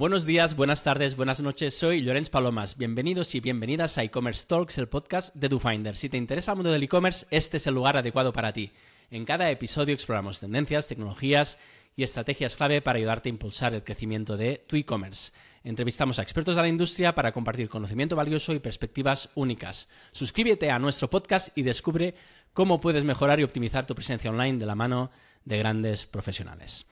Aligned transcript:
Buenos 0.00 0.24
días, 0.24 0.56
buenas 0.56 0.82
tardes, 0.82 1.14
buenas 1.14 1.42
noches. 1.42 1.76
Soy 1.76 2.00
Lorenz 2.00 2.30
Palomas. 2.30 2.78
Bienvenidos 2.78 3.34
y 3.34 3.40
bienvenidas 3.40 3.98
a 3.98 4.02
e-commerce 4.02 4.46
Talks, 4.46 4.78
el 4.78 4.88
podcast 4.88 5.34
de 5.34 5.50
DoFinder. 5.50 5.94
Si 5.94 6.08
te 6.08 6.16
interesa 6.16 6.52
el 6.52 6.56
mundo 6.56 6.72
del 6.72 6.82
e-commerce, 6.82 7.26
este 7.30 7.58
es 7.58 7.66
el 7.66 7.74
lugar 7.74 7.98
adecuado 7.98 8.32
para 8.32 8.54
ti. 8.54 8.72
En 9.10 9.26
cada 9.26 9.50
episodio 9.50 9.92
exploramos 9.92 10.40
tendencias, 10.40 10.88
tecnologías 10.88 11.58
y 11.96 12.02
estrategias 12.02 12.56
clave 12.56 12.80
para 12.80 12.96
ayudarte 12.96 13.28
a 13.28 13.36
impulsar 13.36 13.74
el 13.74 13.84
crecimiento 13.84 14.38
de 14.38 14.64
tu 14.66 14.76
e-commerce. 14.76 15.32
Entrevistamos 15.64 16.18
a 16.18 16.22
expertos 16.22 16.56
de 16.56 16.62
la 16.62 16.68
industria 16.68 17.14
para 17.14 17.32
compartir 17.32 17.68
conocimiento 17.68 18.16
valioso 18.16 18.54
y 18.54 18.58
perspectivas 18.58 19.28
únicas. 19.34 19.86
Suscríbete 20.12 20.70
a 20.70 20.78
nuestro 20.78 21.10
podcast 21.10 21.50
y 21.58 21.62
descubre 21.62 22.14
cómo 22.54 22.80
puedes 22.80 23.04
mejorar 23.04 23.38
y 23.38 23.44
optimizar 23.44 23.86
tu 23.86 23.94
presencia 23.94 24.30
online 24.30 24.56
de 24.56 24.64
la 24.64 24.74
mano 24.74 25.10
de 25.44 25.58
grandes 25.58 26.06
profesionales. 26.06 26.86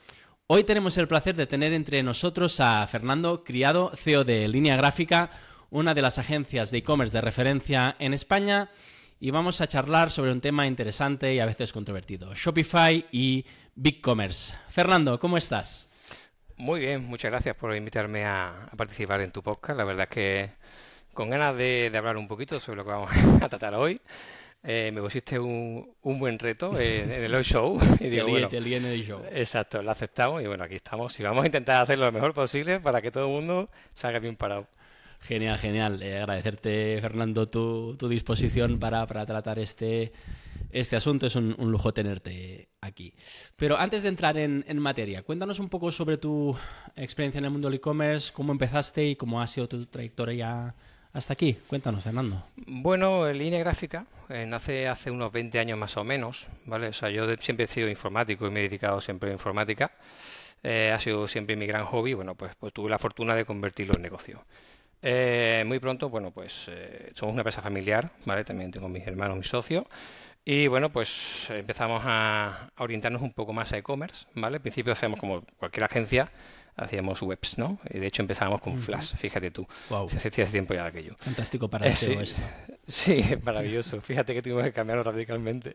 Hoy 0.50 0.64
tenemos 0.64 0.96
el 0.96 1.08
placer 1.08 1.36
de 1.36 1.46
tener 1.46 1.74
entre 1.74 2.02
nosotros 2.02 2.58
a 2.58 2.86
Fernando 2.86 3.44
Criado, 3.44 3.92
CEO 3.94 4.24
de 4.24 4.48
Línea 4.48 4.78
Gráfica, 4.78 5.28
una 5.68 5.92
de 5.92 6.00
las 6.00 6.16
agencias 6.16 6.70
de 6.70 6.78
e-commerce 6.78 7.14
de 7.14 7.20
referencia 7.20 7.96
en 7.98 8.14
España, 8.14 8.70
y 9.20 9.30
vamos 9.30 9.60
a 9.60 9.66
charlar 9.66 10.10
sobre 10.10 10.32
un 10.32 10.40
tema 10.40 10.66
interesante 10.66 11.34
y 11.34 11.38
a 11.38 11.44
veces 11.44 11.70
controvertido, 11.70 12.34
Shopify 12.34 13.04
y 13.12 13.44
BigCommerce. 13.74 14.54
Fernando, 14.70 15.18
¿cómo 15.18 15.36
estás? 15.36 15.90
Muy 16.56 16.80
bien, 16.80 17.04
muchas 17.04 17.30
gracias 17.30 17.54
por 17.54 17.76
invitarme 17.76 18.24
a, 18.24 18.70
participar 18.74 19.20
en 19.20 19.32
tu 19.32 19.42
podcast. 19.42 19.76
La 19.76 19.84
verdad 19.84 20.08
es 20.08 20.14
que 20.14 20.50
con 21.12 21.28
ganas 21.28 21.58
de 21.58 21.92
hablar 21.94 22.16
un 22.16 22.26
poquito 22.26 22.58
sobre 22.58 22.78
lo 22.78 22.84
que 22.84 22.90
vamos 22.90 23.10
a 23.42 23.50
tratar 23.50 23.74
hoy. 23.74 24.00
Eh, 24.64 24.90
me 24.92 25.00
pusiste 25.00 25.38
un, 25.38 25.94
un 26.02 26.18
buen 26.18 26.38
reto 26.38 26.78
en, 26.78 27.10
el 27.10 27.34
hoy 27.34 27.44
show. 27.44 27.78
Y 28.00 28.08
digo, 28.08 28.28
bueno, 28.28 28.48
en 28.50 28.84
el 28.86 29.04
show. 29.04 29.22
Exacto, 29.30 29.82
lo 29.82 29.90
aceptamos 29.90 30.42
y 30.42 30.46
bueno, 30.46 30.64
aquí 30.64 30.74
estamos. 30.74 31.18
Y 31.20 31.22
vamos 31.22 31.44
a 31.44 31.46
intentar 31.46 31.82
hacerlo 31.82 32.06
lo 32.06 32.12
mejor 32.12 32.34
posible 32.34 32.80
para 32.80 33.00
que 33.00 33.10
todo 33.10 33.26
el 33.26 33.32
mundo 33.32 33.70
salga 33.94 34.18
bien 34.18 34.36
parado. 34.36 34.66
Genial, 35.20 35.58
genial. 35.58 36.02
Eh, 36.02 36.18
agradecerte, 36.18 36.98
Fernando, 37.00 37.46
tu, 37.46 37.96
tu 37.96 38.08
disposición 38.08 38.78
para, 38.78 39.06
para, 39.06 39.26
tratar 39.26 39.58
este, 39.58 40.12
este 40.70 40.96
asunto. 40.96 41.26
Es 41.26 41.36
un, 41.36 41.54
un, 41.58 41.70
lujo 41.70 41.92
tenerte 41.92 42.68
aquí. 42.80 43.14
Pero 43.56 43.76
antes 43.78 44.02
de 44.02 44.08
entrar 44.08 44.36
en, 44.36 44.64
en, 44.68 44.78
materia, 44.78 45.22
cuéntanos 45.22 45.60
un 45.60 45.68
poco 45.68 45.90
sobre 45.90 46.18
tu 46.18 46.56
experiencia 46.96 47.38
en 47.38 47.46
el 47.46 47.50
mundo 47.50 47.68
del 47.68 47.76
e-commerce, 47.76 48.32
cómo 48.32 48.52
empezaste 48.52 49.06
y 49.06 49.16
cómo 49.16 49.40
ha 49.40 49.46
sido 49.46 49.68
tu 49.68 49.86
trayectoria 49.86 50.74
hasta 51.18 51.32
aquí. 51.32 51.56
Cuéntanos, 51.66 52.02
Fernando. 52.02 52.42
Bueno, 52.56 53.28
en 53.28 53.38
línea 53.38 53.58
gráfica 53.58 54.06
eh, 54.28 54.46
nace 54.46 54.88
hace 54.88 55.10
unos 55.10 55.32
20 55.32 55.58
años 55.58 55.78
más 55.78 55.96
o 55.96 56.04
menos, 56.04 56.48
¿vale? 56.64 56.88
O 56.88 56.92
sea, 56.92 57.10
yo 57.10 57.26
siempre 57.36 57.64
he 57.64 57.66
sido 57.66 57.88
informático 57.88 58.46
y 58.46 58.50
me 58.50 58.60
he 58.60 58.62
dedicado 58.64 59.00
siempre 59.00 59.30
a 59.30 59.32
informática. 59.32 59.90
Eh, 60.62 60.92
ha 60.94 60.98
sido 60.98 61.28
siempre 61.28 61.56
mi 61.56 61.66
gran 61.66 61.84
hobby. 61.84 62.14
Bueno, 62.14 62.34
pues, 62.34 62.52
pues 62.58 62.72
tuve 62.72 62.88
la 62.88 62.98
fortuna 62.98 63.34
de 63.34 63.44
convertirlo 63.44 63.94
en 63.96 64.02
negocio. 64.02 64.44
Eh, 65.02 65.62
muy 65.66 65.78
pronto, 65.78 66.08
bueno, 66.08 66.30
pues 66.32 66.70
somos 67.14 67.32
una 67.32 67.42
empresa 67.42 67.62
familiar, 67.62 68.10
¿vale? 68.24 68.44
También 68.44 68.70
tengo 68.70 68.88
mis 68.88 69.06
hermanos, 69.06 69.36
mis 69.36 69.48
socios. 69.48 69.84
Y 70.44 70.66
bueno, 70.66 70.90
pues 70.90 71.50
empezamos 71.50 72.02
a, 72.06 72.70
orientarnos 72.78 73.20
un 73.20 73.32
poco 73.32 73.52
más 73.52 73.72
a 73.74 73.76
e-commerce, 73.76 74.26
¿vale? 74.34 74.56
Al 74.56 74.62
principio 74.62 74.94
hacemos 74.94 75.20
como 75.20 75.42
cualquier 75.58 75.84
agencia, 75.84 76.30
hacíamos 76.78 77.20
webs, 77.22 77.58
¿no? 77.58 77.78
Y 77.90 77.98
de 77.98 78.06
hecho 78.06 78.22
empezábamos 78.22 78.60
con 78.60 78.78
Flash, 78.78 79.14
fíjate 79.16 79.50
tú. 79.50 79.66
Wow. 79.90 80.08
Se 80.08 80.28
hacía 80.28 80.46
tiempo 80.46 80.74
ya 80.74 80.86
aquello. 80.86 81.14
Fantástico 81.18 81.68
para 81.68 81.86
el 81.86 81.92
SEO 81.92 82.20
esto. 82.20 82.42
Sí, 82.88 83.22
maravilloso. 83.42 84.00
Fíjate 84.00 84.32
que 84.32 84.40
tuvimos 84.40 84.64
que 84.64 84.72
cambiarlo 84.72 85.02
radicalmente. 85.02 85.74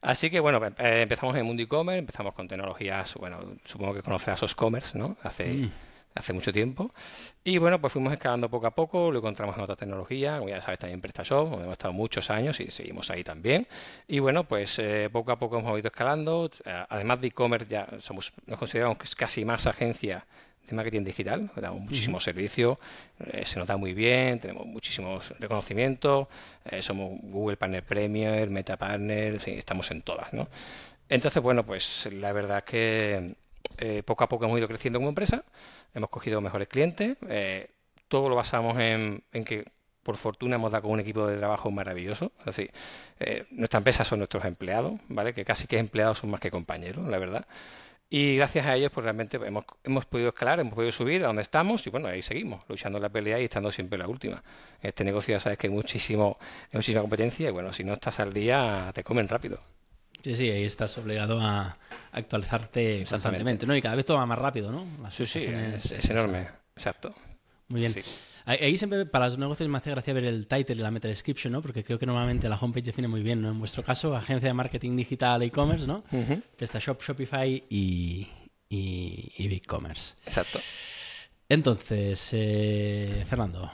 Así 0.00 0.30
que 0.30 0.40
bueno, 0.40 0.58
eh, 0.78 1.02
empezamos 1.02 1.34
en 1.34 1.40
el 1.40 1.44
mundo 1.44 1.62
e-commerce, 1.62 1.98
empezamos 1.98 2.32
con 2.32 2.48
tecnologías, 2.48 3.12
bueno, 3.16 3.40
supongo 3.64 3.92
que 3.92 4.02
conocerás 4.02 4.42
Oscommerce, 4.42 4.96
¿no? 4.98 5.18
Hace 5.22 5.48
mm 5.48 5.85
hace 6.16 6.32
mucho 6.32 6.52
tiempo. 6.52 6.90
Y 7.44 7.58
bueno, 7.58 7.80
pues 7.80 7.92
fuimos 7.92 8.12
escalando 8.12 8.50
poco 8.50 8.66
a 8.66 8.74
poco, 8.74 9.12
lo 9.12 9.18
encontramos 9.18 9.56
en 9.56 9.62
otra 9.62 9.76
tecnología, 9.76 10.38
como 10.38 10.48
ya 10.48 10.60
sabes, 10.60 10.80
también 10.80 11.00
PrestaShop, 11.00 11.50
donde 11.50 11.64
hemos 11.64 11.74
estado 11.74 11.92
muchos 11.94 12.30
años 12.30 12.58
y 12.58 12.70
seguimos 12.70 13.10
ahí 13.10 13.22
también. 13.22 13.68
Y 14.08 14.18
bueno, 14.18 14.44
pues 14.44 14.78
eh, 14.78 15.08
poco 15.12 15.30
a 15.30 15.38
poco 15.38 15.58
hemos 15.58 15.78
ido 15.78 15.86
escalando. 15.86 16.50
Eh, 16.64 16.84
además 16.88 17.20
de 17.20 17.28
e-commerce, 17.28 17.68
ya 17.68 17.86
somos, 18.00 18.32
nos 18.46 18.58
consideramos 18.58 18.98
que 18.98 19.04
es 19.04 19.14
casi 19.14 19.44
más 19.44 19.66
agencia 19.66 20.26
de 20.66 20.74
marketing 20.74 21.04
digital, 21.04 21.48
damos 21.54 21.80
muchísimo 21.80 22.18
servicio, 22.18 22.80
eh, 23.20 23.44
se 23.46 23.60
nos 23.60 23.68
da 23.68 23.76
muy 23.76 23.94
bien, 23.94 24.40
tenemos 24.40 24.66
muchísimos 24.66 25.32
reconocimientos, 25.38 26.26
somos 26.80 27.20
Google 27.22 27.56
Partner 27.56 27.84
Premier, 27.84 28.50
Meta 28.50 28.76
Partner, 28.76 29.40
estamos 29.46 29.88
en 29.92 30.02
todas, 30.02 30.32
¿no? 30.32 30.48
Entonces, 31.08 31.40
bueno, 31.40 31.64
pues 31.64 32.08
la 32.10 32.32
verdad 32.32 32.58
es 32.58 32.64
que 32.64 33.36
eh, 33.78 34.02
poco 34.04 34.24
a 34.24 34.28
poco 34.28 34.44
hemos 34.44 34.58
ido 34.58 34.68
creciendo 34.68 34.98
como 34.98 35.08
empresa, 35.08 35.44
hemos 35.94 36.10
cogido 36.10 36.40
mejores 36.40 36.68
clientes, 36.68 37.16
eh, 37.28 37.68
todo 38.08 38.28
lo 38.28 38.36
basamos 38.36 38.78
en, 38.78 39.22
que 39.44 39.64
por 40.02 40.16
fortuna 40.16 40.56
hemos 40.56 40.70
dado 40.70 40.82
con 40.82 40.92
un 40.92 41.00
equipo 41.00 41.26
de 41.26 41.36
trabajo 41.36 41.70
maravilloso. 41.70 42.32
Es 42.40 42.46
decir, 42.46 42.70
eh, 43.18 43.46
nuestra 43.50 43.78
empresa 43.78 44.04
son 44.04 44.20
nuestros 44.20 44.44
empleados, 44.44 44.94
¿vale? 45.08 45.34
Que 45.34 45.44
casi 45.44 45.66
que 45.66 45.78
empleados 45.78 46.18
son 46.18 46.30
más 46.30 46.40
que 46.40 46.50
compañeros, 46.50 47.06
la 47.08 47.18
verdad. 47.18 47.46
Y 48.08 48.36
gracias 48.36 48.66
a 48.66 48.76
ellos, 48.76 48.92
pues 48.92 49.02
realmente 49.02 49.36
hemos, 49.36 49.64
hemos 49.82 50.06
podido 50.06 50.28
escalar, 50.28 50.60
hemos 50.60 50.74
podido 50.74 50.92
subir 50.92 51.24
a 51.24 51.26
donde 51.26 51.42
estamos 51.42 51.84
y 51.88 51.90
bueno, 51.90 52.06
ahí 52.06 52.22
seguimos, 52.22 52.62
luchando 52.68 53.00
la 53.00 53.08
pelea 53.08 53.40
y 53.40 53.44
estando 53.44 53.72
siempre 53.72 53.98
la 53.98 54.06
última. 54.06 54.44
En 54.80 54.88
este 54.88 55.02
negocio 55.02 55.34
ya 55.34 55.40
sabes 55.40 55.58
que 55.58 55.66
hay, 55.66 55.72
muchísimo, 55.72 56.38
muchísima 56.72 57.00
competencia 57.00 57.48
y 57.48 57.52
bueno, 57.52 57.72
si 57.72 57.82
no 57.82 57.94
estás 57.94 58.20
al 58.20 58.32
día, 58.32 58.92
te 58.94 59.02
comen 59.02 59.28
rápido. 59.28 59.58
Sí, 60.26 60.34
sí, 60.34 60.50
ahí 60.50 60.64
estás 60.64 60.98
obligado 60.98 61.38
a 61.40 61.78
actualizarte 62.10 63.04
constantemente, 63.08 63.64
¿no? 63.64 63.76
Y 63.76 63.80
cada 63.80 63.94
vez 63.94 64.04
todo 64.04 64.16
va 64.16 64.26
más 64.26 64.40
rápido, 64.40 64.72
¿no? 64.72 64.84
sí, 65.08 65.24
sí, 65.24 65.44
es, 65.44 66.10
enorme, 66.10 66.48
exacto. 66.74 67.14
Muy 67.68 67.82
bien. 67.82 67.92
Ahí 68.44 68.76
siempre 68.76 69.06
para 69.06 69.26
los 69.26 69.38
negocios 69.38 69.68
me 69.68 69.78
hace 69.78 69.92
gracia 69.92 70.12
ver 70.12 70.24
el 70.24 70.48
title 70.48 70.74
y 70.74 70.78
la 70.80 70.90
meta 70.90 71.06
description, 71.06 71.52
¿no? 71.52 71.62
Porque 71.62 71.84
creo 71.84 71.96
que 71.96 72.06
normalmente 72.06 72.48
la 72.48 72.56
homepage 72.56 72.86
define 72.86 73.06
muy 73.06 73.22
bien, 73.22 73.40
¿no? 73.40 73.50
En 73.50 73.60
vuestro 73.60 73.84
caso, 73.84 74.16
agencia 74.16 74.48
de 74.48 74.52
marketing 74.52 74.96
digital 74.96 75.44
e-commerce, 75.44 75.86
¿no? 75.86 76.02
PrestaShop, 76.56 77.00
Shopify 77.00 77.62
y, 77.70 78.26
y, 78.68 79.46
BigCommerce. 79.46 80.14
Exacto. 80.26 80.58
Entonces, 81.48 82.30
eh, 82.32 83.22
Fernando, 83.28 83.70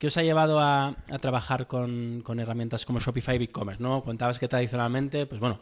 ¿Qué 0.00 0.06
os 0.06 0.16
ha 0.16 0.22
llevado 0.22 0.60
a, 0.60 0.96
trabajar 1.20 1.66
con, 1.66 2.24
herramientas 2.38 2.86
como 2.86 3.00
Shopify 3.00 3.36
y 3.36 3.38
BigCommerce? 3.40 3.82
¿no? 3.82 4.02
Contabas 4.02 4.38
que 4.38 4.48
tradicionalmente, 4.48 5.26
pues 5.26 5.38
bueno, 5.38 5.60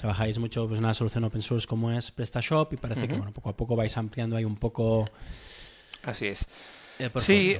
trabajáis 0.00 0.38
mucho 0.38 0.66
pues, 0.66 0.78
en 0.78 0.84
una 0.84 0.94
solución 0.94 1.24
open 1.24 1.42
source 1.42 1.66
como 1.66 1.92
es 1.92 2.10
PrestaShop 2.10 2.72
y 2.72 2.76
parece 2.76 3.06
que 3.06 3.14
bueno, 3.14 3.32
poco 3.32 3.50
a 3.50 3.56
poco 3.56 3.76
vais 3.76 3.96
ampliando 3.96 4.36
ahí 4.36 4.44
un 4.44 4.56
poco. 4.56 5.08
Así 6.02 6.26
es. 6.26 6.48
Eh, 6.98 7.10
sí, 7.18 7.56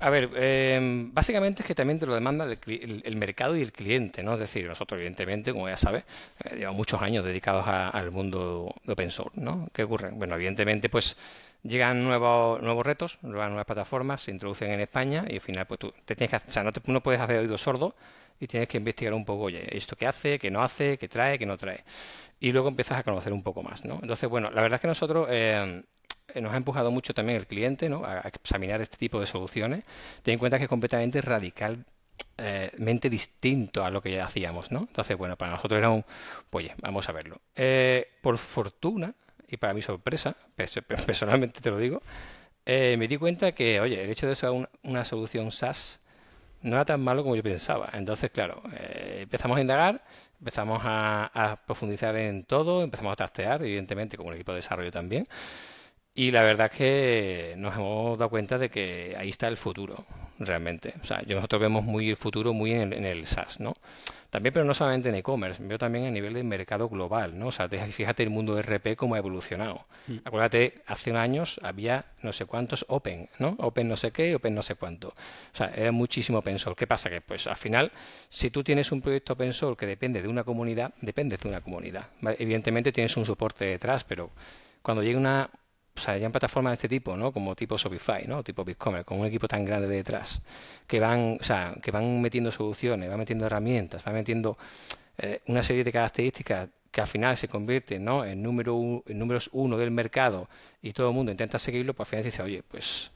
a 0.00 0.10
ver, 0.10 0.30
em, 0.34 1.12
básicamente 1.14 1.62
es 1.62 1.66
que 1.66 1.74
también 1.74 1.98
te 1.98 2.06
lo 2.06 2.14
demanda 2.14 2.44
el, 2.44 3.16
mercado 3.16 3.56
y 3.56 3.62
el 3.62 3.72
cliente, 3.72 4.22
¿no? 4.22 4.34
Es 4.34 4.40
decir, 4.40 4.66
nosotros, 4.66 4.98
evidentemente, 4.98 5.52
como 5.52 5.68
ya 5.68 5.76
sabes, 5.76 6.04
eh, 6.44 6.56
llevamos 6.56 6.78
muchos 6.78 7.00
años 7.00 7.24
dedicados 7.24 7.64
al 7.66 8.10
mundo 8.10 8.74
de 8.84 8.92
open 8.92 9.10
source, 9.10 9.40
¿no? 9.40 9.68
¿Qué 9.72 9.84
ocurre? 9.84 10.10
Bueno, 10.10 10.34
evidentemente, 10.34 10.88
pues 10.88 11.16
llegan 11.62 12.02
nuevos, 12.02 12.62
nuevos 12.62 12.84
retos, 12.84 13.18
nuevas, 13.22 13.64
plataformas, 13.64 14.22
se 14.22 14.30
introducen 14.30 14.70
en 14.70 14.80
España 14.80 15.24
y 15.28 15.34
al 15.34 15.40
final 15.40 15.66
pues 15.66 15.80
tú 15.80 15.92
te 16.04 16.16
tienes 16.16 16.30
que, 16.42 16.48
o 16.48 16.52
sea, 16.52 16.62
no, 16.62 16.72
te, 16.72 16.80
no 16.86 17.02
puedes 17.02 17.20
hacer 17.20 17.38
oído 17.38 17.56
sordo 17.58 17.94
y 18.40 18.46
tienes 18.46 18.68
que 18.68 18.78
investigar 18.78 19.14
un 19.14 19.24
poco, 19.24 19.44
oye, 19.44 19.64
esto 19.76 19.96
qué 19.96 20.06
hace, 20.06 20.38
qué 20.38 20.50
no 20.50 20.62
hace, 20.62 20.98
qué 20.98 21.08
trae, 21.08 21.38
qué 21.38 21.46
no 21.46 21.56
trae. 21.56 21.84
Y 22.40 22.50
luego 22.50 22.68
empiezas 22.68 22.98
a 22.98 23.02
conocer 23.04 23.32
un 23.32 23.42
poco 23.42 23.62
más, 23.62 23.84
¿no? 23.84 24.00
Entonces, 24.02 24.28
bueno, 24.28 24.50
la 24.50 24.62
verdad 24.62 24.76
es 24.76 24.80
que 24.80 24.88
nosotros 24.88 25.28
eh, 25.30 25.82
nos 26.40 26.52
ha 26.52 26.56
empujado 26.56 26.90
mucho 26.90 27.14
también 27.14 27.38
el 27.38 27.46
cliente, 27.46 27.88
¿no? 27.88 28.04
A 28.04 28.20
examinar 28.20 28.80
este 28.80 28.96
tipo 28.96 29.20
de 29.20 29.26
soluciones. 29.26 29.84
Ten 30.22 30.32
en 30.32 30.38
cuenta 30.40 30.58
que 30.58 30.64
es 30.64 30.68
completamente 30.68 31.20
radical 31.20 31.84
mente 32.78 33.08
distinto 33.08 33.84
a 33.84 33.90
lo 33.90 34.02
que 34.02 34.10
ya 34.10 34.24
hacíamos, 34.24 34.70
¿no? 34.70 34.80
Entonces, 34.80 35.16
bueno, 35.16 35.36
para 35.36 35.52
nosotros 35.52 35.78
era 35.78 35.90
un, 35.90 36.04
pues, 36.50 36.66
oye, 36.66 36.74
vamos 36.80 37.08
a 37.08 37.12
verlo. 37.12 37.36
Eh, 37.54 38.08
por 38.20 38.38
fortuna, 38.38 39.14
y 39.52 39.58
para 39.58 39.74
mi 39.74 39.82
sorpresa, 39.82 40.34
personalmente 41.06 41.60
te 41.60 41.70
lo 41.70 41.78
digo, 41.78 42.00
eh, 42.64 42.96
me 42.98 43.06
di 43.06 43.18
cuenta 43.18 43.52
que, 43.52 43.80
oye, 43.80 44.02
el 44.02 44.08
hecho 44.08 44.26
de 44.26 44.34
ser 44.34 44.50
una, 44.82 45.04
solución 45.04 45.50
SaaS 45.52 46.00
no 46.62 46.76
era 46.76 46.86
tan 46.86 47.02
malo 47.02 47.22
como 47.22 47.36
yo 47.36 47.42
pensaba. 47.42 47.90
Entonces, 47.92 48.30
claro, 48.30 48.62
eh, 48.74 49.20
empezamos 49.24 49.58
a 49.58 49.60
indagar, 49.60 50.02
empezamos 50.38 50.80
a, 50.82 51.60
profundizar 51.66 52.16
en 52.16 52.44
todo, 52.44 52.82
empezamos 52.82 53.12
a 53.12 53.16
trastear, 53.16 53.62
evidentemente, 53.62 54.16
como 54.16 54.30
un 54.30 54.36
equipo 54.36 54.52
de 54.52 54.56
desarrollo 54.56 54.90
también. 54.90 55.26
Y 56.14 56.30
la 56.30 56.42
verdad 56.42 56.68
es 56.70 56.76
que 56.76 57.54
nos 57.56 57.74
hemos 57.74 58.18
dado 58.18 58.28
cuenta 58.28 58.58
de 58.58 58.68
que 58.68 59.16
ahí 59.18 59.30
está 59.30 59.48
el 59.48 59.56
futuro, 59.56 60.04
realmente. 60.38 60.94
O 61.02 61.06
sea, 61.06 61.22
nosotros 61.26 61.60
vemos 61.60 61.84
muy 61.84 62.10
el 62.10 62.16
futuro 62.16 62.52
muy 62.52 62.72
en 62.72 62.80
el, 62.80 62.92
en 62.92 63.06
el 63.06 63.26
SaaS, 63.26 63.60
¿no? 63.60 63.74
También, 64.28 64.52
pero 64.52 64.64
no 64.64 64.72
solamente 64.72 65.10
en 65.10 65.14
e-commerce, 65.14 65.62
veo 65.62 65.78
también 65.78 66.06
a 66.06 66.10
nivel 66.10 66.32
de 66.32 66.42
mercado 66.42 66.88
global, 66.88 67.38
¿no? 67.38 67.48
O 67.48 67.52
sea, 67.52 67.68
fíjate 67.68 68.22
el 68.22 68.30
mundo 68.30 68.54
de 68.54 68.62
RP 68.62 68.96
cómo 68.96 69.14
ha 69.14 69.18
evolucionado. 69.18 69.86
Mm. 70.06 70.16
Acuérdate, 70.24 70.82
hace 70.86 71.12
años 71.12 71.60
había 71.62 72.06
no 72.22 72.32
sé 72.32 72.46
cuántos 72.46 72.86
Open, 72.88 73.28
¿no? 73.38 73.56
Open 73.58 73.88
no 73.88 73.96
sé 73.96 74.10
qué, 74.10 74.34
Open 74.34 74.54
no 74.54 74.62
sé 74.62 74.74
cuánto. 74.74 75.08
O 75.08 75.56
sea, 75.56 75.72
era 75.74 75.92
muchísimo 75.92 76.38
open 76.38 76.58
source. 76.58 76.78
¿Qué 76.78 76.86
pasa? 76.86 77.10
Que 77.10 77.20
pues 77.20 77.46
al 77.46 77.56
final, 77.58 77.92
si 78.28 78.50
tú 78.50 78.64
tienes 78.64 78.90
un 78.90 79.02
proyecto 79.02 79.34
open 79.34 79.52
source 79.52 79.78
que 79.78 79.86
depende 79.86 80.22
de 80.22 80.28
una 80.28 80.44
comunidad, 80.44 80.94
depende 81.00 81.36
de 81.36 81.48
una 81.48 81.60
comunidad. 81.60 82.06
Evidentemente 82.38 82.90
tienes 82.90 83.16
un 83.16 83.26
soporte 83.26 83.66
detrás, 83.66 84.04
pero 84.04 84.30
cuando 84.80 85.02
llega 85.02 85.18
una, 85.18 85.50
o 85.94 86.00
sea, 86.00 86.16
ya 86.16 86.26
en 86.26 86.32
plataformas 86.32 86.72
de 86.72 86.74
este 86.74 86.88
tipo, 86.88 87.16
¿no? 87.16 87.32
Como 87.32 87.54
tipo 87.54 87.76
Shopify, 87.76 88.26
¿no? 88.26 88.42
Tipo 88.42 88.64
BigCommerce, 88.64 89.04
con 89.04 89.20
un 89.20 89.26
equipo 89.26 89.46
tan 89.46 89.64
grande 89.64 89.88
detrás, 89.88 90.42
que 90.86 91.00
van, 91.00 91.38
o 91.40 91.44
sea, 91.44 91.74
que 91.82 91.90
van 91.90 92.20
metiendo 92.20 92.50
soluciones, 92.50 93.08
van 93.08 93.18
metiendo 93.18 93.46
herramientas, 93.46 94.02
van 94.04 94.14
metiendo 94.14 94.56
eh, 95.18 95.40
una 95.46 95.62
serie 95.62 95.84
de 95.84 95.92
características 95.92 96.68
que 96.90 97.00
al 97.00 97.06
final 97.06 97.36
se 97.36 97.48
convierten 97.48 98.04
¿no? 98.04 98.24
en, 98.24 98.42
número 98.42 99.02
en 99.06 99.18
números 99.18 99.48
uno 99.52 99.78
del 99.78 99.90
mercado 99.90 100.48
y 100.82 100.92
todo 100.92 101.08
el 101.08 101.14
mundo 101.14 101.30
intenta 101.32 101.58
seguirlo, 101.58 101.94
pues 101.94 102.06
al 102.06 102.10
final 102.10 102.24
dice, 102.24 102.42
oye, 102.42 102.62
pues 102.62 103.10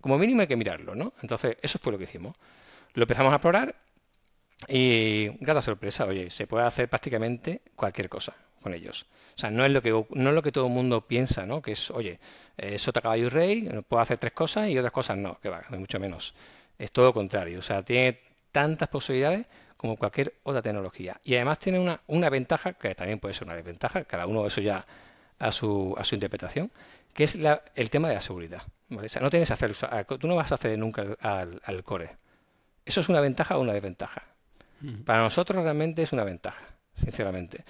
como 0.00 0.18
mínimo 0.18 0.42
hay 0.42 0.46
que 0.46 0.56
mirarlo, 0.56 0.94
¿no? 0.94 1.12
Entonces, 1.22 1.56
eso 1.60 1.78
fue 1.78 1.92
lo 1.92 1.98
que 1.98 2.04
hicimos. 2.04 2.34
Lo 2.94 3.02
empezamos 3.04 3.32
a 3.32 3.36
explorar 3.36 3.74
y, 4.68 5.28
grata 5.40 5.62
sorpresa, 5.62 6.04
oye, 6.04 6.30
se 6.30 6.46
puede 6.46 6.66
hacer 6.66 6.88
prácticamente 6.88 7.62
cualquier 7.76 8.08
cosa 8.08 8.34
con 8.60 8.74
ellos. 8.74 9.06
O 9.36 9.38
sea, 9.38 9.50
no 9.50 9.64
es 9.64 9.70
lo 9.70 9.82
que, 9.82 9.90
no 9.90 10.28
es 10.28 10.34
lo 10.34 10.42
que 10.42 10.52
todo 10.52 10.66
el 10.66 10.72
mundo 10.72 11.06
piensa, 11.06 11.46
¿no? 11.46 11.62
Que 11.62 11.72
es, 11.72 11.90
oye, 11.90 12.18
eh, 12.56 12.78
sota, 12.78 13.00
caballo 13.00 13.26
y 13.26 13.28
rey, 13.28 13.68
puedo 13.88 14.02
hacer 14.02 14.18
tres 14.18 14.32
cosas 14.32 14.68
y 14.68 14.78
otras 14.78 14.92
cosas 14.92 15.16
no, 15.16 15.38
que 15.40 15.48
va, 15.48 15.62
mucho 15.70 16.00
menos. 16.00 16.34
Es 16.78 16.90
todo 16.90 17.06
lo 17.06 17.14
contrario. 17.14 17.58
O 17.58 17.62
sea, 17.62 17.82
tiene 17.82 18.20
tantas 18.52 18.88
posibilidades 18.88 19.46
como 19.76 19.96
cualquier 19.96 20.34
otra 20.42 20.60
tecnología. 20.60 21.20
Y 21.22 21.34
además 21.36 21.58
tiene 21.58 21.78
una, 21.78 22.00
una 22.08 22.28
ventaja, 22.30 22.72
que 22.72 22.94
también 22.94 23.20
puede 23.20 23.34
ser 23.34 23.46
una 23.46 23.54
desventaja, 23.54 24.04
cada 24.04 24.26
uno 24.26 24.46
eso 24.46 24.60
ya 24.60 24.84
a 25.38 25.52
su, 25.52 25.94
a 25.96 26.04
su 26.04 26.16
interpretación, 26.16 26.70
que 27.14 27.24
es 27.24 27.36
la, 27.36 27.62
el 27.74 27.90
tema 27.90 28.08
de 28.08 28.14
la 28.14 28.20
seguridad. 28.20 28.62
O 28.90 29.08
sea, 29.08 29.22
no 29.22 29.30
tienes 29.30 29.48
que 29.48 29.52
hacer, 29.52 29.72
tú 30.18 30.26
no 30.26 30.34
vas 30.34 30.50
a 30.50 30.56
acceder 30.56 30.78
nunca 30.78 31.04
al, 31.20 31.60
al 31.64 31.84
core. 31.84 32.16
¿Eso 32.84 33.00
es 33.00 33.08
una 33.08 33.20
ventaja 33.20 33.56
o 33.56 33.60
una 33.60 33.72
desventaja? 33.72 34.22
Para 35.04 35.22
nosotros 35.22 35.62
realmente 35.62 36.02
es 36.02 36.12
una 36.12 36.24
ventaja, 36.24 36.64
sinceramente. 36.96 37.64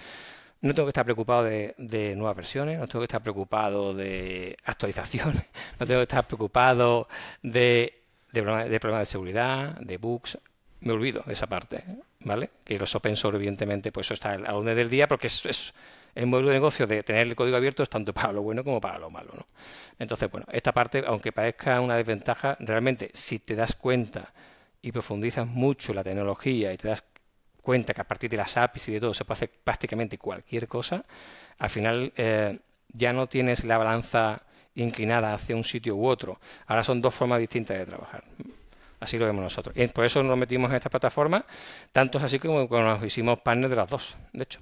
No 0.61 0.75
tengo 0.75 0.87
que 0.87 0.91
estar 0.91 1.05
preocupado 1.05 1.45
de, 1.45 2.15
nuevas 2.17 2.37
versiones, 2.37 2.79
no 2.79 2.89
tengo 2.89 3.01
que 3.01 3.07
estar 3.07 3.23
preocupado 3.23 3.95
de 3.95 4.57
actualizaciones, 4.65 5.45
no 5.79 5.87
tengo 5.87 6.01
que 6.01 6.05
estar 6.05 6.27
preocupado 6.27 7.09
de, 7.43 8.03
de, 8.33 8.43
problemas, 8.81 9.01
de 9.01 9.07
seguridad, 9.07 9.79
de 9.81 9.97
bugs. 9.99 10.39
Me 10.81 10.93
olvido 10.93 11.23
de 11.27 11.33
esa 11.33 11.47
parte, 11.47 11.85
¿vale? 12.21 12.51
Que 12.65 12.79
los 12.79 12.95
open 12.95 13.17
source, 13.17 13.37
evidentemente, 13.37 13.91
pues 13.91 14.07
eso 14.07 14.15
está 14.15 14.33
al 14.33 14.47
orden 14.47 14.77
del 14.77 14.91
día 14.91 15.09
porque 15.09 15.27
es, 15.27 15.45
es 15.47 15.75
el 16.15 16.27
modelo 16.27 16.49
de 16.49 16.55
negocio 16.55 16.87
de 16.87 17.03
tener 17.05 17.29
el 17.29 17.37
código 17.37 17.57
abierto 17.57 17.83
es 17.83 17.89
tanto 17.89 18.13
para 18.13 18.33
lo 18.33 18.43
bueno 18.43 18.65
como 18.65 18.81
para 18.81 18.99
lo 18.99 19.11
malo, 19.11 19.31
¿no? 19.37 19.47
Entonces, 19.99 20.31
bueno, 20.31 20.47
esta 20.51 20.73
parte, 20.73 21.05
aunque 21.07 21.33
parezca 21.33 21.81
una 21.81 21.95
desventaja, 21.95 22.57
realmente 22.61 23.11
si 23.15 23.39
te 23.39 23.55
das 23.55 23.75
cuenta 23.75 24.33
y 24.83 24.93
profundizas 24.93 25.47
mucho 25.47 25.95
la 25.95 26.03
tecnología 26.03 26.73
y 26.73 26.77
te 26.77 26.89
das 26.89 27.05
cuenta 27.69 27.93
que 27.93 28.01
a 28.01 28.09
partir 28.09 28.31
de 28.31 28.39
las 28.39 28.57
APIs 28.57 28.89
y 28.89 28.93
de 28.93 29.01
todo 29.01 29.13
se 29.13 29.27
puede 29.27 29.37
hacer 29.37 29.51
prácticamente 29.63 30.17
cualquier 30.17 30.67
cosa, 30.67 31.05
al 31.59 31.69
final 31.69 32.15
eh, 32.17 32.59
ya 32.95 33.13
no 33.13 33.27
tienes 33.27 33.63
la 33.65 33.77
balanza 33.77 34.41
inclinada 34.75 35.35
hacia 35.35 35.55
un 35.55 35.65
sitio 35.65 35.95
u 35.95 36.07
otro. 36.07 36.41
Ahora 36.67 36.83
son 36.83 37.03
dos 37.03 37.15
formas 37.15 37.41
distintas 37.41 37.77
de 37.77 37.85
trabajar. 37.85 38.25
Así 39.01 39.19
lo 39.19 39.27
vemos 39.27 39.43
nosotros. 39.43 39.77
Y 39.77 39.87
por 39.89 40.07
eso 40.07 40.23
nos 40.23 40.39
metimos 40.39 40.71
en 40.71 40.77
esta 40.77 40.89
plataforma, 40.89 41.45
tanto 41.93 42.17
así 42.17 42.39
como 42.39 42.67
cuando 42.67 42.89
nos 42.89 43.03
hicimos 43.03 43.41
partners 43.41 43.69
de 43.69 43.77
las 43.77 43.91
dos, 43.91 44.17
de 44.33 44.45
hecho. 44.45 44.61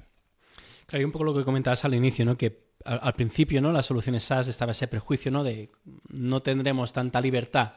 Claro, 0.88 1.02
y 1.02 1.04
un 1.04 1.12
poco 1.12 1.26
lo 1.26 1.32
que 1.36 1.44
comentabas 1.44 1.84
al 1.84 1.94
inicio, 1.94 2.24
¿no? 2.24 2.36
Que 2.36 2.65
al, 2.84 3.14
principio, 3.14 3.61
¿no? 3.61 3.73
Las 3.73 3.87
soluciones 3.87 4.23
SaaS 4.23 4.49
estaba 4.49 4.73
ese 4.73 4.87
prejuicio, 4.88 5.31
¿no? 5.31 5.43
De 5.43 5.70
no 6.08 6.40
tendremos 6.40 6.93
tanta 6.93 7.20
libertad 7.20 7.73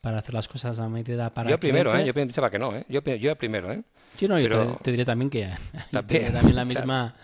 para 0.00 0.18
hacer 0.18 0.34
las 0.34 0.48
cosas 0.48 0.78
a 0.78 0.88
medida 0.88 1.32
para 1.32 1.50
Yo 1.50 1.58
primero, 1.58 1.94
¿eh? 1.96 2.06
Yo 2.06 2.14
pensaba 2.14 2.50
que 2.50 2.58
no, 2.58 2.74
¿eh? 2.74 2.84
Yo, 2.88 3.02
yo 3.02 3.36
primero, 3.36 3.72
¿eh? 3.72 3.82
Sí, 4.16 4.28
no, 4.28 4.38
yo 4.40 4.76
te, 4.82 4.90
diré 4.90 5.04
también 5.04 5.30
que 5.30 5.50
también, 5.90 6.32
también 6.32 6.56
la 6.56 6.64
misma... 6.64 7.14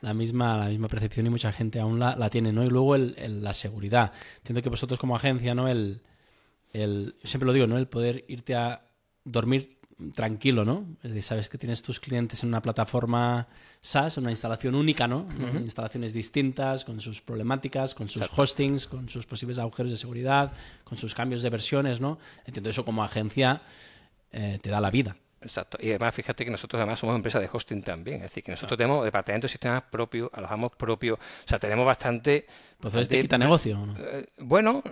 la 0.00 0.14
misma, 0.14 0.58
la 0.58 0.68
misma 0.68 0.88
percepción 0.88 1.26
y 1.26 1.30
mucha 1.30 1.52
gente 1.52 1.78
aún 1.78 1.98
la, 1.98 2.16
la 2.16 2.28
tiene, 2.28 2.52
¿no? 2.52 2.64
Y 2.64 2.68
luego 2.68 2.96
el, 2.96 3.42
la 3.42 3.54
seguridad. 3.54 4.12
Entiendo 4.38 4.60
que 4.62 4.68
vosotros 4.68 4.98
como 4.98 5.14
agencia, 5.14 5.54
¿no? 5.54 5.68
El, 5.68 6.02
el, 6.72 7.14
siempre 7.22 7.46
lo 7.46 7.52
digo, 7.52 7.66
¿no? 7.66 7.78
El 7.78 7.86
poder 7.86 8.24
irte 8.28 8.54
a 8.54 8.82
dormir 9.24 9.78
tranquilo, 10.14 10.64
¿no? 10.64 10.84
Es 11.02 11.10
decir, 11.10 11.22
sabes 11.22 11.48
que 11.48 11.58
tienes 11.58 11.82
tus 11.82 12.00
clientes 12.00 12.42
en 12.42 12.48
una 12.48 12.60
plataforma 12.60 13.46
SaaS, 13.80 14.16
una 14.18 14.30
instalación 14.30 14.74
única, 14.74 15.06
¿no? 15.06 15.26
Instalaciones 15.60 16.12
distintas, 16.12 16.84
con 16.84 17.00
sus 17.00 17.20
problemáticas, 17.20 17.94
con 17.94 18.08
sus 18.08 18.28
hostings, 18.36 18.86
con 18.86 19.08
sus 19.08 19.26
posibles 19.26 19.58
agujeros 19.58 19.90
de 19.90 19.98
seguridad, 19.98 20.52
con 20.84 20.98
sus 20.98 21.14
cambios 21.14 21.42
de 21.42 21.50
versiones, 21.50 22.00
¿no? 22.00 22.18
Entiendo 22.46 22.70
eso 22.70 22.84
como 22.84 23.04
agencia 23.04 23.62
eh, 24.30 24.58
te 24.62 24.70
da 24.70 24.80
la 24.80 24.90
vida. 24.90 25.16
Exacto. 25.42 25.78
Y 25.80 25.90
además, 25.90 26.14
fíjate 26.14 26.44
que 26.44 26.50
nosotros 26.50 26.78
además 26.80 26.98
somos 26.98 27.16
empresa 27.16 27.40
de 27.40 27.48
hosting 27.52 27.82
también. 27.82 28.16
Es 28.16 28.30
decir, 28.30 28.44
que 28.44 28.52
nosotros 28.52 28.78
tenemos 28.78 29.04
departamento 29.04 29.46
de 29.46 29.50
sistemas 29.50 29.82
propios, 29.82 30.30
alojamos 30.32 30.70
propios. 30.76 31.18
O 31.18 31.48
sea, 31.48 31.58
tenemos 31.58 31.84
bastante... 31.84 32.46
Pues 32.80 33.08
te 33.08 33.20
quita 33.20 33.38
negocio, 33.38 33.86
¿no? 33.86 33.94
Eh, 33.98 34.28
bueno, 34.38 34.82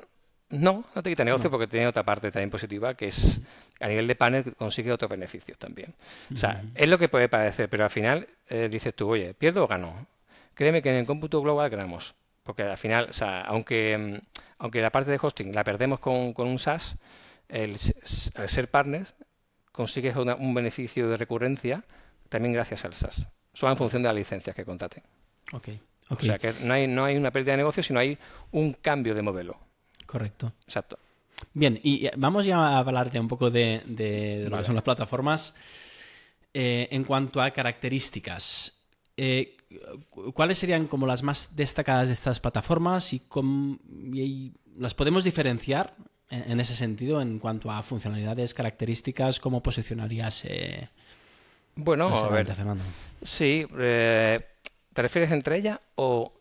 no, 0.50 0.84
no 0.94 1.02
te 1.02 1.10
quita 1.10 1.24
negocio 1.24 1.50
porque 1.50 1.66
tiene 1.66 1.86
otra 1.86 2.02
parte 2.02 2.30
también 2.30 2.50
positiva 2.50 2.94
que 2.94 3.06
es 3.06 3.40
a 3.78 3.88
nivel 3.88 4.06
de 4.06 4.14
panel 4.16 4.54
consigue 4.56 4.92
otros 4.92 5.10
beneficios 5.10 5.58
también. 5.58 5.94
O 6.32 6.36
sea, 6.36 6.62
es 6.74 6.88
lo 6.88 6.98
que 6.98 7.08
puede 7.08 7.28
parecer, 7.28 7.68
pero 7.68 7.84
al 7.84 7.90
final 7.90 8.28
eh, 8.48 8.68
dices 8.70 8.94
tú, 8.94 9.08
oye, 9.10 9.32
¿pierdo 9.34 9.64
o 9.64 9.68
gano? 9.68 10.06
Créeme 10.54 10.82
que 10.82 10.90
en 10.90 10.96
el 10.96 11.06
cómputo 11.06 11.40
global 11.40 11.70
ganamos. 11.70 12.14
Porque 12.42 12.62
al 12.62 12.76
final, 12.76 13.06
o 13.10 13.12
sea, 13.12 13.42
aunque, 13.42 13.96
mm, 13.96 14.40
aunque 14.58 14.80
la 14.80 14.90
parte 14.90 15.10
de 15.10 15.18
hosting 15.20 15.54
la 15.54 15.62
perdemos 15.62 16.00
con, 16.00 16.34
un 16.36 16.58
SaaS, 16.58 16.96
el, 17.48 17.76
al 18.34 18.48
ser 18.48 18.70
partners 18.70 19.14
consigues 19.72 20.16
un 20.16 20.54
beneficio 20.54 21.08
de 21.08 21.16
recurrencia 21.16 21.84
también 22.28 22.52
gracias 22.52 22.84
al 22.84 22.94
SaaS. 22.94 23.28
Solo 23.52 23.72
en 23.72 23.78
función 23.78 24.02
de 24.02 24.08
las 24.08 24.16
licencias 24.16 24.54
que 24.54 24.64
contraten. 24.64 25.02
Okay, 25.52 25.80
O 26.08 26.20
sea 26.20 26.38
que 26.38 26.54
no 26.62 26.74
hay, 26.74 26.86
no 26.86 27.04
hay 27.04 27.16
una 27.16 27.30
pérdida 27.30 27.52
de 27.52 27.58
negocio, 27.58 27.82
sino 27.82 27.98
hay 27.98 28.18
un 28.52 28.72
cambio 28.72 29.14
de 29.14 29.22
modelo. 29.22 29.58
Correcto. 30.10 30.52
Exacto. 30.64 30.98
Bien, 31.54 31.78
y 31.84 32.08
vamos 32.16 32.44
ya 32.44 32.56
a 32.56 32.78
hablar 32.78 33.12
de 33.12 33.20
un 33.20 33.28
poco 33.28 33.48
de, 33.48 33.80
lo 34.50 34.58
que 34.58 34.64
son 34.64 34.74
las 34.74 34.82
plataformas. 34.82 35.54
Eh, 36.52 36.88
en 36.90 37.04
cuanto 37.04 37.40
a 37.40 37.52
características, 37.52 38.72
eh, 39.16 39.56
¿cuáles 40.34 40.58
serían 40.58 40.88
como 40.88 41.06
las 41.06 41.22
más 41.22 41.54
destacadas 41.54 42.08
de 42.08 42.14
estas 42.14 42.40
plataformas 42.40 43.12
y, 43.12 43.20
cómo, 43.20 43.78
las 44.76 44.94
podemos 44.94 45.22
diferenciar 45.22 45.94
en, 46.28 46.58
ese 46.58 46.74
sentido 46.74 47.22
en 47.22 47.38
cuanto 47.38 47.70
a 47.70 47.80
funcionalidades, 47.84 48.52
características? 48.52 49.38
¿Cómo 49.38 49.62
posicionarías? 49.62 50.44
Eh, 50.44 50.88
bueno, 51.76 52.08
a 52.08 52.28
ver. 52.30 52.52
Sí, 53.22 53.64
¿te 53.70 55.02
refieres 55.02 55.30
entre 55.30 55.58
ellas 55.58 55.78
o 55.94 56.32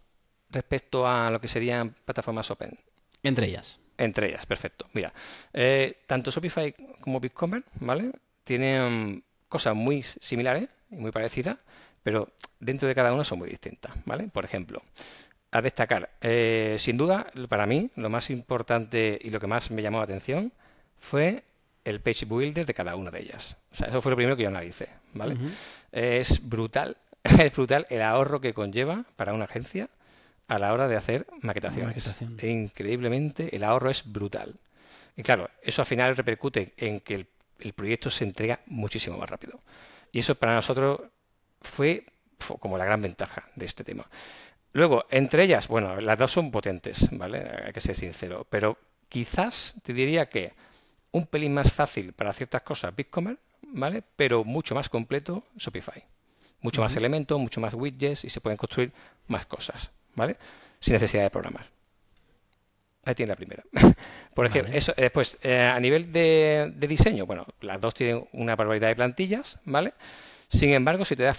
respecto 0.50 1.06
a 1.06 1.30
lo 1.30 1.40
que 1.40 1.48
serían 1.48 1.94
plataformas 2.04 2.50
open? 2.50 2.76
Entre 3.24 3.48
ellas. 3.48 3.80
Entre 3.98 4.30
ellas, 4.30 4.46
perfecto. 4.46 4.88
Mira, 4.94 5.12
eh, 5.54 6.02
tanto 6.08 6.32
Shopify 6.32 6.74
como 7.02 7.20
BigCommerce, 7.20 7.70
¿vale? 7.82 8.12
Tienen 8.46 9.24
cosas 9.50 9.76
muy 9.76 10.04
similares 10.04 10.70
y 10.90 10.96
muy 10.96 11.12
parecidas, 11.12 11.58
pero 12.02 12.30
dentro 12.60 12.88
de 12.88 12.96
cada 12.96 13.14
uno 13.14 13.24
son 13.26 13.40
muy 13.40 13.50
distintas, 13.50 13.92
¿vale? 14.06 14.30
Por 14.30 14.46
ejemplo, 14.46 14.82
a 15.52 15.62
destacar, 15.62 16.12
eh, 16.22 16.78
sin 16.80 16.98
duda, 16.98 17.28
para 17.50 17.66
mí, 17.66 17.90
lo 17.96 18.10
más 18.10 18.30
importante 18.30 19.20
y 19.22 19.32
lo 19.32 19.40
que 19.40 19.48
más 19.48 19.70
me 19.72 19.82
llamó 19.82 19.98
la 19.98 20.06
atención 20.06 20.54
fue 20.98 21.44
el 21.84 22.00
page 22.02 22.26
builder 22.26 22.66
de 22.66 22.74
cada 22.74 22.96
una 22.96 23.12
de 23.12 23.22
ellas. 23.22 23.58
O 23.72 23.76
sea, 23.76 23.88
eso 23.88 24.02
fue 24.02 24.12
lo 24.12 24.16
primero 24.16 24.38
que 24.38 24.44
yo 24.44 24.50
analicé, 24.50 24.90
¿vale? 25.14 25.38
Es 25.92 26.48
brutal, 26.48 26.98
es 27.24 27.52
brutal 27.52 27.86
el 27.90 28.02
ahorro 28.02 28.40
que 28.40 28.54
conlleva 28.54 29.06
para 29.16 29.34
una 29.34 29.46
agencia 29.46 29.90
a 30.50 30.58
la 30.58 30.74
hora 30.74 30.88
de 30.88 30.98
hacer 30.98 31.28
maquetaciones. 31.42 31.96
E 32.40 32.50
increíblemente, 32.50 33.56
el 33.56 33.64
ahorro 33.64 33.90
es 33.90 34.12
brutal. 34.12 34.56
Y 35.16 35.24
claro, 35.24 35.50
eso 35.62 35.84
al 35.84 35.86
final 35.86 36.18
repercute 36.18 36.74
en 36.78 37.02
que 37.02 37.28
el, 37.60 37.74
proyecto 37.74 38.10
se 38.10 38.24
entrega 38.24 38.60
muchísimo 38.66 39.18
más 39.18 39.30
rápido. 39.30 39.62
Y 40.12 40.20
eso 40.20 40.36
para 40.36 40.56
nosotros 40.56 41.02
fue, 41.62 42.06
como 42.60 42.78
la 42.78 42.86
gran 42.86 43.02
ventaja 43.02 43.48
de 43.56 43.66
este 43.66 43.84
tema. 43.84 44.06
Luego, 44.74 45.06
entre 45.12 45.44
ellas, 45.44 45.68
bueno, 45.68 46.02
las 46.02 46.18
dos 46.18 46.32
son 46.32 46.52
potentes, 46.52 47.10
¿vale? 47.12 47.48
Hay 47.66 47.72
que 47.72 47.82
ser 47.82 47.96
sincero. 47.96 48.48
Pero 48.50 48.78
quizás 49.08 49.76
te 49.84 49.94
diría 49.94 50.30
que 50.30 50.54
un 51.12 51.28
pelín 51.28 51.54
más 51.54 51.72
fácil 51.72 52.14
para 52.14 52.34
ciertas 52.34 52.64
cosas 52.64 52.96
BigCommerce, 52.96 53.42
¿vale? 53.62 54.04
Pero 54.16 54.44
mucho 54.44 54.74
más 54.74 54.90
completo 54.90 55.44
Shopify. 55.58 56.04
Mucho 56.62 56.82
más 56.82 56.96
elementos, 56.96 57.40
mucho 57.40 57.62
más 57.62 57.76
widgets 57.76 58.26
y 58.26 58.30
se 58.30 58.42
pueden 58.42 58.58
construir 58.58 58.92
más 59.28 59.46
cosas. 59.46 59.92
¿Vale? 60.20 60.38
Sin 60.80 60.94
necesidad 60.94 61.24
de 61.24 61.30
programar. 61.32 61.66
Ahí 63.06 63.16
tiene 63.16 63.32
la 63.32 63.36
primera. 63.36 63.64
Por 64.36 64.46
ejemplo, 64.46 64.74
eso, 64.74 64.94
después, 64.96 65.40
eh, 65.42 65.72
a 65.74 65.80
nivel 65.80 66.12
de, 66.12 66.72
diseño, 66.78 67.26
bueno, 67.26 67.46
las 67.62 67.82
dos 67.82 67.94
tienen 67.94 68.28
una 68.34 68.56
barbaridad 68.56 68.90
de 68.90 68.96
plantillas, 68.96 69.58
¿vale? 69.66 69.94
Sin 70.50 70.72
embargo, 70.72 71.06
si 71.06 71.16
te 71.16 71.24
das, 71.24 71.38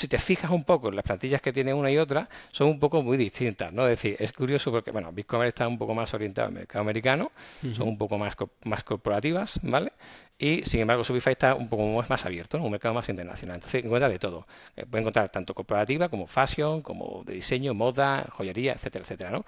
si 0.00 0.08
te 0.08 0.16
fijas 0.16 0.50
un 0.50 0.64
poco 0.64 0.88
en 0.88 0.96
las 0.96 1.04
plantillas 1.04 1.42
que 1.42 1.52
tiene 1.52 1.74
una 1.74 1.90
y 1.90 1.98
otra, 1.98 2.26
son 2.52 2.68
un 2.68 2.80
poco 2.80 3.02
muy 3.02 3.18
distintas, 3.18 3.70
¿no? 3.70 3.84
Es 3.86 3.98
decir, 3.98 4.16
es 4.18 4.32
curioso 4.32 4.70
porque, 4.70 4.90
bueno, 4.90 5.12
BigCommerce 5.12 5.48
está 5.48 5.68
un 5.68 5.76
poco 5.76 5.94
más 5.94 6.14
orientado 6.14 6.48
al 6.48 6.54
mercado 6.54 6.80
americano, 6.80 7.30
son 7.74 7.86
un 7.86 7.98
poco 7.98 8.16
más, 8.16 8.34
más 8.64 8.82
corporativas, 8.82 9.60
¿vale? 9.62 9.92
Y, 10.38 10.64
sin 10.64 10.80
embargo, 10.80 11.02
Shopify 11.02 11.32
está 11.32 11.54
un 11.54 11.68
poco 11.68 11.84
más, 12.08 12.24
abierto, 12.24 12.56
¿no? 12.56 12.64
Un 12.64 12.70
mercado 12.70 12.94
más 12.94 13.10
internacional. 13.10 13.56
Entonces, 13.56 13.84
encuentra 13.84 14.08
de 14.08 14.18
todo. 14.18 14.46
Eh, 14.74 14.86
puede 14.86 15.02
encontrar 15.02 15.28
tanto 15.28 15.52
corporativa 15.52 16.08
como 16.08 16.26
fashion, 16.26 16.80
como 16.80 17.22
de 17.26 17.34
diseño, 17.34 17.74
moda, 17.74 18.26
joyería, 18.32 18.72
etcétera, 18.72 19.02
etcétera, 19.02 19.30
¿no? 19.30 19.44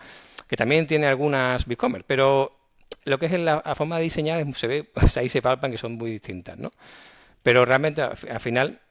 Que 0.47 0.57
también 0.57 0.87
tiene 0.87 1.07
algunas 1.07 1.65
BigCommerce, 1.65 2.05
pero 2.07 2.51
lo 3.07 3.19
que 3.19 3.25
es 3.25 3.41
la, 3.41 3.63
forma 3.75 3.97
de 3.97 4.03
diseñar 4.03 4.45
se 4.53 4.67
ve, 4.67 4.85
pues 4.85 5.17
ahí 5.17 5.31
se 5.31 5.41
palpan 5.41 5.71
que 5.71 5.79
son 5.79 5.95
muy 5.95 6.11
distintas, 6.11 6.59
¿no? 6.59 6.71
Pero 7.43 7.65
realmente 7.65 8.03
al 8.03 8.41
final 8.41 8.82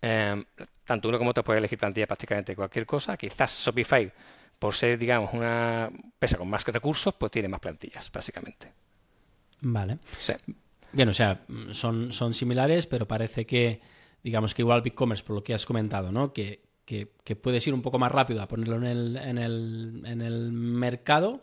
Em, 0.00 0.44
tanto 0.84 1.08
uno 1.08 1.18
como 1.18 1.30
otro 1.30 1.44
puede 1.44 1.58
elegir 1.58 1.78
plantilla 1.78 2.06
prácticamente 2.06 2.56
cualquier 2.56 2.86
cosa. 2.86 3.16
Quizás 3.16 3.64
Shopify, 3.64 4.10
por 4.58 4.74
ser, 4.74 4.98
digamos, 4.98 5.32
una 5.32 5.90
pesa 6.18 6.38
con 6.38 6.48
más 6.48 6.66
recursos, 6.66 7.14
pues 7.14 7.32
tiene 7.32 7.48
más 7.48 7.60
plantillas, 7.60 8.10
básicamente. 8.10 8.72
Vale. 9.60 9.98
Bien, 10.92 11.08
o 11.08 11.14
sea, 11.14 11.40
son, 11.72 12.12
son 12.12 12.32
similares, 12.32 12.86
pero 12.86 13.06
parece 13.06 13.44
que, 13.44 13.80
digamos 14.22 14.54
que 14.54 14.62
igual 14.62 14.82
BigCommerce, 14.82 15.24
por 15.24 15.36
lo 15.36 15.44
que 15.44 15.54
has 15.54 15.66
comentado, 15.66 16.10
¿no? 16.10 16.32
Que, 16.32 16.62
que, 16.84 17.36
puedes 17.36 17.66
ir 17.66 17.74
un 17.74 17.82
poco 17.82 17.98
más 17.98 18.10
rápido 18.10 18.40
a 18.42 18.48
ponerlo 18.48 18.76
en 18.76 18.84
el, 18.84 19.16
en 19.16 19.38
el, 19.38 20.02
en 20.06 20.22
el 20.22 20.52
mercado, 20.52 21.42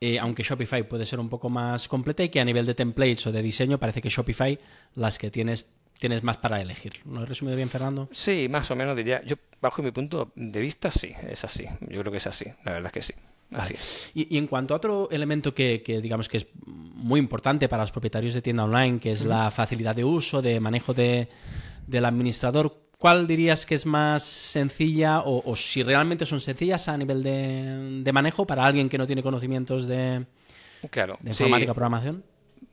eh, 0.00 0.18
aunque 0.18 0.42
Shopify 0.42 0.86
puede 0.88 1.06
ser 1.06 1.20
un 1.20 1.28
poco 1.28 1.48
más 1.48 1.86
completa 1.86 2.24
y 2.24 2.28
que 2.28 2.40
a 2.40 2.44
nivel 2.44 2.66
de 2.66 2.74
templates 2.74 3.26
o 3.28 3.32
de 3.32 3.40
diseño 3.40 3.78
parece 3.78 4.02
que 4.02 4.08
Shopify, 4.08 4.58
las 4.96 5.18
que 5.18 5.30
tienes 5.30 5.76
tienes 5.98 6.22
más 6.22 6.36
para 6.36 6.60
elegir. 6.60 6.94
¿Lo 7.04 7.22
he 7.22 7.26
resumido 7.26 7.56
bien, 7.56 7.68
Fernando? 7.68 8.08
Sí, 8.12 8.48
más 8.48 8.70
o 8.70 8.76
menos 8.76 8.96
diría. 8.96 9.22
Yo, 9.24 9.36
bajo 9.60 9.82
mi 9.82 9.90
punto 9.90 10.32
de 10.34 10.60
vista, 10.60 10.90
sí, 10.90 11.14
es 11.28 11.44
así. 11.44 11.66
Yo 11.80 12.00
creo 12.00 12.10
que 12.10 12.18
es 12.18 12.26
así, 12.26 12.46
la 12.64 12.72
verdad 12.72 12.86
es 12.86 12.92
que 12.92 13.02
sí. 13.02 13.14
Así 13.52 13.74
es. 13.74 14.10
Y, 14.14 14.36
en 14.36 14.46
cuanto 14.46 14.74
a 14.74 14.78
otro 14.78 15.08
elemento 15.10 15.54
que, 15.54 15.82
digamos 16.02 16.28
que 16.28 16.38
es 16.38 16.46
muy 16.62 17.20
importante 17.20 17.68
para 17.68 17.82
los 17.82 17.92
propietarios 17.92 18.34
de 18.34 18.42
tienda 18.42 18.64
online, 18.64 18.98
que 18.98 19.12
es 19.12 19.24
la 19.24 19.50
facilidad 19.50 19.94
de 19.94 20.04
uso, 20.04 20.42
de 20.42 20.58
manejo 20.60 20.92
de, 20.92 21.28
del 21.86 22.04
administrador, 22.04 22.76
¿cuál 22.98 23.26
dirías 23.26 23.66
que 23.66 23.74
es 23.74 23.86
más 23.86 24.24
sencilla 24.24 25.20
o, 25.24 25.54
si 25.54 25.82
realmente 25.82 26.26
son 26.26 26.40
sencillas 26.40 26.88
a 26.88 26.96
nivel 26.96 27.22
de, 27.22 28.10
manejo 28.12 28.46
para 28.46 28.64
alguien 28.64 28.88
que 28.88 28.98
no 28.98 29.06
tiene 29.06 29.22
conocimientos 29.22 29.86
de, 29.86 30.24
claro, 30.90 31.18
de 31.20 31.30
informática 31.30 31.74
programación? 31.74 32.24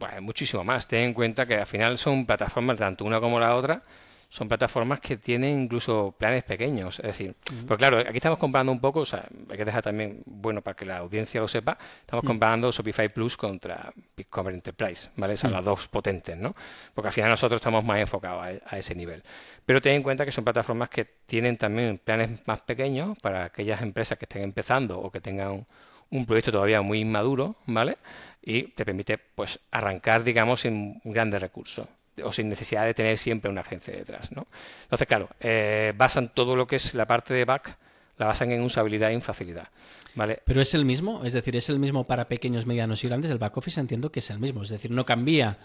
Pues, 0.02 0.20
muchísimo 0.20 0.64
más. 0.64 0.88
Ten 0.88 1.04
en 1.04 1.14
cuenta 1.14 1.46
que 1.46 1.56
al 1.58 1.68
final 1.68 1.96
son 2.00 2.26
plataformas, 2.26 2.80
tanto 2.80 3.06
una 3.06 3.20
como 3.20 3.40
la 3.40 3.56
otra, 3.56 3.84
son 4.30 4.48
plataformas 4.48 5.00
que 5.00 5.18
tienen 5.18 5.62
incluso 5.62 6.16
planes 6.18 6.44
pequeños. 6.44 6.98
Es 6.98 7.06
decir, 7.06 7.36
pues 7.68 7.78
claro, 7.78 8.00
aquí 8.00 8.16
estamos 8.18 8.40
comparando 8.40 8.72
un 8.72 8.80
poco, 8.80 9.02
o 9.02 9.06
sea, 9.06 9.28
hay 9.48 9.58
que 9.58 9.64
dejar 9.64 9.84
también, 9.84 10.24
bueno, 10.26 10.64
para 10.64 10.76
que 10.76 10.86
la 10.86 10.98
audiencia 10.98 11.40
lo 11.40 11.48
sepa, 11.48 11.78
estamos 12.00 12.26
comparando 12.26 12.72
Shopify 12.72 13.10
Plus 13.10 13.38
contra 13.38 13.94
BigCommerce 14.18 14.56
Enterprise, 14.56 15.10
¿vale? 15.18 15.38
Son 15.38 15.52
las 15.52 15.64
dos 15.64 15.88
potentes, 15.88 16.36
¿no? 16.36 16.56
Porque 16.96 17.10
al 17.10 17.14
final 17.14 17.30
nosotros 17.30 17.60
estamos 17.60 17.86
más 17.86 18.00
enfocados 18.00 18.44
a, 18.44 18.76
a, 18.76 18.80
ese 18.80 18.96
nivel. 18.96 19.22
Pero 19.68 19.84
ten 19.84 19.94
en 19.94 20.02
cuenta 20.02 20.26
que 20.26 20.32
son 20.32 20.44
plataformas 20.44 20.90
que 20.90 21.06
tienen 21.28 21.58
también 21.58 22.00
planes 22.00 22.42
más 22.48 22.62
pequeños 22.62 23.20
para 23.20 23.44
aquellas 23.46 23.84
empresas 23.84 24.18
que 24.18 24.26
estén 24.26 24.42
empezando 24.42 25.00
o 25.00 25.12
que 25.12 25.22
tengan 25.22 25.68
un 26.12 26.26
proyecto 26.26 26.52
todavía 26.52 26.82
muy 26.82 27.00
inmaduro, 27.00 27.56
¿vale? 27.66 27.98
Y 28.44 28.64
te 28.64 28.86
permite, 28.86 29.18
pues, 29.18 29.60
arrancar, 29.72 30.24
digamos, 30.24 30.62
sin 30.62 31.02
grandes 31.04 31.42
recursos 31.42 31.88
o 32.24 32.32
sin 32.32 32.50
necesidad 32.50 32.86
de 32.86 32.94
tener 32.94 33.18
siempre 33.18 33.50
una 33.50 33.62
agencia 33.62 33.96
detrás, 33.96 34.32
¿no? 34.32 34.48
Entonces, 34.84 35.08
claro, 35.08 35.30
eh, 35.40 35.94
basan 35.96 36.30
todo 36.34 36.56
lo 36.56 36.68
que 36.68 36.76
es 36.76 36.94
la 36.94 37.08
parte 37.08 37.34
de 37.34 37.46
back, 37.46 37.78
la 38.18 38.28
basan 38.28 38.52
en 38.52 38.62
usabilidad 38.62 39.10
y 39.10 39.14
en 39.14 39.22
facilidad, 39.22 39.70
¿vale? 40.16 40.40
Pero 40.46 40.62
es 40.62 40.74
el 40.74 40.86
mismo, 40.86 41.24
es 41.24 41.34
decir, 41.34 41.56
es 41.56 41.70
el 41.70 41.80
mismo 41.80 42.06
para 42.06 42.28
pequeños, 42.28 42.66
medianos 42.66 43.04
y 43.04 43.08
grandes. 43.08 43.32
El 43.32 43.38
back 43.38 43.58
office 43.58 43.80
entiendo 43.80 44.12
que 44.12 44.20
es 44.20 44.30
el 44.30 44.40
mismo, 44.40 44.64
es 44.64 44.70
decir, 44.70 44.92
no 44.92 45.06
cambia 45.06 45.58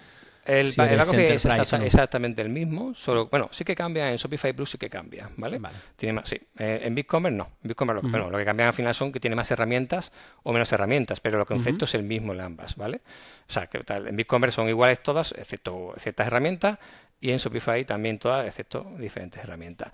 el, 0.47 0.67
es 0.69 1.45
exactamente 1.45 2.43
el 2.43 2.49
mismo, 2.49 2.95
solo, 2.95 3.29
bueno, 3.29 3.49
sí 3.53 3.65
que 3.65 3.75
cambia 3.75 4.11
en 4.11 4.17
Shopify 4.17 4.53
Plus, 4.53 4.71
sí 4.71 4.79
que 4.79 4.89
cambia, 4.89 5.31
¿vale? 5.37 5.61
Tiene 5.97 6.13
más, 6.15 6.29
sí. 6.29 6.41
Eh, 6.59 6.81
en 6.85 6.95
BigCommerce 6.95 7.37
no. 7.37 7.51
En 7.63 7.69
BigCommerce, 7.69 8.03
lo, 8.03 8.11
bueno, 8.11 8.31
lo 8.31 8.39
que 8.39 8.45
cambia 8.45 8.69
al 8.69 8.75
final 8.75 8.95
son 8.95 9.13
que 9.13 9.21
tiene 9.21 9.37
más 9.37 9.51
herramientas 9.51 10.13
o 10.43 10.53
menos 10.53 10.73
herramientas, 10.73 11.21
pero 11.21 11.41
el 11.41 11.47
concepto 11.47 11.85
es 11.85 11.95
el 11.95 12.03
mismo 12.03 12.33
en 12.33 12.41
ambas, 12.41 12.77
¿vale? 12.77 13.01
O 13.49 13.53
sea, 13.53 13.67
que 13.67 13.81
en 13.89 14.17
BigCommerce 14.17 14.57
son 14.57 14.69
iguales 14.69 15.03
todas, 15.03 15.33
excepto 15.33 15.95
ciertas 15.99 16.27
herramientas, 16.27 16.79
y 17.21 17.31
en 17.31 17.39
Shopify 17.39 17.85
también 17.85 18.19
todas, 18.19 18.47
excepto 18.47 18.93
diferentes 18.99 19.43
herramientas. 19.43 19.91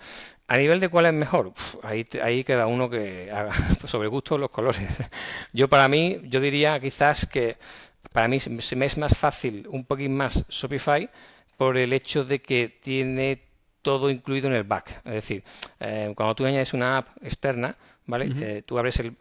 A 0.47 0.57
nivel 0.57 0.79
de 0.79 0.89
cuál 0.89 1.05
es 1.05 1.13
mejor, 1.13 1.53
ahí, 1.81 2.05
ahí 2.21 2.43
queda 2.43 2.67
uno 2.67 2.89
que 2.89 3.31
haga 3.31 3.53
sobre 3.85 4.07
gusto 4.07 4.37
los 4.37 4.49
colores. 4.49 4.81
Yo 5.53 5.69
para 5.69 5.87
mí, 5.87 6.19
yo 6.23 6.39
diría 6.39 6.79
quizás 6.79 7.25
que 7.25 7.57
para 8.11 8.27
mí 8.27 8.39
se 8.39 8.75
me 8.75 8.85
es 8.85 8.97
más 8.97 9.17
fácil 9.17 9.67
un 9.69 9.85
poquín 9.85 10.15
más 10.15 10.45
Shopify 10.49 11.09
por 11.57 11.77
el 11.77 11.93
hecho 11.93 12.25
de 12.25 12.41
que 12.41 12.67
tiene 12.81 13.41
todo 13.81 14.09
incluido 14.09 14.47
en 14.47 14.55
el 14.55 14.63
back. 14.63 15.01
Es 15.05 15.13
decir, 15.13 15.43
eh, 15.79 16.11
cuando 16.15 16.35
tú 16.35 16.45
añades 16.45 16.73
una 16.73 16.97
app 16.97 17.07
externa, 17.21 17.75
¿vale? 18.05 18.31
Eh, 18.39 18.63
tú 18.65 18.77
abres 18.77 18.99
el, 18.99 19.15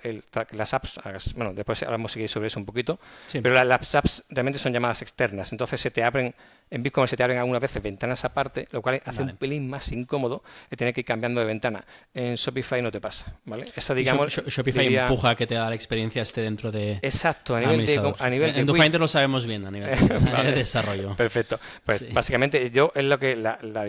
las 0.52 0.74
apps, 0.74 1.00
bueno, 1.36 1.54
después 1.54 1.82
hablamos 1.82 2.12
sobre 2.12 2.46
eso 2.46 2.58
un 2.58 2.66
poquito, 2.66 2.98
pero 3.32 3.64
las 3.64 3.94
apps 3.94 4.24
realmente 4.30 4.58
son 4.58 4.72
llamadas 4.72 5.02
externas, 5.02 5.52
entonces 5.52 5.80
se 5.80 5.90
te 5.90 6.02
abren 6.02 6.34
en 6.72 6.82
BigCommerce 6.82 7.10
se 7.10 7.16
te 7.18 7.22
abren 7.22 7.38
algunas 7.38 7.60
veces 7.60 7.82
ventanas 7.82 8.24
aparte, 8.24 8.66
lo 8.72 8.80
cual 8.80 9.02
hace 9.04 9.22
un 9.22 9.36
pelín 9.36 9.68
más 9.68 9.92
incómodo 9.92 10.42
el 10.70 10.78
tener 10.78 10.94
que 10.94 11.00
ir 11.00 11.04
cambiando 11.04 11.40
de 11.40 11.46
ventana. 11.46 11.84
En 12.14 12.34
Shopify 12.36 12.80
no 12.80 12.90
te 12.90 12.98
pasa, 12.98 13.36
¿vale? 13.44 13.66
Esa, 13.76 13.94
digamos, 13.94 14.32
Shopify 14.32 14.94
empuja 14.94 15.30
a 15.30 15.36
que 15.36 15.46
te 15.46 15.54
da 15.54 15.68
la 15.68 15.74
experiencia 15.74 16.22
esté 16.22 16.40
dentro 16.40 16.72
de... 16.72 16.98
Exacto, 17.02 17.54
a 17.54 17.60
nivel 17.60 17.84
de... 17.84 18.14
A 18.18 18.30
nivel 18.30 18.56
en 18.56 18.64
DoFinder 18.64 18.98
lo 18.98 19.06
sabemos 19.06 19.46
bien, 19.46 19.66
a 19.66 19.70
nivel, 19.70 19.90
de 20.08 20.52
desarrollo. 20.54 21.14
Perfecto. 21.14 21.60
Pues 21.84 22.10
básicamente 22.12 22.70
yo 22.70 22.90
es 22.94 23.04
lo 23.04 23.18
que... 23.18 23.36
La, 23.36 23.58
la, 23.60 23.84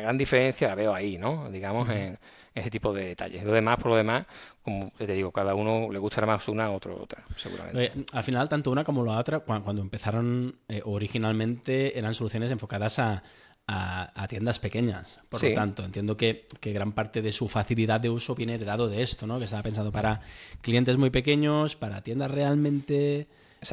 gran 0.00 0.18
diferencia 0.18 0.66
la 0.66 0.74
veo 0.74 0.92
ahí, 0.92 1.18
¿no? 1.18 1.48
Digamos, 1.48 1.88
en 1.90 2.18
ese 2.56 2.70
tipo 2.70 2.92
de 2.92 3.08
detalles. 3.08 3.44
Lo 3.44 3.52
demás, 3.52 3.76
por 3.76 3.88
lo 3.88 3.96
demás, 3.96 4.24
como 4.62 4.90
te 4.96 5.06
digo, 5.06 5.30
cada 5.30 5.54
uno 5.54 5.92
le 5.92 5.98
gustará 5.98 6.26
más 6.26 6.48
una, 6.48 6.70
otro 6.70 7.00
otra, 7.00 7.22
seguramente. 7.36 7.92
al 8.12 8.24
final, 8.24 8.48
tanto 8.48 8.70
una 8.70 8.82
como 8.82 9.04
la 9.04 9.18
otra, 9.18 9.40
cuando, 9.40 9.82
empezaron 9.82 10.56
eh, 10.68 10.80
originalmente, 10.84 11.98
eran 11.98 12.14
soluciones 12.14 12.50
enfocadas 12.50 12.98
a, 12.98 13.22
a, 13.66 14.26
tiendas 14.26 14.58
pequeñas. 14.58 15.18
Por 15.28 15.42
lo 15.42 15.54
tanto, 15.54 15.84
entiendo 15.84 16.16
que, 16.16 16.46
gran 16.62 16.92
parte 16.92 17.20
de 17.20 17.30
su 17.30 17.46
facilidad 17.46 18.00
de 18.00 18.08
uso 18.08 18.34
viene 18.34 18.54
heredado 18.54 18.88
de 18.88 19.02
esto, 19.02 19.26
¿no? 19.26 19.38
Que 19.38 19.44
estaba 19.44 19.62
pensado 19.62 19.92
para 19.92 20.22
clientes 20.62 20.96
muy 20.96 21.10
pequeños, 21.10 21.76
para 21.76 22.00
tiendas 22.00 22.30
realmente 22.30 23.26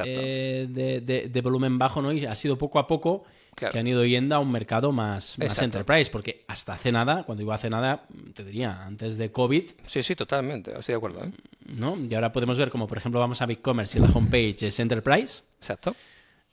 eh, 0.04 0.66
de, 0.68 1.28
de, 1.28 1.40
volumen 1.40 1.78
bajo, 1.78 2.02
¿no? 2.02 2.12
Y 2.12 2.26
ha 2.26 2.34
sido 2.34 2.58
poco 2.58 2.78
a 2.78 2.86
poco 2.86 3.24
que 3.54 3.78
han 3.78 3.86
ido 3.86 4.04
yendo 4.04 4.34
a 4.34 4.38
un 4.38 4.50
mercado 4.50 4.92
más, 4.92 5.38
más 5.38 5.60
enterprise, 5.62 6.10
porque 6.10 6.44
hasta 6.48 6.74
hace 6.74 6.92
nada, 6.92 7.24
cuando 7.24 7.42
iba 7.42 7.54
hace 7.54 7.70
nada, 7.70 8.06
te 8.34 8.44
diría, 8.44 8.84
antes 8.84 9.16
de 9.16 9.30
COVID... 9.30 9.70
Sí, 9.86 10.02
sí, 10.02 10.14
totalmente, 10.14 10.76
estoy 10.76 10.92
de 10.92 10.96
acuerdo. 10.96 11.24
¿eh? 11.24 11.32
¿no? 11.66 11.96
Y 11.96 12.14
ahora 12.14 12.32
podemos 12.32 12.58
ver 12.58 12.70
como, 12.70 12.86
por 12.86 12.98
ejemplo, 12.98 13.20
vamos 13.20 13.40
a 13.42 13.46
BigCommerce 13.46 13.98
y 13.98 14.02
la 14.02 14.08
homepage 14.08 14.66
es 14.66 14.80
enterprise. 14.80 15.42
Exacto. 15.58 15.94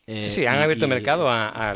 sí, 0.08 0.30
sí, 0.30 0.46
han 0.46 0.60
abierto 0.60 0.86
el 0.86 0.90
mercado 0.90 1.30
a, 1.30 1.76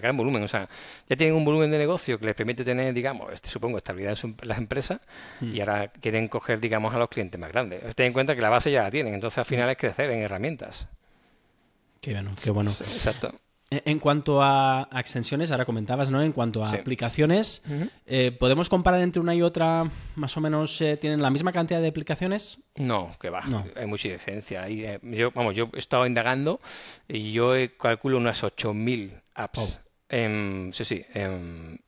gran 0.00 0.16
volumen. 0.16 0.42
O 0.42 0.48
sea, 0.48 0.68
ya 1.08 1.16
tienen 1.16 1.36
un 1.36 1.44
volumen 1.44 1.70
de 1.70 1.78
negocio 1.78 2.18
que 2.18 2.26
les 2.26 2.34
permite 2.34 2.64
tener, 2.64 2.92
digamos, 2.94 3.32
este, 3.32 3.48
supongo, 3.48 3.78
estabilidad 3.78 4.16
en 4.22 4.36
las 4.42 4.58
empresas 4.58 5.00
hmm. 5.40 5.54
y 5.54 5.60
ahora 5.60 5.88
quieren 5.88 6.28
coger, 6.28 6.60
digamos, 6.60 6.94
a 6.94 6.98
los 6.98 7.08
clientes 7.08 7.38
más 7.38 7.50
grandes. 7.52 7.94
Ten 7.94 8.06
en 8.06 8.12
cuenta 8.12 8.34
que 8.34 8.42
la 8.42 8.50
base 8.50 8.70
ya 8.70 8.82
la 8.82 8.90
tienen, 8.90 9.14
entonces 9.14 9.38
al 9.38 9.44
final 9.44 9.68
es 9.70 9.76
crecer 9.76 10.10
en 10.10 10.20
herramientas. 10.20 10.88
Qué 12.00 12.12
bueno, 12.12 12.30
qué 12.42 12.50
bueno. 12.50 12.70
exacto. 12.70 13.34
En 13.72 14.00
cuanto 14.00 14.42
a, 14.42 14.88
extensiones, 14.96 15.52
ahora 15.52 15.64
comentabas, 15.64 16.10
¿no? 16.10 16.20
En 16.20 16.32
cuanto 16.32 16.64
a 16.64 16.70
aplicaciones, 16.72 17.62
eh, 18.04 18.32
¿podemos 18.32 18.68
comparar 18.68 19.00
entre 19.00 19.20
una 19.20 19.32
y 19.32 19.42
otra? 19.42 19.88
Más 20.16 20.36
o 20.36 20.40
menos, 20.40 20.80
eh, 20.80 20.96
¿tienen 20.96 21.22
la 21.22 21.30
misma 21.30 21.52
cantidad 21.52 21.80
de 21.80 21.86
aplicaciones? 21.86 22.58
No, 22.74 23.12
que 23.20 23.30
va. 23.30 23.44
Hay 23.76 23.86
mucha 23.86 24.08
diferencia. 24.08 24.68
Eh, 24.68 24.98
yo, 25.02 25.30
vamos, 25.30 25.54
yo 25.54 25.70
he 25.72 25.78
estado 25.78 26.04
indagando 26.04 26.58
y 27.06 27.30
yo 27.30 27.52
calculo 27.78 28.16
unas 28.16 28.42
8.000 28.42 29.20
apps 29.34 29.80
en, 30.08 30.70
sí, 30.72 30.84
sí, 30.84 31.04
en, 31.14 31.80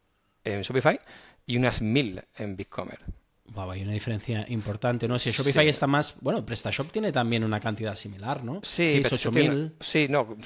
en 0.44 0.62
Shopify 0.62 1.00
y 1.46 1.56
unas 1.56 1.82
1.000 1.82 2.22
en 2.38 2.56
BigCommerce 2.56 3.21
hay 3.56 3.82
una 3.82 3.92
diferencia 3.92 4.44
importante, 4.48 5.08
¿no? 5.08 5.18
Si 5.18 5.30
Shopify 5.30 5.68
está 5.68 5.86
más... 5.86 6.16
Bueno, 6.20 6.44
PrestaShop 6.44 6.90
tiene 6.90 7.12
también 7.12 7.44
una 7.44 7.60
cantidad 7.60 7.94
similar, 7.94 8.44
¿no? 8.44 8.60
Sí, 8.62 9.02
8.000. 9.02 9.72
Sí, 9.80 10.06
no, 10.08 10.36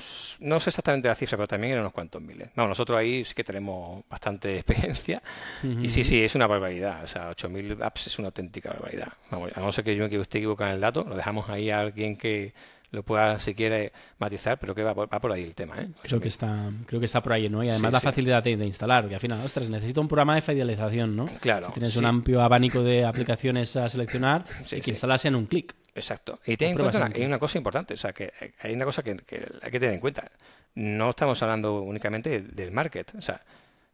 no 0.40 0.60
sé 0.60 0.70
exactamente 0.70 1.08
la 1.08 1.14
cifra, 1.14 1.36
pero 1.36 1.48
también 1.48 1.74
en 1.74 1.80
unos 1.80 1.92
cuantos 1.92 2.20
miles. 2.22 2.50
No, 2.56 2.66
nosotros 2.68 2.98
ahí 2.98 3.24
sí 3.24 3.34
que 3.34 3.44
tenemos 3.44 4.04
bastante 4.08 4.56
experiencia. 4.60 5.22
Y 5.62 5.88
sí, 5.88 6.04
sí, 6.04 6.22
es 6.22 6.34
una 6.34 6.46
barbaridad. 6.46 7.04
O 7.04 7.06
sea, 7.06 7.30
8.000 7.30 7.82
apps 7.82 8.08
es 8.08 8.18
una 8.18 8.28
auténtica 8.28 8.70
barbaridad. 8.70 9.12
Vamos, 9.30 9.50
a 9.54 9.60
no 9.60 9.72
ser 9.72 9.84
que 9.84 9.96
yo 9.96 10.08
me 10.08 10.20
esté 10.20 10.38
equivocado 10.38 10.70
en 10.70 10.76
el 10.76 10.80
dato, 10.80 11.04
lo 11.04 11.16
dejamos 11.16 11.48
ahí 11.48 11.70
a 11.70 11.80
alguien 11.80 12.16
que 12.16 12.54
lo 12.90 13.02
pueda, 13.02 13.38
si 13.40 13.54
quiere, 13.54 13.92
matizar, 14.18 14.58
pero 14.58 14.74
que 14.74 14.82
va, 14.82 14.94
por 14.94 15.32
ahí 15.32 15.42
el 15.42 15.54
tema. 15.54 15.80
¿eh? 15.80 15.88
Creo, 16.02 16.20
que 16.20 16.28
está, 16.28 16.70
creo 16.86 17.00
que 17.00 17.06
está 17.06 17.22
por 17.22 17.32
ahí, 17.32 17.48
¿no? 17.48 17.62
Y 17.62 17.68
además 17.68 17.92
la 17.92 18.00
facilidad 18.00 18.42
de, 18.42 18.52
instalar, 18.52 19.08
que 19.08 19.14
al 19.14 19.20
final, 19.20 19.44
ostras, 19.44 19.68
necesito 19.68 20.00
un 20.00 20.08
programa 20.08 20.34
de 20.34 20.42
fidelización, 20.42 21.16
¿no? 21.16 21.26
Claro. 21.40 21.66
Si 21.66 21.72
tienes 21.72 21.96
un 21.96 22.04
amplio 22.04 22.42
abanico 22.42 22.82
de 22.82 23.04
aplicaciones 23.04 23.76
a 23.76 23.88
seleccionar 23.88 24.44
y 24.70 24.80
que 24.80 24.90
instalas 24.90 25.24
en 25.24 25.34
un 25.34 25.46
clic. 25.46 25.74
Exacto. 25.94 26.40
Y 26.46 26.56
ten 26.56 26.70
en 26.70 26.76
cuenta 26.76 26.98
una, 26.98 27.12
hay 27.14 27.24
una 27.24 27.38
cosa 27.38 27.58
importante, 27.58 27.94
o 27.94 27.96
sea, 27.96 28.12
que 28.12 28.32
hay 28.60 28.74
una 28.74 28.84
cosa 28.84 29.02
que, 29.02 29.12
hay 29.12 29.70
que 29.70 29.80
tener 29.80 29.94
en 29.94 30.00
cuenta. 30.00 30.30
No 30.74 31.10
estamos 31.10 31.42
hablando 31.42 31.80
únicamente 31.80 32.42
del 32.42 32.70
market, 32.70 33.14
o 33.16 33.22
sea, 33.22 33.40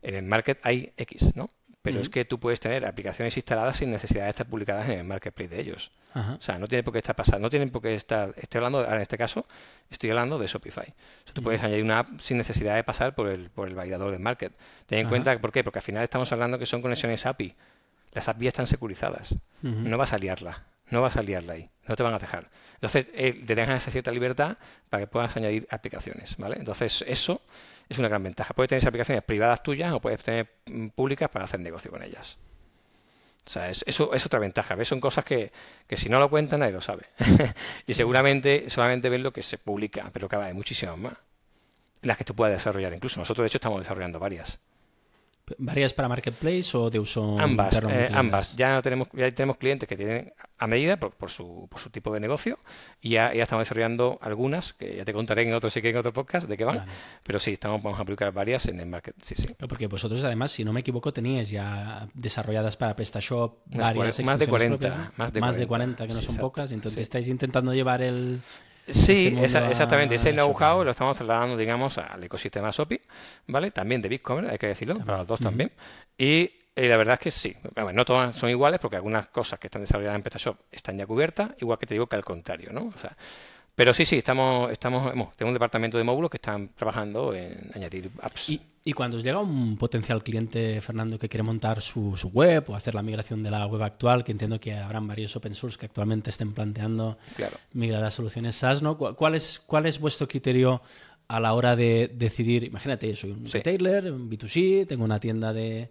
en 0.02 0.16
el 0.16 0.25
market 0.25 0.58
hay 0.62 0.92
X, 0.96 1.37
¿no? 1.37 1.50
Pero 1.83 2.01
es 2.01 2.09
que 2.09 2.25
tú 2.25 2.39
puedes 2.39 2.61
tener 2.61 2.87
aplicaciones 2.87 3.37
instaladas 3.37 3.77
sin 3.77 3.91
necesidad 3.91 4.25
de 4.25 4.31
estar 4.31 4.47
publicadas 4.47 4.89
en 4.89 5.01
el 5.01 5.05
marketplace 5.05 5.49
de 5.49 5.61
ellos. 5.61 5.91
O 6.15 6.41
sea, 6.41 6.59
no 6.59 6.69
tiene 6.69 6.83
por 6.85 6.93
qué 6.93 6.99
estar 6.99 7.17
pasando, 7.17 7.41
no 7.41 7.51
tienen 7.51 7.71
por 7.71 7.83
qué 7.83 7.95
estar, 7.95 8.35
estoy 8.37 8.59
hablando, 8.59 8.87
en 8.87 9.01
este 9.01 9.19
caso, 9.19 9.47
estoy 9.91 10.11
hablando 10.11 10.39
de 10.39 10.47
Shopify. 10.47 10.85
O 10.85 11.25
sea, 11.25 11.35
tú 11.35 11.43
puedes 11.43 11.62
añadir 11.62 11.83
una 11.83 12.01
app 12.01 12.21
sin 12.21 12.37
necesidad 12.37 12.77
de 12.77 12.85
pasar 12.85 13.15
por 13.15 13.29
el, 13.29 13.51
por 13.51 13.67
el 13.67 13.75
validador 13.75 14.12
del 14.12 14.21
market. 14.21 14.53
Ten 14.87 15.01
en 15.01 15.09
cuenta, 15.09 15.37
¿por 15.41 15.51
qué? 15.51 15.65
Porque 15.65 15.81
al 15.81 15.85
final 15.85 16.05
estamos 16.05 16.31
hablando 16.31 16.59
que 16.59 16.67
son 16.67 16.83
conexiones 16.83 17.27
API. 17.27 17.55
Las 18.12 18.29
API 18.29 18.47
están 18.47 18.67
securizadas. 18.67 19.35
No 19.62 19.97
vas 19.99 20.12
a 20.12 20.19
liarla, 20.19 20.65
no 20.91 21.01
vas 21.01 21.17
a 21.17 21.23
liarla 21.23 21.55
ahí, 21.55 21.71
no 21.89 21.97
te 21.97 22.03
van 22.03 22.15
a 22.15 22.19
dejar. 22.19 22.51
Entonces, 22.75 23.07
eh, 23.15 23.43
te 23.47 23.55
dejan 23.55 23.77
esa 23.77 23.91
cierta 23.91 24.11
libertad 24.11 24.59
para 24.91 25.05
que 25.05 25.07
puedas 25.07 25.35
añadir 25.37 25.67
aplicaciones, 25.71 26.37
¿vale? 26.37 26.57
Entonces, 26.59 27.03
eso 27.09 27.41
es 27.92 27.99
una 27.99 28.08
gran 28.08 28.22
ventaja. 28.22 28.54
Puedes 28.54 28.68
tener 28.68 28.87
aplicaciones 28.87 29.22
privadas 29.25 29.62
tuyas 29.62 29.92
o 29.92 30.00
puedes 30.00 30.22
tener 30.22 30.52
mm, 30.66 30.88
públicas 30.88 31.28
para 31.30 31.44
hacer 31.44 31.61
negocio 31.61 31.90
con 31.90 32.02
ellas. 32.02 32.38
O 33.44 33.50
sea, 33.50 33.70
es, 33.70 33.84
eso 33.87 34.14
es 34.14 34.25
otra 34.25 34.38
ventaja. 34.38 34.75
¿Ves? 34.75 34.88
Son 34.88 35.00
cosas 35.00 35.25
que, 35.25 35.52
que 35.87 35.96
si 35.96 36.08
no 36.08 36.18
lo 36.18 36.30
cuentan 36.30 36.61
nadie 36.61 36.72
lo 36.72 36.80
sabe. 36.80 37.06
y 37.87 37.94
seguramente 37.94 38.70
solamente 38.70 39.08
ven 39.08 39.22
lo 39.22 39.32
que 39.32 39.42
se 39.42 39.58
publica, 39.58 40.11
pero 40.12 40.28
que 40.28 40.37
hay 40.37 40.54
muchísimas 40.54 40.99
más. 40.99 41.14
Las 42.02 42.16
que 42.16 42.25
tú 42.25 42.34
puedas 42.34 42.54
desarrollar 42.54 42.92
incluso. 42.92 43.20
Nosotros, 43.20 43.44
de 43.44 43.49
hecho, 43.49 43.58
estamos 43.58 43.80
desarrollando 43.80 44.18
varias. 44.18 44.58
¿Varias 45.59 45.94
para 45.94 46.09
Marketplace 46.09 46.76
o 46.76 46.90
de 46.90 46.99
uso 46.99 47.38
ambas, 47.38 47.80
eh, 47.88 48.09
ambas. 48.12 48.56
Ya 48.56 48.80
tenemos, 48.82 49.09
ya 49.12 49.30
tenemos 49.30 49.56
clientes 49.56 49.88
que 49.88 49.97
tienen 49.97 50.32
a 50.59 50.66
medida 50.66 50.99
por, 50.99 51.30
su, 51.30 51.68
por 51.71 51.80
su 51.80 51.90
tipo 51.90 52.12
de 52.12 52.21
negocio 52.21 52.56
y 53.00 53.11
ya, 53.11 53.32
ya, 53.35 53.42
estamos 53.42 53.62
desarrollando 53.62 54.18
algunas, 54.23 54.73
que 54.73 54.97
ya 54.97 55.04
te 55.04 55.12
contaré 55.12 55.42
en 55.42 55.54
otro, 55.54 55.71
sí 55.71 55.82
que 55.82 55.90
en 55.90 55.97
otro 55.97 56.12
podcast 56.12 56.49
de 56.49 56.56
qué 56.56 56.64
van. 56.64 56.85
Pero 57.23 57.38
sí, 57.38 57.52
estamos, 57.52 57.82
vamos 57.82 57.99
a 57.99 58.02
aplicar 58.02 58.32
varias 58.32 58.66
en 58.66 58.80
el 58.80 58.87
market. 58.87 59.14
Sí, 59.23 59.35
sí. 59.37 59.49
Porque 59.68 59.87
vosotros, 59.87 60.23
además, 60.25 60.52
si 60.52 60.64
no 60.64 60.73
me 60.73 60.80
equivoco, 60.80 61.12
teníais 61.12 61.50
ya 61.50 62.09
desarrolladas 62.14 62.76
para 62.76 62.94
PrestaShop 62.94 63.59
varias 63.66 64.21
más 64.21 64.38
de 64.38 64.47
40, 64.47 65.12
más 65.16 65.56
de 65.56 65.66
40, 65.66 66.06
que 66.06 66.14
no 66.14 66.23
son 66.23 66.37
pocas. 66.37 66.73
Entonces 66.73 67.00
estáis 67.00 67.28
intentando 67.28 67.75
llevar 67.75 68.02
el 68.02 68.40
Sí, 68.89 69.37
exactamente. 69.41 70.17
Ese 70.17 70.33
know-how 70.33 70.85
lo 70.85 70.91
estamos 70.91 71.17
trasladando, 71.17 71.57
digamos, 71.57 71.99
al 71.99 72.23
ecosistema 72.25 72.73
SOPI, 72.73 73.01
¿vale? 73.47 73.71
También 73.71 74.03
de 74.03 74.09
BigCommerce, 74.09 74.51
hay 74.51 74.59
que 74.59 74.67
decirlo, 74.69 74.95
para 74.97 75.19
los 75.19 75.27
dos 75.27 75.41
también. 75.41 75.73
Y, 76.19 76.51
la 76.75 76.97
verdad 76.97 77.15
es 77.15 77.21
que 77.21 77.31
sí. 77.31 77.57
no 77.93 78.05
todas 78.05 78.35
son 78.35 78.51
iguales 78.51 78.81
porque 78.81 78.97
algunas 78.97 79.29
cosas 79.29 79.59
que 79.59 79.67
están 79.67 79.83
desarrolladas 79.83 80.17
en 80.17 80.23
PrestaShop 80.23 80.57
están 80.71 80.97
ya 80.97 81.07
cubiertas, 81.07 81.51
igual 81.61 81.79
que 81.79 81.87
te 81.87 81.95
digo 81.95 82.07
que 82.07 82.17
al 82.17 82.25
contrario, 82.25 82.71
¿no? 82.73 82.93
O 82.95 82.99
sea, 82.99 83.17
pero 83.75 83.95
sí, 83.95 84.05
sí, 84.05 84.19
estamos, 84.19 84.71
estamos, 84.71 85.05
tenemos 85.12 85.35
un 85.41 85.53
departamento 85.55 85.99
de 85.99 86.05
módulos 86.05 86.31
que 86.31 86.37
están 86.37 86.69
trabajando 86.75 87.35
en 87.35 87.71
añadir 87.75 88.11
apps. 88.21 88.51
Y, 88.51 88.61
y 88.85 88.93
cuando 88.95 89.17
os 89.17 89.23
llega 89.23 89.39
un 89.39 89.77
potencial 89.77 90.25
cliente, 90.25 90.81
Fernando, 90.81 91.19
que 91.19 91.29
quiere 91.29 91.45
montar 91.45 91.81
su, 91.81 92.17
su, 92.17 92.29
web 92.29 92.65
o 92.69 92.75
hacer 92.75 92.97
la 92.97 93.03
migración 93.03 93.43
de 93.43 93.51
la 93.51 93.65
web 93.67 93.83
actual, 93.83 94.25
que 94.25 94.33
entiendo 94.33 94.59
que 94.59 94.75
habrán 94.75 95.07
varios 95.07 95.37
open 95.37 95.55
source 95.55 95.79
que 95.79 95.87
actualmente 95.87 96.31
estén 96.31 96.53
planteando 96.53 97.17
migrar 97.75 98.03
a 98.03 98.11
soluciones 98.11 98.57
SaaS, 98.57 98.83
¿no? 98.83 98.99
¿Cuál 98.99 99.37
es, 99.37 99.62
¿Cuál 99.65 99.87
es 99.87 100.01
vuestro 100.01 100.27
criterio 100.27 100.83
a 101.29 101.39
la 101.39 101.55
hora 101.55 101.77
de 101.77 102.11
decidir? 102.12 102.65
Imagínate, 102.65 103.15
soy 103.15 103.31
un 103.31 103.47
retailer, 103.47 104.11
un 104.11 104.29
B2C, 104.29 104.89
tengo 104.89 105.05
una 105.05 105.21
tienda 105.21 105.53
de 105.53 105.91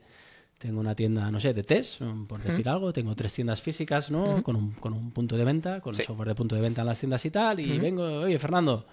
tengo 0.57 0.79
una 0.79 0.93
tienda, 0.93 1.31
no 1.31 1.39
sé, 1.39 1.55
de 1.55 1.63
test, 1.63 2.01
por 2.27 2.43
decir 2.43 2.69
algo. 2.69 2.93
Tengo 2.93 3.15
tres 3.15 3.33
tiendas 3.33 3.63
físicas, 3.63 4.11
¿no? 4.11 4.43
con, 4.43 4.55
un, 4.55 4.71
con, 4.73 4.93
un, 4.93 5.09
punto 5.09 5.35
de 5.35 5.43
venta, 5.43 5.81
con 5.81 5.95
el 5.95 6.05
software 6.05 6.27
de 6.27 6.35
punto 6.35 6.55
de 6.55 6.61
venta 6.61 6.81
en 6.81 6.87
las 6.87 6.99
tiendas 6.99 7.25
y 7.25 7.31
tal. 7.31 7.59
Y 7.59 7.79
vengo, 7.79 8.03
oye, 8.03 8.37
Fernando, 8.37 8.85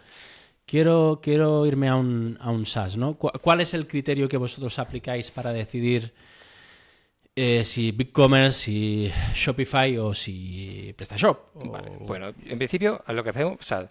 quiero, 0.68 1.18
quiero 1.22 1.66
irme 1.66 1.88
a 1.88 1.96
un, 1.96 2.36
a 2.40 2.50
un 2.50 2.66
SaaS, 2.66 2.96
¿no? 2.96 3.14
¿Cuál 3.14 3.60
es 3.60 3.74
el 3.74 3.88
criterio 3.88 4.28
que 4.28 4.36
vosotros 4.36 4.78
aplicáis 4.78 5.30
para 5.30 5.52
decidir 5.52 6.12
eh, 7.34 7.64
si 7.64 7.90
BigCommerce, 7.90 8.52
si 8.52 9.12
Shopify 9.34 9.96
o 9.96 10.12
si 10.12 10.94
PrestaShop? 10.96 11.54
Bueno, 12.06 12.34
en 12.44 12.58
principio, 12.58 13.02
lo 13.08 13.24
que 13.24 13.30
hacemos, 13.30 13.56
o 13.58 13.62
sea, 13.62 13.88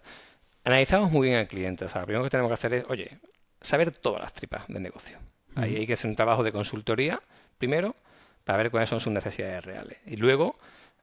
analizamos 0.64 1.10
muy 1.10 1.28
bien 1.28 1.40
al 1.40 1.48
cliente. 1.48 1.84
O 1.84 1.88
sea, 1.88 2.02
lo 2.02 2.06
primero 2.06 2.24
que 2.24 2.30
tenemos 2.30 2.48
que 2.50 2.54
hacer 2.54 2.74
es, 2.74 2.84
oye, 2.88 3.18
saber 3.60 3.90
todas 3.90 4.22
las 4.22 4.32
tripas 4.32 4.66
del 4.68 4.82
negocio. 4.82 5.18
Ahí 5.56 5.74
hay 5.74 5.86
que 5.86 5.94
hacer 5.94 6.08
un 6.08 6.14
trabajo 6.14 6.44
de 6.44 6.52
consultoría 6.52 7.20
primero 7.58 7.96
para 8.44 8.58
ver 8.58 8.70
cuáles 8.70 8.88
son 8.88 9.00
sus 9.00 9.12
necesidades 9.12 9.64
reales. 9.64 9.98
Y 10.06 10.16
luego, 10.16 10.56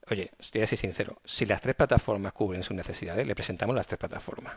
oye, 0.09 0.31
estoy 0.39 0.61
así 0.61 0.77
sincero, 0.77 1.17
si 1.25 1.45
las 1.45 1.59
tres 1.59 1.75
plataformas 1.75 2.31
cubren 2.31 2.63
sus 2.63 2.77
necesidades, 2.77 3.27
le 3.27 3.35
presentamos 3.35 3.75
las 3.75 3.85
tres 3.85 3.99
plataformas 3.99 4.53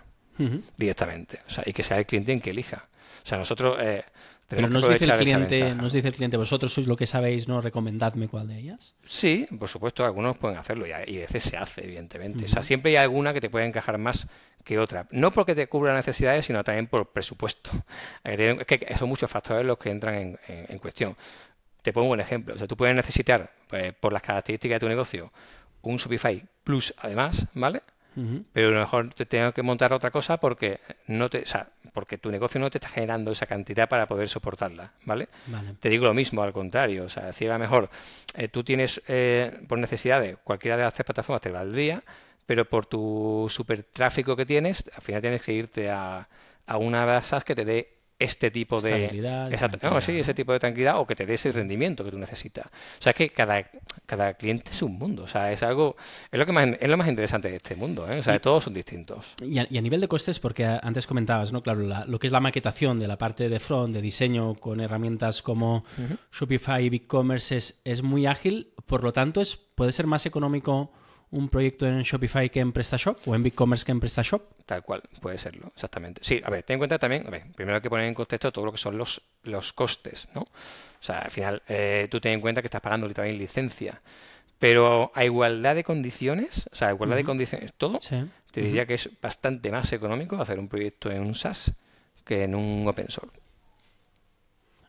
directamente. 0.77 1.41
O 1.47 1.51
sea, 1.51 1.65
y 1.67 1.73
que 1.73 1.83
sea 1.83 1.99
el 1.99 2.07
cliente 2.07 2.33
en 2.33 2.41
que 2.41 2.51
elija. 2.51 2.87
O 3.25 3.27
sea, 3.29 3.39
nosotros 3.39 3.77
eh, 3.81 4.05
pero 4.49 4.67
nos 4.67 4.89
dice, 4.89 5.05
el 5.05 5.19
cliente, 5.19 5.75
nos 5.75 5.93
dice 5.93 6.09
el 6.09 6.15
cliente, 6.15 6.39
vosotros 6.39 6.73
sois 6.73 6.87
lo 6.87 6.97
que 6.97 7.07
sabéis, 7.07 7.49
¿no? 7.49 7.61
Recomendadme 7.61 8.29
cuál 8.29 8.49
de 8.49 8.59
ellas. 8.59 8.95
Sí, 9.05 9.47
por 9.59 9.69
supuesto, 9.69 10.07
algunos 10.07 10.39
pueden 10.39 10.57
hacerlo 10.57 10.87
y 10.87 10.93
a, 10.93 11.01
veces 11.01 11.43
se 11.43 11.59
hace, 11.59 11.85
evidentemente. 11.85 12.47
O 12.47 12.49
sea, 12.49 12.63
siempre 12.63 12.93
hay 12.93 12.97
alguna 12.97 13.35
que 13.35 13.43
te 13.43 13.51
puede 13.51 13.67
encajar 13.67 13.99
más 13.99 14.27
que 14.65 14.79
otra. 14.79 15.07
No 15.11 15.33
porque 15.33 15.55
te 15.55 15.67
cubra 15.67 15.93
necesidades, 15.95 16.47
sino 16.47 16.65
también 16.65 16.87
por 16.87 17.11
presupuesto. 17.13 17.71
Es 18.25 18.67
que 18.67 18.97
son 18.99 19.11
muchos 19.11 19.31
factores 19.31 19.67
los 19.67 19.77
que 19.77 19.91
entran 19.91 20.15
en, 20.15 20.39
en 20.47 20.79
cuestión. 20.79 21.15
Te 21.83 21.93
pongo 21.93 22.13
un 22.13 22.21
ejemplo. 22.21 22.55
O 22.55 22.59
sea, 22.59 22.67
tú 22.67 22.75
puedes 22.75 22.97
necesitar, 22.97 23.53
pues, 23.69 23.93
por 23.93 24.15
las 24.15 24.23
características 24.23 24.77
de 24.77 24.81
tu 24.81 24.89
negocio, 24.89 25.31
un 25.83 25.99
Shopify 25.99 26.43
Plus 26.65 26.95
además, 26.99 27.47
¿vale? 27.53 27.83
Pero 28.53 28.69
a 28.69 28.71
lo 28.73 28.81
mejor 28.81 29.15
te 29.15 29.27
tengo 29.27 29.53
que 29.53 29.63
montar 29.63 29.93
otra 29.93 30.11
cosa 30.11 30.39
porque 30.39 30.81
no 31.07 31.31
te, 31.31 31.43
o 31.43 31.47
sea, 31.47 31.69
porque 31.93 32.19
tu 32.19 32.31
negocio 32.31 32.61
no 32.61 32.71
te 32.71 32.79
está 32.79 32.89
generando 32.89 33.31
esa 33.31 33.47
cantidad 33.47 33.89
para 33.89 34.07
poder 34.07 34.29
soportarla, 34.29 34.93
¿vale? 35.05 35.29
Te 35.79 35.89
digo 35.89 36.07
lo 36.07 36.15
mismo, 36.15 36.43
al 36.43 36.53
contrario, 36.53 37.05
o 37.05 37.09
sea, 37.09 37.33
si 37.33 37.47
a 37.47 37.53
lo 37.53 37.59
mejor 37.59 37.91
eh, 38.35 38.49
tú 38.49 38.65
tienes 38.65 39.03
eh, 39.09 39.61
por 39.69 39.79
necesidades 39.79 40.37
cualquiera 40.43 40.77
de 40.77 40.83
las 40.85 40.95
tres 40.95 41.05
plataformas 41.05 41.43
te 41.43 41.51
valdría, 41.51 42.01
pero 42.47 42.65
por 42.65 42.87
tu 42.87 43.47
super 43.49 43.83
tráfico 43.83 44.35
que 44.35 44.47
tienes, 44.47 44.91
al 44.95 45.03
final 45.03 45.21
tienes 45.21 45.43
que 45.43 45.53
irte 45.53 45.91
a, 45.91 46.29
a 46.67 46.77
una 46.77 47.07
de 47.07 47.19
esas 47.19 47.45
que 47.45 47.55
te 47.55 47.65
dé 47.65 47.98
este 48.19 48.51
tipo 48.51 48.81
de 48.81 49.09
sí, 50.01 50.19
ese 50.19 50.35
tipo 50.35 50.53
de 50.53 50.59
tranquilidad 50.59 50.99
o 50.99 51.07
que 51.07 51.15
te 51.15 51.25
dé 51.25 51.35
ese 51.35 51.53
rendimiento 51.53 52.05
que 52.05 52.11
tú 52.11 52.19
necesitas. 52.19 52.67
O 52.67 53.03
sea, 53.03 53.11
es 53.11 53.17
que 53.17 53.31
cada, 53.31 53.71
cada 54.07 54.35
cliente 54.35 54.71
es 54.71 54.83
un 54.83 54.99
mundo, 54.99 55.23
o 55.23 55.29
sea, 55.29 55.53
es 55.53 55.63
algo 55.63 55.97
es 56.31 56.39
lo 56.39 56.45
que 56.45 56.53
más, 56.53 56.67
es 56.81 56.89
lo 56.89 56.97
más 56.97 57.09
interesante 57.09 57.49
de 57.49 57.57
este 57.57 57.77
mundo, 57.77 58.11
¿eh? 58.11 58.19
o 58.19 58.23
sea, 58.23 58.41
todos 58.41 58.65
son 58.65 58.75
distintos. 58.75 59.35
Y 59.43 59.59
a, 59.59 59.81
nivel 59.81 60.01
de 60.01 60.09
costes, 60.09 60.41
porque 60.41 60.65
antes 60.65 61.07
comentabas, 61.07 61.53
¿no? 61.53 61.63
Claro, 61.63 61.81
lo 62.07 62.19
que 62.19 62.27
es 62.27 62.33
la 62.33 62.41
maquetación 62.41 62.99
de 62.99 63.07
la 63.07 63.19
parte 63.19 63.49
de 63.49 63.61
front, 63.61 63.95
de 63.95 64.03
diseño 64.03 64.55
con 64.55 64.81
herramientas 64.81 65.43
como 65.43 65.85
Shopify 66.33 66.85
y 66.85 66.89
BigCommerce 66.89 67.57
es, 67.57 67.81
es 67.85 68.03
muy 68.03 68.27
ágil, 68.27 68.73
por 68.87 69.05
lo 69.05 69.13
tanto, 69.13 69.41
es 69.41 69.57
puede 69.57 69.93
ser 69.93 70.07
más 70.09 70.27
económico 70.27 70.91
un 71.31 71.49
proyecto 71.49 71.87
en 71.87 72.03
Shopify 72.03 72.49
que 72.51 72.61
en 72.61 72.73
PrestaShop 72.73 73.27
o 73.27 73.35
en 73.35 73.43
BigCommerce 73.43 73.85
que 73.85 73.93
en 73.93 74.01
PrestaShop? 74.01 74.43
Tal 74.65 74.83
cual, 74.83 75.03
puede 75.21 75.39
serlo, 75.39 75.69
exactamente. 75.75 76.21
Sí, 76.25 76.41
a 76.45 76.51
ver, 76.51 76.63
ten 76.63 76.75
en 76.75 76.79
cuenta 76.79 76.99
también, 76.99 77.27
a 77.27 77.31
ver, 77.31 77.45
primero 77.55 77.77
hay 77.77 77.83
que 77.83 77.91
poner 77.91 78.07
en 78.07 78.15
contexto 78.15 78.53
todo 78.53 78.67
lo 78.67 78.73
que 78.73 78.79
son 78.79 78.97
los, 78.97 79.23
los 79.43 79.73
costes, 79.73 80.29
¿no? 80.35 80.43
O 80.43 81.03
sea, 81.03 81.19
al 81.19 81.31
final, 81.31 81.63
eh, 81.69 82.09
tú 82.11 82.21
ten 82.21 82.33
en 82.33 82.41
cuenta 82.41 82.63
que 82.63 82.67
estás 82.67 82.81
pagando 82.81 83.09
también 83.11 83.39
licencia. 83.39 84.01
Pero 84.59 85.13
a 85.15 85.25
igualdad 85.25 85.77
de 85.77 85.85
condiciones, 85.85 86.69
o 86.73 86.75
sea, 86.75 86.89
a 86.89 86.93
igualdad 86.93 87.17
de 87.17 87.25
condiciones, 87.25 87.73
todo, 87.75 88.01
te 88.51 88.61
diría 88.61 88.87
que 88.87 88.95
es 88.95 89.09
bastante 89.23 89.71
más 89.71 89.93
económico 89.93 90.41
hacer 90.41 90.59
un 90.59 90.69
proyecto 90.69 91.13
en 91.13 91.23
un 91.23 91.37
SaaS 91.37 91.73
que 92.25 92.43
en 92.43 92.57
un 92.57 92.87
open 92.89 93.09
source 93.09 93.38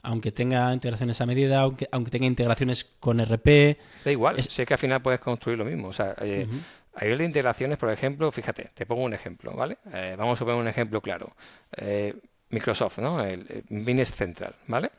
aunque 0.10 0.32
tenga 0.32 0.74
integraciones 0.74 1.22
a 1.22 1.26
medida, 1.28 1.60
aunque, 1.60 1.88
aunque 1.92 2.10
tenga 2.10 2.26
integraciones 2.26 2.84
con 2.84 3.24
RP. 3.24 3.78
Da 4.04 4.12
igual, 4.12 4.42
sé 4.42 4.66
que 4.66 4.74
al 4.74 4.80
final 4.80 5.04
puedes 5.04 5.20
construir 5.20 5.56
lo 5.56 5.66
mismo. 5.66 5.90
O 5.90 5.94
sea, 5.94 6.16
eh, 6.22 6.48
a 6.96 7.04
nivel 7.04 7.20
de 7.20 7.26
integraciones, 7.26 7.78
por 7.78 7.92
ejemplo, 7.92 8.32
fíjate, 8.32 8.72
te 8.74 8.88
pongo 8.88 9.04
un 9.04 9.14
ejemplo, 9.14 9.54
¿vale? 9.54 9.78
Eh, 9.94 10.16
vamos 10.18 10.42
a 10.42 10.46
poner 10.46 10.60
un 10.60 10.68
ejemplo 10.68 11.00
claro. 11.00 11.36
Eh, 11.78 12.16
Microsoft, 12.50 12.98
¿no? 12.98 13.24
El, 13.24 13.64
Business 13.70 14.12
Central, 14.12 14.56
¿vale? 14.66 14.90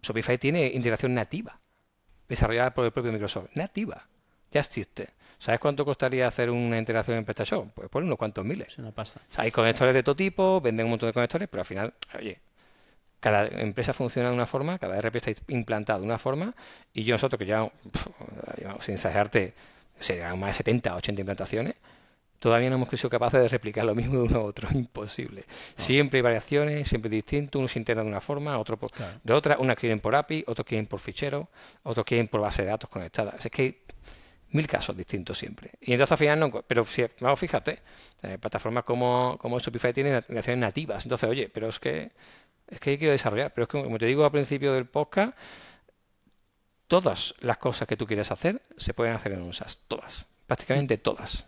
Shopify 0.00 0.38
tiene 0.38 0.68
integración 0.68 1.12
nativa, 1.12 1.60
desarrollada 2.26 2.72
por 2.72 2.86
el 2.86 2.92
propio 2.92 3.12
Microsoft. 3.12 3.50
Nativa, 3.54 4.02
ya 4.50 4.60
existe. 4.60 5.10
¿Sabes 5.38 5.60
cuánto 5.60 5.84
costaría 5.84 6.26
hacer 6.26 6.48
una 6.48 6.78
integración 6.78 7.18
en 7.18 7.26
PrestaShop? 7.26 7.70
Pues 7.74 7.90
por 7.90 8.02
unos 8.02 8.16
cuantos 8.16 8.46
miles. 8.46 8.68
Es 8.68 8.78
una 8.78 8.92
pasta. 8.92 9.20
hay 9.36 9.50
conectores 9.50 9.92
de 9.92 10.02
todo 10.02 10.16
tipo, 10.16 10.58
venden 10.62 10.86
un 10.86 10.90
montón 10.90 11.10
de 11.10 11.12
conectores, 11.12 11.48
pero 11.50 11.60
al 11.60 11.66
final, 11.66 11.94
oye, 12.18 12.40
cada 13.20 13.48
empresa 13.48 13.92
funciona 13.92 14.28
de 14.28 14.34
una 14.34 14.46
forma, 14.46 14.78
cada 14.78 15.00
RP 15.00 15.16
está 15.16 15.32
implantado 15.48 16.00
de 16.00 16.06
una 16.06 16.18
forma, 16.18 16.54
y 16.92 17.04
yo 17.04 17.14
nosotros 17.14 17.38
que 17.38 17.46
ya, 17.46 17.70
sin 18.80 18.94
exagerarte, 18.94 19.54
más 20.36 20.48
de 20.48 20.54
70, 20.54 20.94
80 20.94 21.20
implantaciones, 21.20 21.74
todavía 22.38 22.70
no 22.70 22.76
hemos 22.76 22.88
sido 22.88 23.10
capaces 23.10 23.40
de 23.40 23.48
replicar 23.48 23.84
lo 23.84 23.94
mismo 23.94 24.14
de 24.14 24.22
uno 24.28 24.38
a 24.40 24.42
otro. 24.42 24.68
Imposible. 24.74 25.44
Siempre 25.76 26.18
hay 26.18 26.22
variaciones, 26.22 26.88
siempre 26.88 27.10
distinto. 27.10 27.58
Uno 27.58 27.68
se 27.68 27.78
integra 27.78 28.02
de 28.02 28.08
una 28.08 28.20
forma, 28.20 28.58
otro 28.58 28.78
de 29.22 29.32
otra. 29.32 29.58
Unas 29.58 29.76
quieren 29.76 30.00
por 30.00 30.14
API, 30.14 30.44
otros 30.46 30.66
quieren 30.66 30.86
por 30.86 31.00
fichero, 31.00 31.48
otros 31.82 32.04
quieren 32.06 32.28
por 32.28 32.40
base 32.40 32.62
de 32.62 32.68
datos 32.68 32.88
conectadas. 32.90 33.44
Es 33.44 33.50
que 33.50 33.62
hay 33.62 33.78
mil 34.50 34.66
casos 34.66 34.96
distintos 34.96 35.38
siempre. 35.38 35.72
Y 35.80 35.92
entonces 35.92 36.12
al 36.12 36.18
final 36.18 36.40
no. 36.40 36.62
Pero 36.62 36.84
si, 36.84 37.04
vamos, 37.20 37.38
fíjate, 37.38 37.80
eh, 38.22 38.38
plataformas 38.38 38.84
como, 38.84 39.36
como 39.40 39.58
Shopify 39.58 39.92
tienen 39.92 40.14
aplicaciones 40.14 40.60
nativas. 40.60 41.04
Entonces, 41.04 41.28
oye, 41.28 41.48
pero 41.48 41.68
es 41.68 41.78
que 41.78 42.12
es 42.68 42.80
que 42.80 42.90
hay 42.90 42.98
que 42.98 43.10
desarrollar. 43.10 43.52
Pero 43.54 43.64
es 43.64 43.68
que, 43.68 43.82
como 43.82 43.98
te 43.98 44.06
digo 44.06 44.24
al 44.24 44.30
principio 44.30 44.72
del 44.72 44.86
podcast, 44.86 45.36
todas 46.86 47.34
las 47.40 47.58
cosas 47.58 47.86
que 47.88 47.96
tú 47.96 48.06
quieres 48.06 48.30
hacer 48.30 48.62
se 48.76 48.94
pueden 48.94 49.14
hacer 49.14 49.32
en 49.32 49.42
un 49.42 49.52
SaaS. 49.52 49.78
Todas. 49.88 50.26
Prácticamente 50.46 50.98
todas. 50.98 51.46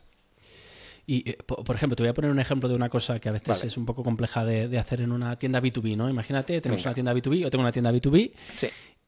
Y, 1.06 1.28
eh, 1.28 1.38
por 1.46 1.74
ejemplo, 1.74 1.96
te 1.96 2.04
voy 2.04 2.10
a 2.10 2.14
poner 2.14 2.30
un 2.30 2.38
ejemplo 2.38 2.68
de 2.68 2.74
una 2.74 2.88
cosa 2.88 3.18
que 3.18 3.28
a 3.28 3.32
veces 3.32 3.64
es 3.64 3.76
un 3.76 3.84
poco 3.84 4.04
compleja 4.04 4.44
de, 4.44 4.78
hacer 4.78 5.00
en 5.00 5.10
una 5.10 5.36
tienda 5.36 5.60
B2B, 5.60 5.96
¿no? 5.96 6.08
Imagínate, 6.08 6.60
tenemos 6.60 6.84
una 6.84 6.94
tienda 6.94 7.12
B2B, 7.12 7.38
yo 7.38 7.50
tengo 7.50 7.62
una 7.62 7.72
tienda 7.72 7.90
B2B 7.90 8.32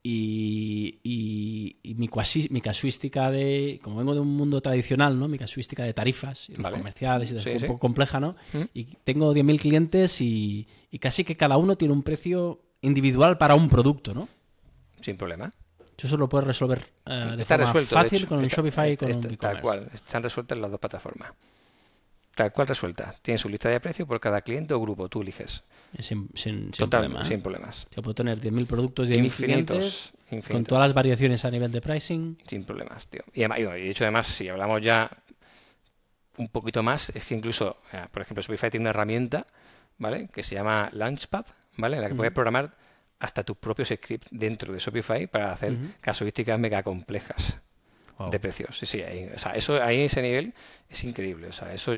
y, 0.05 0.99
y, 1.81 1.93
mi, 1.95 2.09
mi, 2.49 2.61
casuística 2.61 3.31
de, 3.31 3.79
como 3.81 3.97
vengo 3.97 4.13
de 4.13 4.19
un 4.19 4.35
mundo 4.35 4.59
tradicional, 4.59 5.17
¿no? 5.17 5.29
Mi 5.29 5.37
casuística 5.37 5.83
de 5.83 5.93
tarifas 5.93 6.47
comerciales 6.61 7.31
y 7.31 7.35
de, 7.35 7.55
un 7.55 7.67
poco 7.67 7.79
compleja, 7.79 8.19
¿no? 8.19 8.35
Mm. 8.51 8.63
Y 8.73 8.83
tengo 9.05 9.33
10.000 9.33 9.59
clientes 9.59 10.19
y, 10.19 10.67
casi 10.99 11.23
que 11.23 11.37
cada 11.37 11.55
uno 11.55 11.77
tiene 11.77 11.93
un 11.93 12.03
precio 12.03 12.59
individual 12.81 13.37
para 13.37 13.55
un 13.55 13.69
producto, 13.69 14.13
¿no? 14.13 14.27
Sin 14.99 15.15
problema. 15.15 15.49
Eso 15.97 16.17
lo 16.17 16.27
puedes 16.27 16.45
resolver 16.45 16.83
eh, 17.05 17.35
de 17.37 17.45
forma 17.45 17.73
fácil 17.85 18.27
con 18.27 18.39
un 18.39 18.43
Shopify 18.45 18.91
y 18.91 18.97
con 18.97 19.07
un 19.07 19.31
e 19.31 19.37
Tal 19.37 19.61
cual, 19.61 19.89
están 19.93 20.21
resueltas 20.21 20.57
las 20.57 20.69
dos 20.69 20.79
plataformas 20.81 21.31
tal 22.35 22.51
cual 22.51 22.67
resuelta. 22.67 23.15
Tiene 23.21 23.37
su 23.37 23.49
lista 23.49 23.69
de 23.69 23.79
precios 23.79 24.07
por 24.07 24.19
cada 24.19 24.41
cliente 24.41 24.73
o 24.73 24.79
grupo, 24.79 25.09
tú 25.09 25.21
eliges. 25.21 25.63
Sin, 25.99 26.29
sin, 26.33 26.71
Total, 26.71 27.11
sin, 27.11 27.25
sin 27.25 27.41
problemas. 27.41 27.85
Yo 27.95 28.01
puedo 28.01 28.15
tener 28.15 28.39
10.000 28.39 28.65
productos, 28.65 29.09
10.000 29.09 29.31
clientes, 29.31 30.13
con 30.49 30.63
todas 30.63 30.87
las 30.87 30.93
variaciones 30.93 31.45
a 31.45 31.51
nivel 31.51 31.71
de 31.71 31.81
pricing. 31.81 32.37
Sin 32.47 32.63
problemas, 32.63 33.07
tío. 33.07 33.21
Y, 33.33 33.41
además, 33.41 33.59
y 33.59 33.63
de 33.63 33.89
hecho, 33.89 34.03
además, 34.03 34.27
si 34.27 34.49
hablamos 34.49 34.81
ya 34.81 35.11
un 36.37 36.49
poquito 36.49 36.81
más, 36.81 37.09
es 37.09 37.25
que 37.25 37.35
incluso, 37.35 37.77
eh, 37.91 38.05
por 38.11 38.23
ejemplo, 38.23 38.41
Shopify 38.41 38.71
tiene 38.71 38.83
una 38.83 38.89
herramienta, 38.89 39.45
¿vale? 39.99 40.29
Que 40.33 40.41
se 40.41 40.55
llama 40.55 40.89
Launchpad, 40.91 41.45
¿vale? 41.77 41.97
En 41.97 42.01
la 42.01 42.09
que 42.09 42.15
puedes 42.15 42.33
programar 42.33 42.75
hasta 43.19 43.43
tus 43.43 43.57
propios 43.57 43.89
scripts 43.89 44.27
dentro 44.31 44.73
de 44.73 44.79
Shopify 44.79 45.27
para 45.27 45.51
hacer 45.51 45.77
casuísticas 46.01 46.59
mega 46.59 46.81
complejas 46.81 47.61
de 48.31 48.39
precios. 48.39 48.77
Sí, 48.77 48.85
sí, 48.85 49.01
ahí, 49.01 49.29
o 49.33 49.37
sea, 49.37 49.53
eso 49.53 49.81
ahí 49.81 50.01
ese 50.01 50.21
nivel 50.21 50.53
es 50.89 51.03
increíble. 51.03 51.47
O 51.47 51.53
sea, 51.53 51.73
eso 51.73 51.95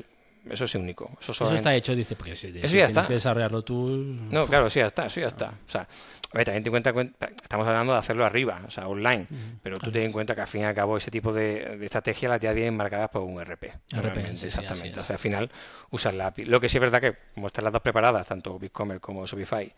eso 0.50 0.64
es 0.64 0.74
único. 0.74 1.10
Eso, 1.20 1.54
está 1.54 1.74
hecho, 1.74 1.94
dice, 1.94 2.16
porque 2.16 2.36
si, 2.36 2.48
eso 2.58 2.76
ya 2.76 2.86
está. 2.86 3.06
que 3.06 3.14
desarrollarlo 3.14 3.62
tú. 3.62 3.88
No, 4.30 4.46
claro, 4.46 4.70
sí, 4.70 4.80
ya 4.80 4.86
está, 4.86 5.06
eso 5.06 5.20
ya 5.20 5.28
está. 5.28 5.48
O 5.48 5.70
sea, 5.70 5.82
a 5.82 6.36
ver, 6.36 6.44
también 6.44 6.62
ten 6.64 6.76
en 6.76 6.92
cuenta, 6.92 7.30
estamos 7.42 7.66
hablando 7.66 7.92
de 7.92 7.98
hacerlo 7.98 8.24
arriba, 8.24 8.62
o 8.66 8.70
sea, 8.70 8.88
online, 8.88 9.26
pero 9.62 9.78
tú 9.78 9.90
ten 9.90 10.02
en 10.02 10.12
cuenta 10.12 10.34
que 10.34 10.40
al 10.40 10.46
fin 10.46 10.62
y 10.62 10.64
al 10.64 10.74
cabo 10.74 10.96
ese 10.96 11.10
tipo 11.10 11.32
de, 11.32 11.78
estrategia 11.84 12.28
la 12.28 12.38
ya 12.38 12.52
vienen 12.52 12.76
marcadas 12.76 13.10
por 13.10 13.22
un 13.22 13.42
RP. 13.42 13.72
RP 13.94 14.18
exactamente. 14.18 15.00
o 15.00 15.02
sea, 15.02 15.14
al 15.14 15.20
final 15.20 15.50
usar 15.90 16.14
la 16.14 16.28
API. 16.28 16.44
Lo 16.44 16.60
que 16.60 16.68
sí 16.68 16.78
es 16.78 16.82
verdad 16.82 17.00
que, 17.00 17.16
como 17.34 17.48
están 17.48 17.64
las 17.64 17.72
dos 17.72 17.82
preparadas, 17.82 18.26
tanto 18.26 18.58
BigCommerce 18.58 19.00
como 19.00 19.26
Shopify, 19.26 19.72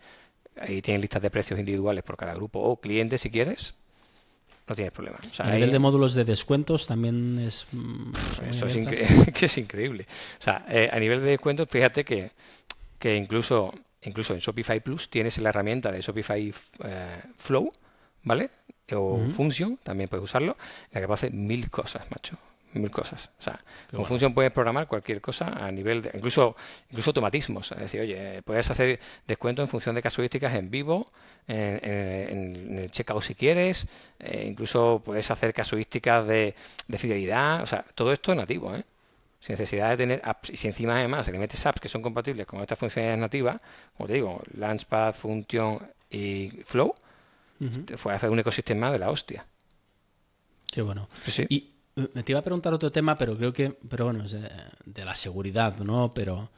ahí 0.59 0.81
tienen 0.81 1.01
listas 1.01 1.21
de 1.21 1.29
precios 1.29 1.59
individuales 1.59 2.03
por 2.03 2.17
cada 2.17 2.33
grupo 2.33 2.59
o 2.59 2.79
cliente 2.79 3.17
si 3.17 3.29
quieres, 3.29 3.75
no 4.69 4.75
tienes 4.75 4.93
problema. 4.93 5.17
a 5.39 5.51
nivel 5.51 5.71
de 5.71 5.79
módulos 5.79 6.13
de 6.13 6.23
descuentos 6.23 6.85
también 6.85 7.39
es... 7.39 7.65
Mm, 7.71 8.11
eso 8.49 8.67
es, 8.67 8.77
que 9.33 9.45
es 9.45 9.57
increíble. 9.57 10.05
O 10.39 10.41
sea, 10.41 10.65
eh, 10.69 10.89
a 10.91 10.99
nivel 10.99 11.19
de 11.21 11.31
descuentos, 11.31 11.67
fíjate 11.69 12.05
que, 12.05 12.31
que 12.99 13.15
incluso, 13.15 13.73
incluso 14.03 14.33
en 14.33 14.39
Shopify 14.39 14.79
Plus 14.79 15.09
tienes 15.09 15.37
la 15.39 15.49
herramienta 15.49 15.91
de 15.91 16.01
Shopify 16.01 16.53
eh, 16.83 17.21
Flow, 17.37 17.71
¿vale? 18.23 18.51
O 18.93 19.19
Function, 19.29 19.77
también 19.83 20.09
puedes 20.09 20.23
usarlo, 20.23 20.53
en 20.53 20.89
la 20.93 21.01
que 21.01 21.07
puede 21.07 21.15
hacer 21.15 21.33
mil 21.33 21.69
cosas, 21.69 22.09
macho 22.09 22.37
mil 22.73 22.91
cosas. 22.91 23.31
O 23.39 23.41
sea, 23.41 23.59
con 23.91 24.05
función 24.05 24.33
puedes 24.33 24.51
programar 24.51 24.87
cualquier 24.87 25.21
cosa 25.21 25.47
a 25.47 25.71
nivel 25.71 26.01
de, 26.01 26.11
incluso, 26.13 26.55
incluso 26.89 27.09
automatismos. 27.09 27.71
Es 27.71 27.79
decir, 27.79 28.01
oye, 28.01 28.41
puedes 28.43 28.69
hacer 28.69 28.99
descuento 29.25 29.61
en 29.61 29.67
función 29.67 29.95
de 29.95 30.01
casuísticas 30.01 30.53
en 30.55 30.69
vivo, 30.69 31.05
en, 31.47 32.79
el 32.79 32.91
checkout 32.91 33.23
si 33.23 33.35
quieres, 33.35 33.87
eh, 34.19 34.45
incluso 34.47 35.01
puedes 35.03 35.29
hacer 35.31 35.53
casuísticas 35.53 36.27
de, 36.27 36.55
fidelidad. 36.97 37.63
O 37.63 37.65
sea, 37.65 37.83
todo 37.95 38.11
esto 38.11 38.31
es 38.31 38.37
nativo, 38.37 38.75
¿eh? 38.75 38.83
Sin 39.39 39.53
necesidad 39.53 39.89
de 39.91 39.97
tener 39.97 40.21
apps. 40.23 40.49
Y 40.49 40.57
si 40.57 40.67
encima 40.67 40.95
además 40.95 41.27
le 41.29 41.39
metes 41.39 41.65
apps 41.65 41.79
que 41.79 41.87
son 41.87 42.01
compatibles 42.01 42.45
con 42.45 42.61
estas 42.61 42.77
funcionalidades 42.77 43.21
nativas, 43.21 43.61
como 43.95 44.07
te 44.07 44.13
digo, 44.13 44.41
Launchpad, 44.53 45.13
Function 45.13 45.79
y 46.09 46.49
Flow, 46.65 46.93
te 47.85 47.97
puedes 47.97 48.17
hacer 48.17 48.29
un 48.29 48.39
ecosistema 48.39 48.91
de 48.91 48.99
la 48.99 49.09
hostia. 49.09 49.45
Qué 50.71 50.81
bueno. 50.81 51.09
Y 51.49 51.69
me 52.13 52.23
te 52.23 52.31
iba 52.31 52.39
a 52.39 52.43
preguntar 52.43 52.73
otro 52.73 52.91
tema, 52.91 53.17
pero 53.17 53.37
creo 53.37 53.53
que, 53.53 53.75
pero 53.87 54.05
bueno, 54.05 54.23
es 54.23 54.31
de, 54.33 55.05
la 55.05 55.15
seguridad, 55.15 55.77
¿no? 55.77 56.13
Pero, 56.13 56.49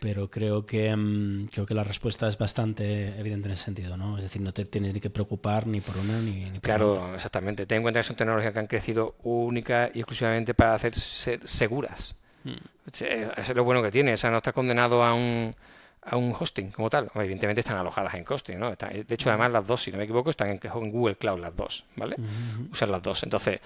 pero 0.00 0.30
creo 0.30 0.66
que 0.66 0.94
mm, 0.94 1.46
creo 1.46 1.66
que 1.66 1.74
la 1.74 1.84
respuesta 1.84 2.28
es 2.28 2.38
bastante 2.38 3.18
evidente 3.18 3.48
en 3.48 3.54
ese 3.54 3.64
sentido, 3.64 3.96
¿no? 3.96 4.16
Es 4.16 4.24
decir, 4.24 4.42
no 4.42 4.52
te 4.52 4.64
tienes 4.64 4.94
ni 4.94 5.00
que 5.00 5.10
preocupar 5.10 5.66
ni 5.66 5.80
por 5.80 5.96
una 5.96 6.20
ni, 6.20 6.50
por 6.50 6.60
Claro, 6.60 7.14
exactamente. 7.14 7.66
Ten 7.66 7.76
en 7.76 7.82
cuenta 7.82 8.00
que 8.00 8.04
son 8.04 8.16
tecnologías 8.16 8.52
que 8.52 8.58
han 8.58 8.66
crecido 8.66 9.16
única 9.22 9.90
y 9.92 10.00
exclusivamente 10.00 10.54
para 10.54 10.74
hacer 10.74 10.94
ser 10.94 11.46
seguras. 11.46 12.16
Eso 12.92 13.04
es 13.36 13.54
lo 13.54 13.64
bueno 13.64 13.82
que 13.82 13.90
tiene. 13.90 14.14
O 14.14 14.16
sea, 14.16 14.30
no 14.30 14.38
estás 14.38 14.54
condenado 14.54 15.04
a 15.04 15.12
un 15.14 15.54
a 16.10 16.16
un 16.16 16.34
hosting 16.38 16.70
como 16.70 16.90
tal. 16.90 17.10
Evidentemente 17.14 17.60
están 17.60 17.76
alojadas 17.76 18.14
en 18.14 18.24
hosting, 18.28 18.58
¿no? 18.58 18.70
de 18.70 19.04
hecho, 19.08 19.30
además 19.30 19.52
las 19.52 19.66
dos, 19.66 19.82
si 19.82 19.92
no 19.92 19.98
me 19.98 20.04
equivoco, 20.04 20.30
están 20.30 20.50
en, 20.50 20.90
Google 20.90 21.16
Cloud 21.16 21.40
las 21.40 21.54
dos, 21.54 21.84
¿vale? 21.96 22.16
Usan 22.70 22.90
las 22.90 23.02
dos. 23.02 23.22
Entonces, 23.22 23.60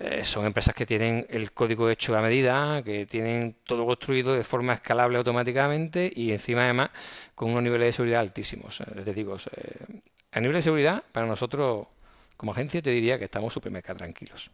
eh, 0.00 0.22
son 0.22 0.46
empresas 0.46 0.76
que 0.76 0.86
tienen 0.86 1.26
el 1.28 1.50
código 1.50 1.90
hecho 1.90 2.16
a 2.16 2.22
medida, 2.22 2.84
que 2.84 3.04
tienen 3.06 3.56
todo 3.64 3.84
construido 3.84 4.32
de 4.32 4.44
forma 4.44 4.74
escalable 4.74 5.18
automáticamente 5.18 6.12
y 6.14 6.30
encima 6.30 6.62
además 6.62 6.90
con 7.34 7.50
unos 7.50 7.64
niveles 7.64 7.88
de 7.88 7.92
seguridad 7.92 8.20
altísimos. 8.20 8.80
Eh, 8.80 8.84
te 9.04 9.12
digo, 9.12 9.34
eh, 9.56 10.00
a 10.30 10.40
nivel 10.40 10.54
de 10.54 10.62
seguridad, 10.62 11.02
para 11.10 11.26
nosotros 11.26 11.88
como 12.36 12.52
agencia 12.52 12.80
te 12.80 12.90
diría 12.90 13.18
que 13.18 13.24
estamos 13.24 13.52
súper 13.52 13.72
mega 13.72 13.92
tranquilos. 13.92 14.52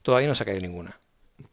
Todavía 0.00 0.28
no 0.28 0.34
se 0.34 0.44
ha 0.44 0.46
caído 0.46 0.62
ninguna. 0.62 0.98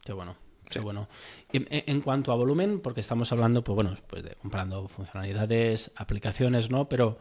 Qué 0.06 0.14
bueno. 0.14 0.38
Sí. 0.70 0.80
bueno. 0.80 1.10
En, 1.52 2.00
cuanto 2.02 2.32
a 2.32 2.36
volumen, 2.36 2.80
porque 2.80 3.02
estamos 3.02 3.30
hablando, 3.34 3.62
pues 3.62 3.76
bueno, 3.76 3.96
pues 4.08 4.24
de 4.24 4.36
comprando 4.36 4.88
funcionalidades, 4.88 5.92
aplicaciones, 5.96 6.70
¿no? 6.70 6.88
Pero 6.88 7.18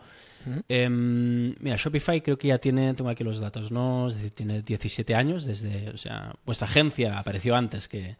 em, 0.69 1.55
mira, 1.61 1.77
Shopify 1.77 2.21
creo 2.21 2.39
que 2.39 2.49
ya 2.49 2.59
tiene, 2.59 2.95
tengo 2.95 3.11
aquí 3.11 3.25
los 3.25 3.41
datos, 3.41 3.71
¿no? 3.71 4.09
Es 4.09 4.15
decir, 4.15 4.31
tiene 4.31 4.63
17 4.63 5.15
años 5.15 5.45
desde, 5.45 5.91
o 5.91 5.97
sea, 5.97 6.35
vuestra 6.45 6.67
agencia 6.69 7.19
apareció 7.19 7.57
antes 7.57 7.89
que, 7.89 8.17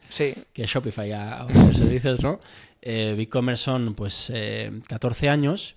que 0.53 0.67
Shopify 0.67 1.13
a, 1.13 1.45
otros 1.45 1.77
servicios, 1.79 2.23
¿no? 2.23 2.41
Eh, 2.83 3.15
BigCommerce 3.17 3.65
son 3.65 3.95
pues 3.95 4.33
14 4.89 5.27
eh, 5.27 5.29
años. 5.29 5.75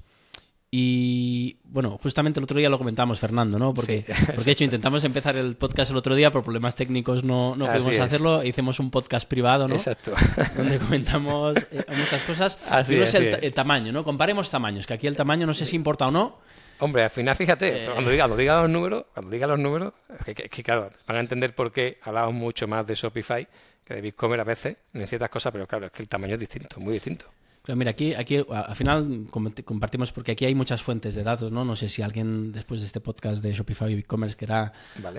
Y 0.71 1.57
bueno, 1.63 1.97
justamente 2.01 2.39
el 2.39 2.43
otro 2.43 2.59
día 2.59 2.69
lo 2.69 2.77
comentamos, 2.77 3.19
Fernando, 3.19 3.57
¿no? 3.57 3.73
Porque, 3.73 4.05
porque 4.27 4.43
de 4.43 4.51
hecho 4.51 4.63
intentamos 4.63 5.03
empezar 5.03 5.35
el 5.35 5.55
podcast 5.55 5.89
el 5.89 5.97
otro 5.97 6.13
día, 6.13 6.31
por 6.31 6.43
problemas 6.43 6.75
técnicos 6.75 7.23
no, 7.23 7.55
no 7.55 7.65
pudimos 7.65 7.99
hacerlo. 7.99 8.43
Hicimos 8.43 8.79
un 8.79 8.91
podcast 8.91 9.27
privado, 9.27 9.67
¿no? 9.67 9.75
Exacto. 9.75 10.13
Donde 10.57 10.77
comentamos 10.77 11.57
eh, 11.71 11.83
muchas 11.97 12.23
cosas. 12.23 12.59
Así 12.69 12.95
es, 12.95 13.13
el, 13.15 13.53
tamaño, 13.53 13.91
¿no? 13.91 14.03
Comparemos 14.03 14.51
tamaños, 14.51 14.85
que 14.85 14.93
aquí 14.93 15.07
el 15.07 15.15
tamaño 15.15 15.47
no 15.47 15.55
sé 15.55 15.65
si 15.65 15.75
importa 15.75 16.07
o 16.07 16.11
no. 16.11 16.37
Hombre, 16.81 17.03
al 17.03 17.09
final, 17.09 17.35
fíjate, 17.35 17.83
eh, 17.83 17.89
cuando, 17.91 18.11
diga, 18.11 18.27
diga 18.27 18.61
los 18.61 18.69
números, 18.69 19.05
cuando 19.13 19.31
diga 19.31 19.47
los 19.47 19.59
números, 19.59 19.93
que, 20.23 20.33
que, 20.33 20.63
claro, 20.63 20.89
van 21.05 21.17
a 21.17 21.19
entender 21.19 21.53
por 21.53 21.73
qué 21.73 21.97
hablamos 22.03 22.33
mucho 22.33 22.67
más 22.67 22.87
de 22.87 22.95
Shopify 22.95 23.45
que 23.83 23.95
de 23.95 24.01
BigCommerce 24.01 24.41
a 24.41 24.43
veces 24.43 24.77
en 24.93 25.07
ciertas 25.07 25.29
cosas, 25.29 25.51
pero 25.51 25.67
claro, 25.67 25.87
es 25.87 25.91
que 25.91 26.03
el 26.03 26.07
tamaño 26.07 26.35
es 26.35 26.39
distinto, 26.39 26.79
muy 26.79 26.93
distinto. 26.93 27.25
Pero 27.63 27.75
mira, 27.75 27.91
aquí, 27.91 28.13
aquí 28.13 28.37
al 28.49 28.75
final 28.75 29.27
compartimos 29.31 30.11
porque 30.11 30.31
aquí 30.31 30.45
hay 30.45 30.55
muchas 30.55 30.81
fuentes 30.81 31.13
de 31.13 31.23
datos, 31.23 31.51
¿no? 31.51 31.65
No 31.65 31.75
sé 31.75 31.89
si 31.89 32.01
alguien 32.01 32.51
después 32.51 32.79
de 32.79 32.87
este 32.87 33.01
podcast 33.01 33.43
de 33.43 33.53
Shopify 33.53 33.93
y 33.93 33.99
e-commerce 33.99 34.37
querrá 34.37 34.71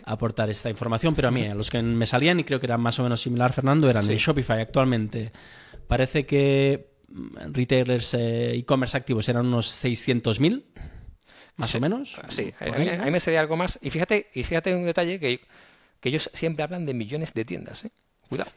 aportar 0.04 0.48
esta 0.50 0.70
información, 0.70 1.14
pero 1.14 1.28
a 1.28 1.30
mí, 1.30 1.46
a 1.46 1.54
los 1.54 1.70
que 1.70 1.80
me 1.82 2.06
salían 2.06 2.40
y 2.40 2.44
creo 2.44 2.58
que 2.58 2.66
eran 2.66 2.80
más 2.80 2.98
o 2.98 3.02
menos 3.02 3.20
similar, 3.20 3.52
Fernando, 3.52 3.88
eran 3.90 4.06
de 4.06 4.16
Shopify 4.16 4.60
actualmente. 4.60 5.32
Parece 5.86 6.24
que 6.24 6.94
mm, 7.08 7.52
retailers 7.52 8.14
eh, 8.14 8.54
e-commerce 8.54 8.96
activos 8.96 9.28
eran 9.28 9.46
unos 9.46 9.84
600.000, 9.84 10.64
más 11.56 11.74
o 11.74 11.80
menos. 11.80 12.16
Sí, 12.30 12.54
ahí, 12.58 13.10
me 13.10 13.20
sería 13.20 13.40
algo 13.40 13.56
más. 13.56 13.78
Y 13.82 13.90
fíjate, 13.90 14.30
y 14.32 14.42
fíjate 14.44 14.74
un 14.74 14.86
detalle 14.86 15.20
que, 15.20 15.40
que 16.00 16.08
ellos 16.08 16.30
siempre 16.32 16.64
hablan 16.64 16.86
de 16.86 16.94
millones 16.94 17.34
de 17.34 17.44
tiendas, 17.44 17.84
¿eh? 17.84 17.90
Cuidado. 18.28 18.50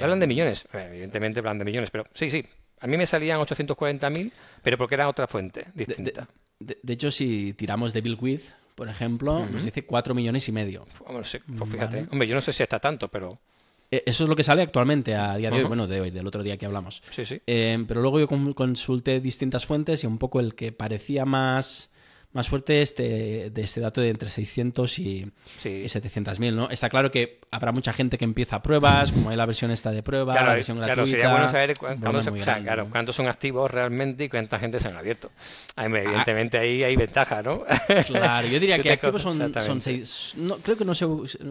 Hablan 0.00 0.20
de 0.20 0.26
millones, 0.26 0.66
evidentemente 0.72 1.40
hablan 1.40 1.58
de 1.58 1.64
millones, 1.64 1.90
pero 1.90 2.04
sí, 2.12 2.30
sí. 2.30 2.44
A 2.80 2.86
mí 2.86 2.96
me 2.96 3.06
salían 3.06 3.38
840.000, 3.40 4.32
pero 4.62 4.78
porque 4.78 4.94
era 4.94 5.08
otra 5.08 5.26
fuente 5.26 5.66
distinta. 5.74 6.28
De, 6.58 6.92
hecho, 6.92 7.10
si 7.10 7.52
tiramos 7.54 7.92
de 7.92 8.00
Bill 8.00 8.18
With, 8.20 8.42
por 8.74 8.88
ejemplo, 8.88 9.46
nos 9.46 9.64
dice 9.64 9.84
4 9.84 10.14
millones 10.14 10.48
y 10.48 10.52
medio. 10.52 10.86
pues 11.06 11.70
fíjate. 11.70 12.06
Hombre, 12.10 12.26
yo 12.26 12.34
no 12.34 12.40
sé 12.40 12.52
si 12.52 12.62
está 12.62 12.78
tanto, 12.78 13.08
pero... 13.08 13.38
Eh, 13.90 14.02
eso 14.06 14.24
es 14.24 14.30
lo 14.30 14.36
que 14.36 14.44
sale 14.44 14.62
actualmente 14.62 15.14
a 15.14 15.36
día 15.36 15.50
de 15.50 15.58
hoy, 15.58 15.64
bueno, 15.64 15.86
de 15.86 16.00
hoy, 16.00 16.10
del 16.10 16.26
otro 16.26 16.42
día 16.42 16.56
que 16.56 16.64
hablamos. 16.64 17.02
Sí, 17.10 17.24
sí. 17.24 17.40
Eh, 17.46 17.84
pero 17.88 18.00
luego 18.00 18.20
yo 18.20 18.28
consulté 18.54 19.20
distintas 19.20 19.66
fuentes 19.66 20.04
y 20.04 20.06
un 20.06 20.18
poco 20.18 20.40
el 20.40 20.54
que 20.54 20.72
parecía 20.72 21.24
más 21.24 21.90
más 22.32 22.48
fuerte 22.48 22.80
este, 22.80 23.50
de 23.50 23.62
este 23.62 23.80
dato 23.80 24.00
de 24.00 24.10
entre 24.10 24.28
600 24.28 24.98
y, 25.00 25.30
sí. 25.56 25.82
700.000, 25.84 26.54
¿no? 26.54 26.70
Está 26.70 26.88
claro 26.88 27.10
que 27.10 27.40
habrá 27.50 27.72
mucha 27.72 27.92
gente 27.92 28.18
que 28.18 28.24
empieza 28.24 28.62
pruebas, 28.62 29.10
como 29.10 29.30
hay 29.30 29.36
la 29.36 29.46
versión 29.46 29.72
esta 29.72 29.90
de 29.90 30.02
prueba, 30.04 30.34
la 30.34 30.54
versión 30.54 30.76
claro, 30.76 30.94
gratuita. 30.94 31.10
sería 31.10 31.30
bueno 31.30 31.48
saber 31.48 31.74
cuántos 32.88 33.16
son 33.16 33.26
activos 33.26 33.68
realmente 33.68 34.24
y 34.24 34.28
cuánta 34.28 34.60
gente 34.60 34.78
se 34.78 34.88
han 34.88 34.96
abierto. 34.96 35.32
Ah, 35.74 35.86
evidentemente 35.86 36.58
ahí 36.58 36.84
hay 36.84 36.94
ventaja, 36.94 37.42
¿no? 37.42 37.64
Claro, 38.06 38.46
yo 38.46 38.60
diría 38.60 38.78
que 38.82 38.92
activos 38.92 39.22
son, 39.22 39.52
son 39.60 39.80
seis, 39.80 40.34
no, 40.36 40.58
creo 40.58 40.76
que 40.76 40.84
no 40.84 40.94
sé, 40.94 41.06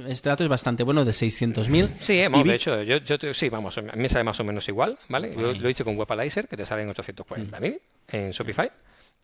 este 0.08 0.30
dato 0.30 0.44
es 0.44 0.50
bastante 0.50 0.84
bueno, 0.84 1.04
de 1.04 1.12
600.000. 1.12 1.98
Sí, 2.00 2.14
de 2.14 2.56
hecho, 2.56 2.82
yo, 2.84 2.98
yo, 2.98 3.34
sí, 3.34 3.50
vamos, 3.50 3.78
a 3.78 3.82
mí 3.82 3.90
me 3.96 4.08
sale 4.08 4.24
más 4.24 4.40
o 4.40 4.46
menos 4.46 4.68
igual, 4.70 4.98
¿vale? 5.10 5.34
Yo 5.36 5.54
lo 5.54 5.66
he 5.66 5.68
dicho 5.68 5.84
con 5.84 5.98
Webalizer, 5.98 6.48
que 6.48 6.56
te 6.56 6.66
salen 6.66 6.90
840.000 6.90 7.80
en 8.12 8.32
Shopify. 8.32 8.72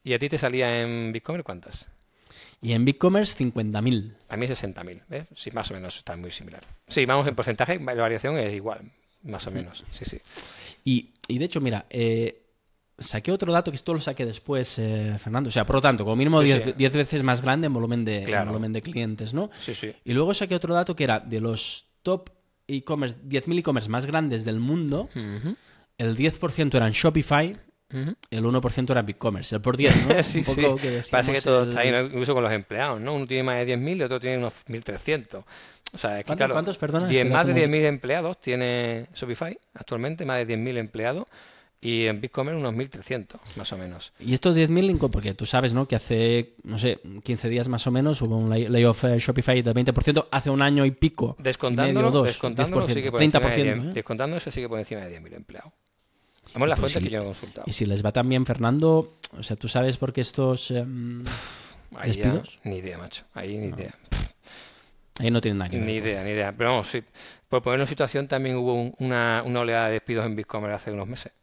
¿Y 0.06 0.14
a 0.14 0.20
ti 0.20 0.30
te 0.30 0.38
salía 0.38 0.82
en 0.82 1.12
BigCommerce 1.12 1.44
cuántas? 1.44 1.92
Y 2.62 2.74
en 2.74 2.86
BigCommerce 2.86 3.44
50.000. 3.44 4.14
A 4.30 4.38
mí 4.38 4.46
60.000, 4.46 5.02
¿ves? 5.10 5.26
Sí, 5.36 5.50
más 5.50 5.72
o 5.72 5.74
menos 5.74 5.98
está 5.98 6.16
muy 6.16 6.32
similar. 6.32 6.62
Sí, 6.88 7.06
vamos 7.08 7.28
en 7.28 7.34
porcentaje, 7.36 7.80
la 7.80 7.96
variación 7.96 8.38
es 8.38 8.54
igual, 8.54 8.82
más 9.24 9.48
o 9.48 9.52
menos. 9.52 9.84
Sí, 9.92 10.06
sí. 10.06 10.22
Y, 10.84 11.10
y 11.28 11.40
de 11.40 11.46
hecho, 11.46 11.60
mira, 11.60 11.88
eh, 11.90 12.44
saqué 13.00 13.32
otro 13.32 13.52
dato 13.52 13.72
que 13.72 13.78
esto 13.78 13.96
lo 13.96 14.00
saqué 14.00 14.28
después, 14.28 14.78
eh, 14.78 15.18
Fernando. 15.20 15.48
O 15.48 15.52
sea, 15.52 15.66
por 15.66 15.78
lo 15.78 15.82
tanto, 15.82 16.04
como 16.04 16.16
mínimo 16.16 16.40
10 16.42 16.76
veces 16.78 17.24
más 17.24 17.42
grande 17.42 17.66
en 17.66 17.74
volumen, 17.74 18.06
de, 18.06 18.28
volumen 18.46 18.74
de 18.74 18.84
clientes, 18.84 19.34
¿no? 19.34 19.50
Sí, 19.58 19.74
sí. 19.74 19.92
Y 20.06 20.14
luego 20.14 20.36
saqué 20.36 20.54
otro 20.54 20.76
dato 20.76 20.96
que 20.96 21.04
era 21.04 21.20
de 21.20 21.40
los 21.40 21.88
top 22.04 22.30
e-commerce, 22.68 23.18
10.000 23.28 23.60
e-commerce 23.60 23.90
más 23.90 24.06
grandes 24.06 24.46
del 24.46 24.60
mundo, 24.60 25.10
el 25.98 26.16
10% 26.16 26.76
eran 26.76 26.92
Shopify, 26.92 27.58
el 27.90 28.44
1% 28.44 28.92
era 28.92 29.02
BigCommerce, 29.02 29.56
el 29.56 29.62
por 29.62 29.78
10, 29.78 30.08
¿no? 30.08 30.24
sí, 30.24 30.44
sí. 30.44 30.66
Parece 31.10 31.32
que 31.34 31.42
todo 31.42 31.70
está 31.70 31.82
ahí, 31.82 31.90
incluso 31.90 32.34
con 32.34 32.44
los 32.44 32.52
empleados, 32.52 33.00
¿no? 33.00 33.14
Uno 33.14 33.28
tiene 33.28 33.44
más 33.44 33.66
de 33.66 33.78
10.000 33.78 33.98
y 33.98 34.04
otro 34.04 34.20
tiene 34.20 34.38
unos 34.38 34.66
1.300. 34.68 35.44
O 35.94 35.98
sea, 35.98 36.20
es 36.20 36.26
que, 36.26 36.36
claro, 36.36 36.54
¿Cuántos, 36.54 36.78
perdona? 36.78 37.08
10, 37.08 37.30
más 37.30 37.46
de 37.46 37.54
10.000 37.54 37.86
empleados 37.86 38.40
tiene 38.40 39.08
Shopify 39.14 39.58
actualmente, 39.76 40.26
más 40.26 40.46
de 40.46 40.58
10.000 40.58 40.78
empleados. 40.78 41.26
Y 41.82 42.08
en 42.08 42.20
BigCommerce 42.20 42.60
unos 42.60 42.74
1.300, 42.74 43.38
más 43.58 43.72
o 43.72 43.78
menos. 43.78 44.12
Y 44.20 44.34
estos 44.34 44.56
10.000, 44.56 45.10
porque 45.12 45.36
tú 45.36 45.46
sabes, 45.46 45.74
¿no? 45.74 45.88
Que 45.88 45.96
hace, 45.96 46.56
no 46.64 46.80
sé, 46.80 47.00
15 47.24 47.48
días 47.48 47.68
más 47.68 47.86
o 47.86 47.92
menos 47.92 48.22
hubo 48.24 48.38
un 48.38 48.50
layoff 48.50 49.04
eh, 49.04 49.20
Shopify 49.20 49.62
del 49.62 49.76
20%, 49.76 50.28
hace 50.32 50.50
un 50.50 50.64
año 50.64 50.84
y 50.86 50.92
pico. 50.92 51.36
Descontándolo, 51.38 52.10
dos, 52.10 52.28
descontándolo, 52.28 52.88
sigue 52.88 53.12
por 53.12 53.22
30%, 53.22 53.24
encima 53.24 53.50
de 53.50 53.94
descontándolo 53.94 54.40
se 54.40 54.50
sigue 54.50 54.68
por 54.68 54.80
encima 54.80 55.02
de 55.02 55.22
10.000 55.22 55.36
empleados. 55.36 55.74
Vamos 56.56 56.70
la 56.70 56.76
pues 56.78 56.94
fuente 56.94 57.10
que 57.10 57.14
yo 57.14 57.22
he 57.22 57.26
consultado. 57.26 57.66
Y 57.68 57.74
si 57.74 57.86
les 57.86 58.04
va 58.04 58.14
tan 58.14 58.30
bien, 58.30 58.46
Fernando, 58.46 59.14
o 59.38 59.44
sea, 59.44 59.58
¿tú 59.58 59.68
sabes 59.68 59.98
por 59.98 60.14
qué 60.14 60.22
estos 60.22 60.72
em, 60.72 61.24
despidos? 62.02 62.60
ni 62.64 62.78
idea, 62.78 62.98
macho. 62.98 63.26
Ahí 63.34 63.58
ni 63.58 63.68
idea. 63.68 63.94
Ahí 65.20 65.32
no 65.32 65.42
tienen 65.42 65.58
nada 65.58 65.70
que 65.70 65.78
ver. 65.78 65.86
Ni 65.86 65.96
idea, 65.96 66.24
ni 66.24 66.30
idea. 66.30 66.54
Pero 66.58 66.72
vamos, 66.72 66.88
sí, 66.88 67.04
por 67.50 67.62
ponernos 67.62 67.88
en 67.88 67.90
situación, 67.90 68.28
también 68.30 68.56
hubo 68.56 68.74
una, 69.00 69.44
una 69.46 69.60
oleada 69.60 69.88
de 69.88 69.94
despidos 69.94 70.26
en 70.26 70.38
BigCommerce 70.38 70.76
hace 70.76 70.92
unos 70.92 71.08
meses. 71.08 71.34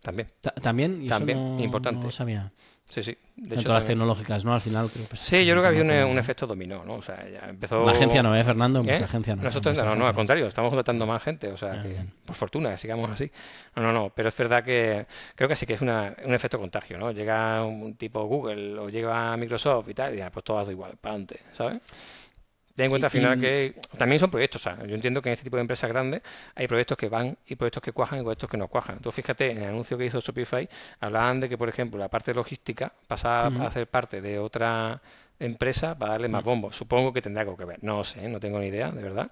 También. 0.00 0.28
¿También? 0.62 1.02
¿Y 1.02 1.08
También, 1.08 1.58
importante. 1.58 2.04
No 2.04 2.12
sabía. 2.12 2.52
Sí, 2.88 3.02
sí. 3.02 3.16
De 3.34 3.56
todas 3.56 3.74
las 3.74 3.86
tecnológicas, 3.86 4.44
¿no? 4.44 4.54
Al 4.54 4.60
final. 4.60 4.88
Creo 4.88 5.08
que 5.08 5.16
sí, 5.16 5.44
yo 5.44 5.54
creo 5.54 5.62
que 5.62 5.68
había 5.68 6.06
un, 6.06 6.18
efecto 6.18 6.46
dominó, 6.46 6.84
¿no? 6.84 6.94
O 6.94 7.02
sea, 7.02 7.28
ya 7.28 7.48
empezó. 7.48 7.84
La 7.84 7.92
agencia 7.92 8.22
no, 8.22 8.34
¿eh, 8.34 8.44
Fernando? 8.44 8.82
¿Eh? 8.84 9.02
agencia 9.04 9.34
no. 9.34 9.42
Nosotros 9.42 9.76
no, 9.76 9.96
no, 9.96 10.06
al 10.06 10.14
contrario, 10.14 10.46
estamos 10.46 10.70
contratando 10.70 11.04
más 11.04 11.22
gente, 11.22 11.48
o 11.48 11.56
sea, 11.56 11.82
que, 11.82 11.96
por 12.24 12.36
fortuna, 12.36 12.76
sigamos 12.76 13.10
así. 13.10 13.30
No, 13.74 13.82
no, 13.82 13.92
no, 13.92 14.12
pero 14.14 14.28
es 14.28 14.36
verdad 14.36 14.62
que 14.64 15.06
creo 15.34 15.48
que 15.48 15.56
sí 15.56 15.66
que 15.66 15.74
es 15.74 15.80
una, 15.80 16.14
un 16.24 16.32
efecto 16.32 16.58
contagio, 16.58 16.96
¿no? 16.96 17.10
Llega 17.10 17.62
un 17.64 17.96
tipo 17.96 18.24
Google 18.24 18.78
o 18.78 18.88
llega 18.88 19.36
Microsoft 19.36 19.88
y 19.88 19.94
tal, 19.94 20.14
y 20.14 20.18
ya, 20.18 20.30
pues 20.30 20.44
todo 20.44 20.64
va 20.64 20.70
igual, 20.70 20.96
para 20.96 21.14
adelante, 21.14 21.40
¿sabes? 21.52 21.80
Ten 22.76 22.84
en 22.84 22.90
cuenta 22.90 23.06
al 23.06 23.10
final 23.10 23.40
que 23.40 23.74
también 23.96 24.20
son 24.20 24.30
proyectos. 24.30 24.60
O 24.60 24.64
sea, 24.64 24.86
yo 24.86 24.94
entiendo 24.94 25.22
que 25.22 25.30
en 25.30 25.32
este 25.32 25.44
tipo 25.44 25.56
de 25.56 25.62
empresas 25.62 25.88
grandes 25.90 26.20
hay 26.54 26.68
proyectos 26.68 26.98
que 26.98 27.08
van 27.08 27.36
y 27.46 27.56
proyectos 27.56 27.82
que 27.82 27.92
cuajan 27.92 28.20
y 28.20 28.22
proyectos 28.22 28.50
que 28.50 28.58
no 28.58 28.68
cuajan. 28.68 28.98
Tú 29.00 29.10
fíjate, 29.10 29.50
en 29.50 29.58
el 29.58 29.64
anuncio 29.70 29.96
que 29.96 30.04
hizo 30.04 30.20
Shopify, 30.20 30.68
hablaban 31.00 31.40
de 31.40 31.48
que, 31.48 31.56
por 31.56 31.70
ejemplo, 31.70 31.98
la 31.98 32.08
parte 32.08 32.34
logística 32.34 32.92
pasaba 33.08 33.66
a 33.66 33.70
ser 33.70 33.86
parte 33.86 34.20
de 34.20 34.38
otra 34.38 35.00
empresa 35.38 35.96
para 35.98 36.12
darle 36.12 36.28
más 36.28 36.44
bombo. 36.44 36.72
Supongo 36.72 37.12
que 37.12 37.22
tendrá 37.22 37.42
algo 37.42 37.56
que 37.56 37.64
ver. 37.64 37.82
No 37.82 38.04
sé, 38.04 38.28
no 38.28 38.40
tengo 38.40 38.58
ni 38.58 38.66
idea, 38.66 38.90
de 38.90 39.02
verdad. 39.02 39.30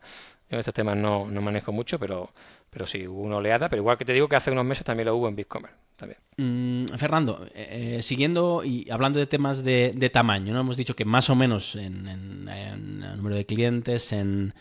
Yo 0.51 0.59
estos 0.59 0.75
temas 0.75 0.97
no, 0.97 1.27
no 1.31 1.41
manejo 1.41 1.73
mucho, 1.73 1.99
pero, 1.99 2.31
pero 2.71 2.87
sí, 2.87 3.07
hubo 3.07 3.23
una 3.23 3.37
oleada. 3.37 3.69
Pero 3.69 3.83
igual 3.83 3.97
que 3.97 4.05
te 4.05 4.13
digo 4.13 4.29
que 4.29 4.37
hace 4.37 4.51
unos 4.51 4.65
meses 4.65 4.85
también 4.85 5.07
lo 5.07 5.17
hubo 5.17 5.29
en 5.29 5.37
BigCommerce. 5.37 5.77
También. 5.97 6.19
Mm, 6.37 6.87
Fernando, 6.97 7.47
eh, 7.55 7.97
eh, 7.99 8.03
siguiendo 8.03 8.63
y 8.65 8.91
hablando 8.91 9.19
de 9.19 9.27
temas 9.27 9.63
de, 9.63 9.93
de, 9.95 10.11
tamaño, 10.11 10.53
¿no? 10.53 10.61
Hemos 10.61 10.77
dicho 10.77 10.97
que 10.97 11.05
más 11.05 11.31
o 11.31 11.37
menos 11.37 11.77
en, 11.77 12.09
en, 12.09 13.17
número 13.17 13.37
de 13.37 13.47
clientes, 13.47 14.13
en, 14.13 14.55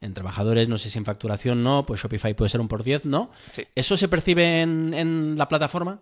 en, 0.00 0.14
trabajadores, 0.14 0.68
no 0.68 0.78
sé 0.78 0.88
si 0.88 0.98
en 0.98 1.04
facturación 1.04 1.62
no, 1.64 1.84
pues 1.84 2.00
Shopify 2.00 2.34
puede 2.34 2.50
ser 2.50 2.60
un 2.60 2.68
por 2.68 2.84
10, 2.84 3.04
¿no? 3.06 3.30
Sí. 3.52 3.66
¿Eso 3.74 3.96
se 3.96 4.06
percibe 4.06 4.62
en, 4.62 5.34
la 5.36 5.48
plataforma? 5.48 6.00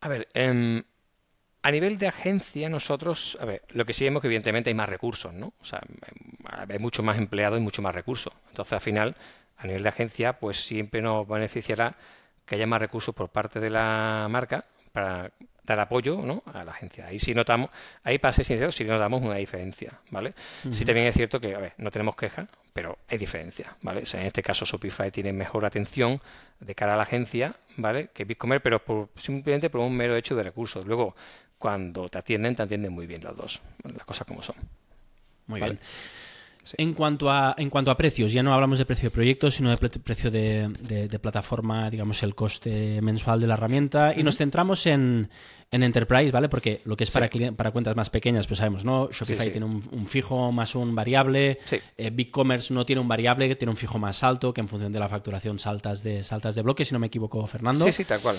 A 0.00 0.08
ver, 0.08 0.28
eh, 0.32 0.82
a 1.66 1.70
nivel 1.72 1.98
de 1.98 2.06
agencia, 2.06 2.68
nosotros, 2.68 3.36
a 3.40 3.44
ver, 3.44 3.62
lo 3.70 3.84
que 3.84 3.92
sí 3.92 4.04
vemos 4.04 4.22
que 4.22 4.28
evidentemente 4.28 4.70
hay 4.70 4.74
más 4.74 4.88
recursos, 4.88 5.34
¿no? 5.34 5.52
O 5.60 5.64
sea, 5.64 5.80
hay 6.68 6.78
mucho 6.78 7.02
más 7.02 7.18
empleados 7.18 7.58
y 7.58 7.60
mucho 7.60 7.82
más 7.82 7.92
recursos. 7.92 8.32
Entonces, 8.50 8.74
al 8.74 8.80
final, 8.80 9.16
a 9.56 9.66
nivel 9.66 9.82
de 9.82 9.88
agencia, 9.88 10.34
pues 10.34 10.64
siempre 10.64 11.02
nos 11.02 11.26
beneficiará 11.26 11.96
que 12.44 12.54
haya 12.54 12.68
más 12.68 12.80
recursos 12.80 13.12
por 13.16 13.30
parte 13.30 13.58
de 13.58 13.70
la 13.70 14.28
marca 14.30 14.64
para 14.92 15.32
dar 15.64 15.80
apoyo 15.80 16.22
¿no? 16.22 16.44
a 16.54 16.64
la 16.64 16.70
agencia. 16.70 17.06
Ahí 17.06 17.18
sí 17.18 17.34
notamos, 17.34 17.70
ahí 18.04 18.18
para 18.18 18.32
ser 18.32 18.44
sincero, 18.44 18.70
sí 18.70 18.84
notamos 18.84 19.20
una 19.20 19.34
diferencia, 19.34 19.98
¿vale? 20.10 20.34
Sí 20.70 20.84
también 20.84 21.08
es 21.08 21.16
cierto 21.16 21.40
que, 21.40 21.54
a 21.54 21.58
ver, 21.58 21.72
no 21.78 21.90
tenemos 21.90 22.14
quejas, 22.14 22.48
pero 22.72 22.98
hay 23.08 23.18
diferencia, 23.18 23.76
¿vale? 23.82 24.02
O 24.02 24.06
sea, 24.06 24.20
en 24.20 24.28
este 24.28 24.42
caso 24.42 24.64
Shopify 24.64 25.10
tiene 25.10 25.32
mejor 25.32 25.64
atención 25.64 26.20
de 26.60 26.74
cara 26.74 26.94
a 26.94 26.96
la 26.96 27.02
agencia, 27.02 27.56
¿vale? 27.76 28.10
Que 28.14 28.24
BigCommerce, 28.24 28.62
pero 28.62 28.84
por, 28.84 29.08
simplemente 29.16 29.68
por 29.68 29.80
un 29.80 29.96
mero 29.96 30.14
hecho 30.14 30.36
de 30.36 30.44
recursos. 30.44 30.86
Luego, 30.86 31.16
cuando 31.58 32.08
te 32.08 32.18
atienden, 32.18 32.54
te 32.54 32.62
atienden 32.62 32.92
muy 32.92 33.06
bien 33.06 33.22
los 33.22 33.36
dos, 33.36 33.60
las 33.84 34.04
cosas 34.04 34.26
como 34.26 34.42
son. 34.42 34.56
Muy 35.46 35.60
bien. 35.60 35.78
En, 36.78 36.94
cuanto 36.94 37.30
a, 37.30 37.54
en 37.56 37.70
cuanto 37.70 37.90
a 37.90 37.96
precios, 37.96 38.32
ya 38.32 38.42
no 38.42 38.52
hablamos 38.52 38.78
de 38.78 38.86
precio 38.86 39.08
de 39.08 39.14
proyecto, 39.14 39.50
sino 39.50 39.70
de 39.70 39.76
precio 39.76 40.30
de, 40.30 40.68
de, 41.08 41.18
plataforma, 41.18 41.88
digamos, 41.90 42.22
el 42.24 42.34
coste 42.34 43.00
mensual 43.02 43.40
de 43.40 43.46
la 43.46 43.54
herramienta. 43.54 44.12
Y 44.16 44.24
nos 44.24 44.36
centramos 44.36 44.84
en, 44.86 45.30
en, 45.70 45.82
Enterprise, 45.84 46.32
¿vale? 46.32 46.48
Porque 46.48 46.80
lo 46.84 46.96
que 46.96 47.04
es 47.04 47.10
para, 47.12 47.30
para 47.56 47.70
cuentas 47.70 47.94
más 47.94 48.10
pequeñas, 48.10 48.48
pues 48.48 48.58
sabemos, 48.58 48.84
¿no? 48.84 49.08
Shopify 49.12 49.52
tiene 49.52 49.66
un, 49.66 50.06
fijo 50.08 50.50
más 50.50 50.74
un 50.74 50.94
variable. 50.94 51.60
Eh, 51.96 52.10
BigCommerce 52.10 52.74
no 52.74 52.84
tiene 52.84 53.00
un 53.00 53.08
variable, 53.08 53.54
tiene 53.54 53.70
un 53.70 53.76
fijo 53.76 53.98
más 53.98 54.24
alto, 54.24 54.52
que 54.52 54.60
en 54.60 54.68
función 54.68 54.92
de 54.92 54.98
la 54.98 55.08
facturación 55.08 55.60
saltas 55.60 56.02
de, 56.02 56.24
saltas 56.24 56.56
de 56.56 56.62
bloques, 56.62 56.88
si 56.88 56.94
no 56.94 56.98
me 56.98 57.06
equivoco, 57.06 57.46
Fernando. 57.46 57.84
Sí, 57.84 57.92
sí, 57.92 58.04
tal 58.04 58.20
cual. 58.20 58.36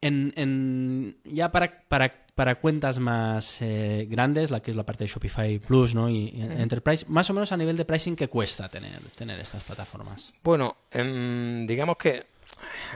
En, 0.00 0.32
en, 0.36 1.16
ya 1.24 1.50
para, 1.50 1.82
para 1.88 2.26
para 2.36 2.56
cuentas 2.56 2.98
más 2.98 3.62
eh, 3.62 4.06
grandes, 4.10 4.50
la 4.50 4.60
que 4.60 4.70
es 4.70 4.76
la 4.76 4.84
parte 4.84 5.04
de 5.04 5.08
Shopify 5.08 5.58
Plus 5.58 5.94
¿no? 5.94 6.10
y, 6.10 6.38
Enterprise, 6.38 7.06
más 7.08 7.30
o 7.30 7.32
menos 7.32 7.50
a 7.50 7.56
nivel 7.56 7.78
de 7.78 7.86
pricing, 7.86 8.14
¿qué 8.14 8.28
cuesta 8.28 8.68
tener, 8.68 9.00
tener 9.16 9.40
estas 9.40 9.64
plataformas? 9.64 10.34
Bueno, 10.44 10.76
em, 10.90 11.66
digamos 11.66 11.96
que 11.96 12.26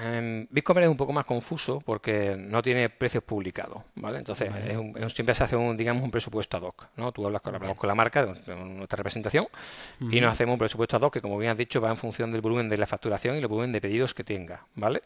eh, 0.01 0.47
BigCommerce 0.51 0.87
es 0.87 0.91
un 0.91 0.97
poco 0.97 1.13
más 1.13 1.25
confuso 1.25 1.81
porque 1.81 2.37
no 2.37 2.63
tiene 2.63 2.89
precios 2.89 3.23
publicados, 3.25 3.83
¿vale? 3.95 4.19
Entonces, 4.19 4.51
siempre 5.13 5.35
se 5.35 5.45
hace 5.45 5.57
un, 5.57 5.77
digamos, 5.77 6.03
un 6.03 6.11
presupuesto 6.11 6.57
ad 6.57 6.63
hoc, 6.63 6.89
¿no? 6.97 7.13
Tú 7.13 7.27
hablas 7.27 7.43
con, 7.43 7.55
hablamos 7.55 7.79
con 7.79 7.89
la 7.89 7.95
marca, 7.95 8.25
nuestra 8.25 8.97
representación, 8.97 9.47
y 10.01 10.21
nos 10.21 10.33
hacemos 10.33 10.55
un 10.55 10.59
presupuesto 10.59 10.97
ad 10.97 11.03
hoc 11.03 11.13
que, 11.15 11.21
como 11.21 11.39
bien 11.39 11.53
has 11.53 11.59
dicho, 11.59 11.81
va 11.81 11.91
en 11.91 11.97
función 11.97 12.33
del 12.33 12.41
volumen 12.41 12.69
de 12.69 12.79
la 12.79 12.87
facturación 12.87 13.37
y 13.37 13.39
el 13.39 13.47
volumen 13.47 13.73
de 13.73 13.81
pedidos 13.81 14.15
que 14.15 14.25
tenga, 14.25 14.67
¿vale? 14.75 15.03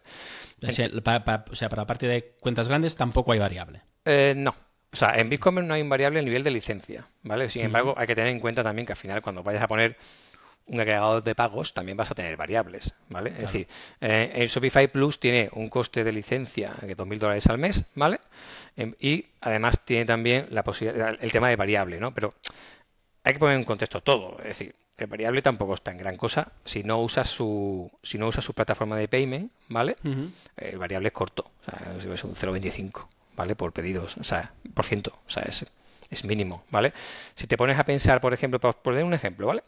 O 0.67 0.71
sea, 0.71 0.89
para, 1.03 1.45
la 1.77 1.87
parte 1.87 2.07
de 2.07 2.35
cuentas 2.41 2.69
grandes 2.69 2.97
tampoco 2.97 3.33
hay 3.33 3.39
variable. 3.39 3.83
Eh, 4.05 4.35
no, 4.37 4.55
o 4.95 4.97
sea, 4.97 5.17
en 5.17 5.29
BigCommerce 5.29 5.67
no 5.67 5.75
hay 5.75 5.83
un 5.83 5.89
variable 5.89 6.21
a 6.21 6.23
nivel 6.23 6.45
de 6.45 6.53
licencia, 6.53 7.09
¿vale? 7.25 7.49
Sin 7.49 7.63
embargo, 7.63 7.95
hay 7.97 8.07
que 8.07 8.15
tener 8.15 8.31
en 8.31 8.39
cuenta 8.39 8.63
también 8.63 8.87
que 8.87 8.93
al 8.93 8.97
final 8.97 9.23
cuando 9.23 9.43
vayas 9.43 9.63
a 9.63 9.67
poner 9.67 9.97
un 10.67 10.81
agregador 10.81 11.23
de 11.23 11.35
pagos 11.35 11.75
también 11.75 11.97
vas 11.97 12.11
a 12.11 12.15
tener 12.15 12.37
variables, 12.37 12.95
¿vale? 13.09 13.31
Es 13.31 13.39
decir, 13.39 13.69
eh, 14.01 14.33
el 14.35 14.49
Shopify 14.49 14.89
Plus 14.89 15.21
tiene 15.21 15.51
un 15.53 15.69
coste 15.69 16.05
de 16.05 16.13
licencia 16.13 16.75
de 16.81 16.97
2.000 16.97 17.19
dólares 17.19 17.47
al 17.49 17.59
mes, 17.59 17.85
¿vale? 17.95 18.19
Em, 18.77 18.95
y 18.99 19.27
además 19.41 19.85
tiene 19.85 20.07
también 20.07 20.47
la 20.51 20.65
posibilidad, 20.65 21.17
el 21.21 21.33
tema 21.33 21.49
de 21.49 21.57
variable, 21.57 22.01
¿no? 22.01 22.15
Pero 22.15 22.35
hay 23.25 23.35
que 23.35 23.39
poner 23.39 23.57
en 23.57 23.65
contexto 23.65 24.03
todo, 24.03 24.39
es 24.39 24.49
decir, 24.49 24.75
el 24.97 25.07
variable 25.09 25.43
tampoco 25.43 25.75
está 25.75 25.91
en 25.91 25.99
gran 25.99 26.17
cosa 26.17 26.53
si 26.65 26.85
no 26.85 27.01
usas 27.01 27.29
su 27.29 27.91
si 28.03 28.17
no 28.17 28.29
usas 28.29 28.45
su 28.45 28.55
plataforma 28.55 28.97
de 28.97 29.09
payment, 29.09 29.51
¿vale? 29.69 29.97
El 30.57 30.79
variable 30.79 31.09
es 31.09 31.15
corto, 31.15 31.51
o 31.67 32.01
sea, 32.01 32.15
es 32.15 32.25
un 32.25 32.35
0.25, 32.35 33.07
¿vale? 33.37 33.57
Por 33.57 33.73
pedidos, 33.73 34.17
o 34.17 34.25
sea, 34.25 34.53
por 34.73 34.87
ciento, 34.87 35.19
o 35.27 35.31
sea, 35.31 35.43
es 35.43 35.67
es 36.11 36.25
mínimo, 36.25 36.65
¿vale? 36.71 36.93
Si 37.35 37.47
te 37.47 37.57
pones 37.57 37.79
a 37.79 37.85
pensar, 37.85 38.21
por 38.21 38.33
ejemplo, 38.33 38.61
por 38.61 38.77
poner 38.77 39.05
un 39.05 39.15
ejemplo, 39.15 39.47
¿vale? 39.47 39.63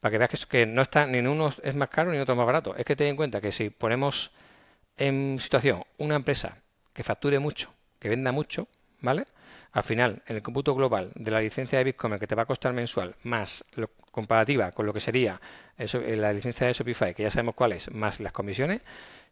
Para 0.00 0.12
que 0.12 0.18
veas 0.18 0.30
que, 0.30 0.46
que 0.46 0.66
no 0.66 0.82
está 0.82 1.06
ni 1.06 1.18
uno 1.18 1.52
es 1.62 1.74
más 1.74 1.88
caro 1.88 2.12
ni 2.12 2.18
otro 2.18 2.36
más 2.36 2.46
barato. 2.46 2.74
Es 2.76 2.84
que 2.84 2.96
ten 2.96 3.08
en 3.08 3.16
cuenta 3.16 3.40
que 3.40 3.52
si 3.52 3.70
ponemos 3.70 4.32
en 4.96 5.38
situación 5.40 5.84
una 5.98 6.16
empresa 6.16 6.58
que 6.92 7.04
facture 7.04 7.38
mucho, 7.38 7.72
que 7.98 8.08
venda 8.08 8.32
mucho, 8.32 8.68
¿vale? 9.00 9.24
Al 9.72 9.82
final, 9.82 10.22
en 10.26 10.36
el 10.36 10.42
cómputo 10.42 10.74
global 10.74 11.12
de 11.14 11.30
la 11.30 11.40
licencia 11.40 11.78
de 11.78 11.84
Bitcoin 11.84 12.18
que 12.18 12.26
te 12.26 12.34
va 12.34 12.42
a 12.42 12.46
costar 12.46 12.72
mensual, 12.72 13.14
más 13.22 13.64
lo, 13.74 13.90
comparativa 14.10 14.72
con 14.72 14.86
lo 14.86 14.92
que 14.92 15.00
sería 15.00 15.40
eso, 15.76 16.00
eh, 16.00 16.16
la 16.16 16.32
licencia 16.32 16.66
de 16.66 16.72
Shopify, 16.72 17.14
que 17.14 17.22
ya 17.22 17.30
sabemos 17.30 17.54
cuál 17.54 17.72
es, 17.72 17.90
más 17.92 18.18
las 18.20 18.32
comisiones, 18.32 18.80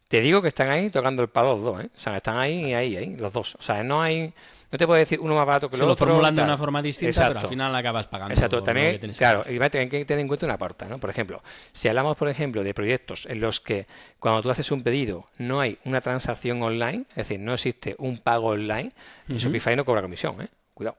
te 0.09 0.21
digo 0.21 0.43
que 0.43 0.49
están 0.49 0.71
ahí 0.71 0.91
tocando 0.91 1.23
el 1.23 1.29
palo 1.29 1.55
los 1.55 1.63
dos, 1.63 1.81
¿eh? 1.83 1.91
O 1.95 1.99
sea, 1.99 2.17
están 2.17 2.39
ahí 2.39 2.67
y 2.67 2.75
ahí, 2.75 2.97
ahí, 2.97 3.17
los 3.17 3.33
dos. 3.33 3.57
O 3.57 3.63
sea, 3.63 3.83
no 3.83 4.03
hay 4.03 4.33
no 4.71 4.79
te 4.79 4.87
puedo 4.87 4.99
decir 4.99 5.21
uno 5.21 5.35
más 5.35 5.47
barato 5.47 5.71
que 5.71 5.77
el 5.77 5.83
otro. 5.83 5.91
Lo 5.91 5.97
formulan 5.97 6.35
de 6.35 6.43
una 6.43 6.59
forma 6.59 6.83
distinta, 6.83 7.29
pero 7.29 7.41
al 7.41 7.49
final 7.49 7.75
acabas 7.75 8.07
pagando. 8.07 8.35
Exacto, 8.35 8.63
también, 8.63 8.99
claro, 9.17 9.45
y 9.49 9.61
hay 9.63 9.89
que 9.89 10.05
tener 10.05 10.21
en 10.21 10.29
cuenta 10.29 10.47
una 10.47 10.59
parte, 10.59 10.87
¿no? 10.87 10.99
Por 10.99 11.11
ejemplo, 11.11 11.43
si 11.73 11.89
hablamos, 11.89 12.17
por 12.17 12.29
ejemplo, 12.29 12.65
de 12.65 12.75
proyectos 12.75 13.27
en 13.27 13.41
los 13.41 13.61
que 13.61 13.87
cuando 14.19 14.43
tú 14.43 14.51
haces 14.51 14.71
un 14.73 14.83
pedido 14.83 15.27
no 15.39 15.61
hay 15.61 15.79
una 15.85 16.01
transacción 16.01 16.63
online, 16.63 17.05
es 17.11 17.29
decir, 17.29 17.41
no 17.41 17.55
existe 17.55 17.95
un 17.99 18.19
pago 18.19 18.49
online, 18.49 18.91
en 19.29 19.37
Shopify 19.39 19.77
no 19.77 19.85
cobra 19.85 20.03
comisión, 20.03 20.41
¿eh? 20.43 20.49
Cuidado. 20.75 20.97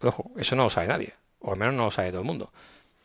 Ojo, 0.00 0.30
eso 0.36 0.56
no 0.56 0.64
lo 0.64 0.70
sabe 0.70 0.88
nadie, 0.88 1.12
o 1.40 1.52
al 1.52 1.58
menos 1.58 1.74
no 1.74 1.84
lo 1.84 1.90
sabe 1.90 2.10
todo 2.10 2.20
el 2.20 2.26
mundo 2.26 2.50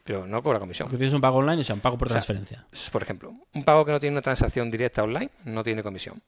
pero 0.03 0.27
no 0.27 0.43
cobra 0.43 0.59
comisión. 0.59 0.87
Porque 0.87 0.97
tienes 0.97 1.13
un 1.13 1.21
pago 1.21 1.37
online, 1.37 1.61
o 1.61 1.63
sea, 1.63 1.75
un 1.75 1.81
pago 1.81 1.97
por 1.97 2.09
transferencia. 2.09 2.65
Por 2.91 3.03
ejemplo, 3.03 3.33
un 3.53 3.63
pago 3.63 3.85
que 3.85 3.91
no 3.91 3.99
tiene 3.99 4.15
una 4.15 4.21
transacción 4.21 4.69
directa 4.69 5.03
online 5.03 5.31
no 5.45 5.63
tiene 5.63 5.81
comisión. 5.83 6.21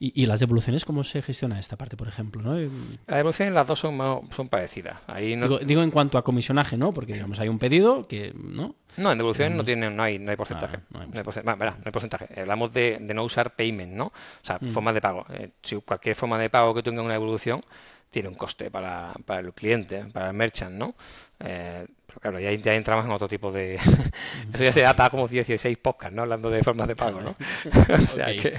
¿Y, 0.00 0.26
las 0.26 0.38
devoluciones 0.38 0.84
cómo 0.84 1.02
se 1.02 1.22
gestiona 1.22 1.58
esta 1.58 1.76
parte, 1.76 1.96
por 1.96 2.06
ejemplo? 2.06 2.40
¿no? 2.40 2.54
Las 3.06 3.16
devoluciones 3.16 3.52
las 3.52 3.66
dos 3.66 3.80
son, 3.80 3.98
son 4.30 4.48
parecidas. 4.48 5.00
Ahí 5.06 5.36
digo, 5.64 5.82
en 5.82 5.90
cuanto 5.90 6.18
a 6.18 6.22
comisionaje, 6.22 6.76
¿no? 6.76 6.92
Porque 6.92 7.14
digamos 7.14 7.40
hay 7.40 7.48
un 7.48 7.58
pedido 7.58 8.06
que 8.06 8.32
no. 8.34 8.76
No, 8.96 9.12
en 9.12 9.18
devoluciones 9.18 9.56
no 9.56 9.64
tiene, 9.64 9.90
no 9.90 10.02
hay, 10.02 10.18
no 10.18 10.30
hay 10.30 10.36
porcentaje. 10.36 10.78
no, 10.90 11.00
hay 11.00 11.92
porcentaje. 11.92 12.40
Hablamos 12.40 12.72
de, 12.72 12.98
no 13.00 13.24
usar 13.24 13.54
payment, 13.54 13.92
¿no? 13.92 14.06
O 14.06 14.12
sea, 14.42 14.58
mm. 14.60 14.70
formas 14.70 14.94
de 14.94 15.00
pago. 15.00 15.26
Eh, 15.30 15.50
si 15.62 15.76
cualquier 15.76 16.14
forma 16.14 16.38
de 16.38 16.50
pago 16.50 16.74
que 16.74 16.82
tenga 16.82 17.02
una 17.02 17.14
devolución 17.14 17.62
tiene 18.10 18.28
un 18.28 18.34
coste 18.34 18.70
para, 18.70 19.12
para 19.24 19.40
el 19.40 19.52
cliente, 19.52 20.04
para 20.12 20.28
el 20.28 20.34
merchant, 20.34 20.74
¿no? 20.74 20.94
Eh, 21.40 21.86
pero 22.06 22.20
claro, 22.20 22.40
ya, 22.40 22.52
ya, 22.52 22.74
entramos 22.74 23.04
en 23.04 23.12
otro 23.12 23.28
tipo 23.28 23.52
de... 23.52 23.74
Eso 24.54 24.64
ya 24.64 24.72
se 24.72 24.80
data 24.80 25.10
como 25.10 25.28
16 25.28 25.78
podcasts, 25.78 26.14
¿no? 26.14 26.22
Hablando 26.22 26.50
de 26.50 26.62
formas 26.62 26.88
de 26.88 26.96
pago, 26.96 27.20
¿no? 27.20 27.36
o 27.94 28.06
sea 28.06 28.26
que... 28.26 28.58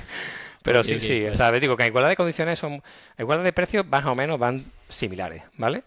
Pero 0.61 0.83
sí, 0.83 0.99
sí, 0.99 1.25
o 1.25 1.35
sea, 1.35 1.51
digo 1.53 1.77
que 1.77 1.83
en 1.83 1.89
igualdad 1.89 2.09
de 2.09 2.17
condiciones 2.17 2.59
son, 2.59 2.73
en 2.73 2.81
igualdad 3.17 3.45
de 3.45 3.53
precios 3.53 3.87
más 3.87 4.05
o 4.05 4.13
menos 4.13 4.37
van 4.37 4.65
similares, 4.89 5.43
¿vale? 5.57 5.83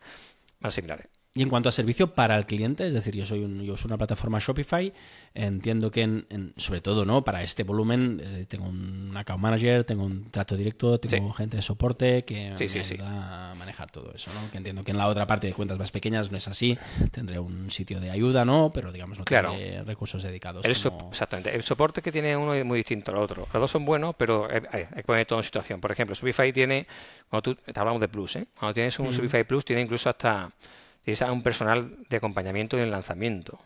Van 0.61 0.72
similares. 0.72 1.07
Y 1.35 1.40
en 1.40 1.49
cuanto 1.49 1.71
a 1.71 1.73
servicio 1.73 2.09
para 2.14 2.37
el 2.37 2.45
cliente, 2.45 2.87
es 2.87 2.92
decir, 2.92 3.14
yo 3.14 3.25
soy, 3.25 3.42
un, 3.42 3.62
yo 3.62 3.75
soy 3.75 3.88
una 3.88 3.97
plataforma 3.97 4.38
Shopify, 4.38 4.92
entiendo 5.33 5.90
que 5.90 6.03
en, 6.03 6.53
sobre 6.59 6.83
todo 6.83 7.07
no 7.07 7.25
para 7.25 7.42
este 7.42 7.62
volumen 7.62 8.21
eh, 8.23 8.45
tengo 8.47 8.66
un 8.66 9.16
account 9.16 9.40
manager, 9.40 9.85
tengo 9.85 10.05
un 10.05 10.31
trato 10.31 10.59
directo, 10.59 11.01
tengo 11.01 11.33
gente 11.33 11.57
de 11.57 11.62
soporte 11.62 12.27
que 12.27 12.55
me 12.59 12.81
ayuda 12.81 13.51
a 13.51 13.55
manejar 13.55 13.90
todo 13.90 14.12
eso, 14.14 14.31
¿no? 14.35 14.51
Que 14.51 14.59
entiendo 14.59 14.85
que 14.85 14.90
en 14.90 14.99
la 14.99 15.09
otra 15.09 15.27
parte 15.27 15.47
de 15.47 15.55
cuentas 15.55 15.79
más 15.79 15.90
pequeñas 15.90 16.31
no 16.31 16.37
es 16.37 16.49
así, 16.49 16.77
tendré 17.12 17.38
un 17.38 17.71
sitio 17.71 17.99
de 17.99 18.11
ayuda, 18.11 18.45
¿no? 18.45 18.71
Pero 18.75 18.92
digamos 18.92 19.18
no 19.18 19.25
claro. 19.25 19.53
tiene 19.53 19.85
recursos 19.85 20.23
dedicados. 20.23 20.66
Exactamente. 20.66 21.55
El 21.55 21.62
soporte 21.62 22.03
que 22.03 22.12
tiene 22.12 22.37
uno 22.37 22.53
es 22.53 22.64
muy 22.66 22.77
distinto 22.77 23.11
al 23.11 23.16
otro. 23.16 23.49
Los 23.55 23.61
dos 23.62 23.71
son 23.71 23.87
buenos, 23.87 24.14
pero 24.18 24.49
hay, 24.51 24.85
que 24.85 25.03
poner 25.05 25.25
todo 25.25 25.38
en 25.38 25.45
situación. 25.45 25.81
Por 25.81 25.92
ejemplo, 25.92 26.14
Shopify 26.14 26.53
tiene, 26.53 26.87
cuando 27.31 27.55
tú 27.55 27.62
hablamos 27.75 28.03
de 28.03 28.09
Plus, 28.09 28.37
¿eh? 28.37 28.45
Cuando 28.55 28.75
tienes 28.75 28.99
un 28.99 29.09
Shopify 29.09 29.45
Plus 29.45 29.64
tiene 29.64 29.81
incluso 29.81 30.11
hasta 30.11 30.51
tienes 31.05 31.23
a 31.23 31.33
un 31.33 31.43
personal 31.43 31.97
de 32.09 32.17
acompañamiento 32.17 32.77
en 32.77 32.85
el 32.85 32.91
lanzamiento. 32.91 33.59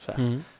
O 0.00 0.02
sea, 0.04 0.16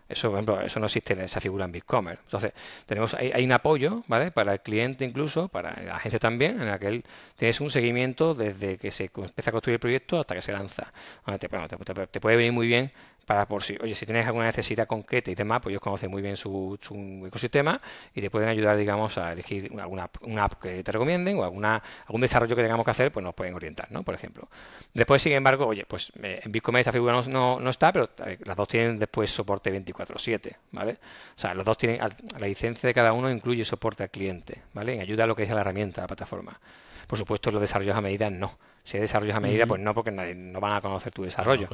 eso, 0.09 0.29
por 0.29 0.38
ejemplo, 0.38 0.61
eso 0.61 0.81
no 0.81 0.87
existe 0.87 1.12
en 1.12 1.20
esa 1.20 1.40
figura 1.40 1.64
en 1.64 1.72
BigCommerce. 1.72 2.22
Entonces, 2.24 2.53
tenemos 2.87 3.12
hay, 3.14 3.33
hay, 3.33 3.44
un 3.44 3.53
apoyo, 3.53 4.03
¿vale? 4.07 4.31
Para 4.31 4.55
el 4.55 4.61
cliente 4.61 5.05
incluso, 5.05 5.48
para 5.48 5.83
la 5.83 5.96
agencia 5.96 6.18
también, 6.18 6.61
en 6.61 6.66
la 6.68 6.79
que 6.79 6.87
él 6.87 7.05
tienes 7.37 7.61
un 7.61 7.68
seguimiento 7.68 8.35
desde 8.35 8.79
que 8.79 8.90
se 8.90 9.11
empieza 9.14 9.50
a 9.50 9.53
construir 9.53 9.74
el 9.74 9.81
proyecto 9.81 10.20
hasta 10.20 10.35
que 10.35 10.40
se 10.40 10.53
lanza. 10.53 10.92
Te, 11.38 11.48
te, 11.48 12.20
puede 12.20 12.37
venir 12.37 12.53
muy 12.53 12.66
bien 12.66 12.92
para 13.24 13.46
por 13.46 13.62
si, 13.62 13.76
oye, 13.80 13.94
si 13.94 14.06
tienes 14.06 14.26
alguna 14.26 14.46
necesidad 14.46 14.87
concreta 14.87 15.30
y 15.30 15.34
demás, 15.34 15.60
pues 15.62 15.72
ellos 15.72 15.82
conocen 15.82 16.10
muy 16.10 16.22
bien 16.22 16.37
su, 16.37 16.78
ecosistema 17.26 17.80
y 18.14 18.20
te 18.20 18.30
pueden 18.30 18.48
ayudar, 18.48 18.76
digamos, 18.76 19.18
a 19.18 19.32
elegir 19.32 19.70
alguna 19.80 20.10
una 20.22 20.44
app 20.44 20.54
que 20.60 20.82
te 20.82 20.92
recomienden 20.92 21.38
o 21.38 21.44
alguna 21.44 21.82
algún 22.06 22.20
desarrollo 22.20 22.54
que 22.54 22.62
tengamos 22.62 22.84
que 22.84 22.90
hacer, 22.90 23.12
pues 23.12 23.24
nos 23.24 23.34
pueden 23.34 23.54
orientar, 23.54 23.90
¿no? 23.90 24.02
Por 24.02 24.14
ejemplo. 24.14 24.48
Después, 24.92 25.22
sin 25.22 25.32
embargo, 25.32 25.66
oye, 25.66 25.84
pues 25.87 26.12
eh, 26.22 26.40
en 26.42 26.52
Bitcoin 26.52 26.76
esta 26.78 26.92
figura 26.92 27.20
no, 27.26 27.60
no, 27.60 27.70
está, 27.70 27.92
pero 27.92 28.10
las 28.44 28.56
dos 28.56 28.68
tienen 28.68 28.98
después 28.98 29.30
soporte 29.30 29.72
24/7, 29.72 30.56
¿vale? 30.72 30.98
O 31.37 31.38
sea, 31.38 31.54
los 31.54 31.64
dos 31.64 31.78
tienen, 31.78 32.00
la 32.00 32.46
licencia 32.46 32.87
de 32.87 32.94
cada 32.94 33.12
uno 33.12 33.30
incluye 33.30 33.64
soporte 33.64 34.02
al 34.02 34.10
cliente, 34.10 34.62
¿vale? 34.72 34.94
En 34.94 35.00
ayuda 35.00 35.24
a 35.24 35.26
lo 35.26 35.34
que 35.34 35.44
es 35.44 35.50
la 35.50 35.60
herramienta, 35.60 36.02
la 36.02 36.06
plataforma. 36.06 36.58
Por 37.06 37.18
supuesto, 37.18 37.50
los 37.50 37.60
desarrollos 37.60 37.96
a 37.96 38.00
medida 38.00 38.30
no. 38.30 38.56
Si 38.85 38.99
hay 38.99 39.01
desarrollos 39.01 39.35
a 39.35 39.40
medida, 39.40 39.66
pues 39.66 39.81
no, 39.81 39.94
porque 39.94 40.11
nadie, 40.11 40.35
no 40.35 40.61
van 40.61 40.75
a 40.75 40.81
conocer 40.81 41.12
tu 41.12 41.23
desarrollo. 41.23 41.68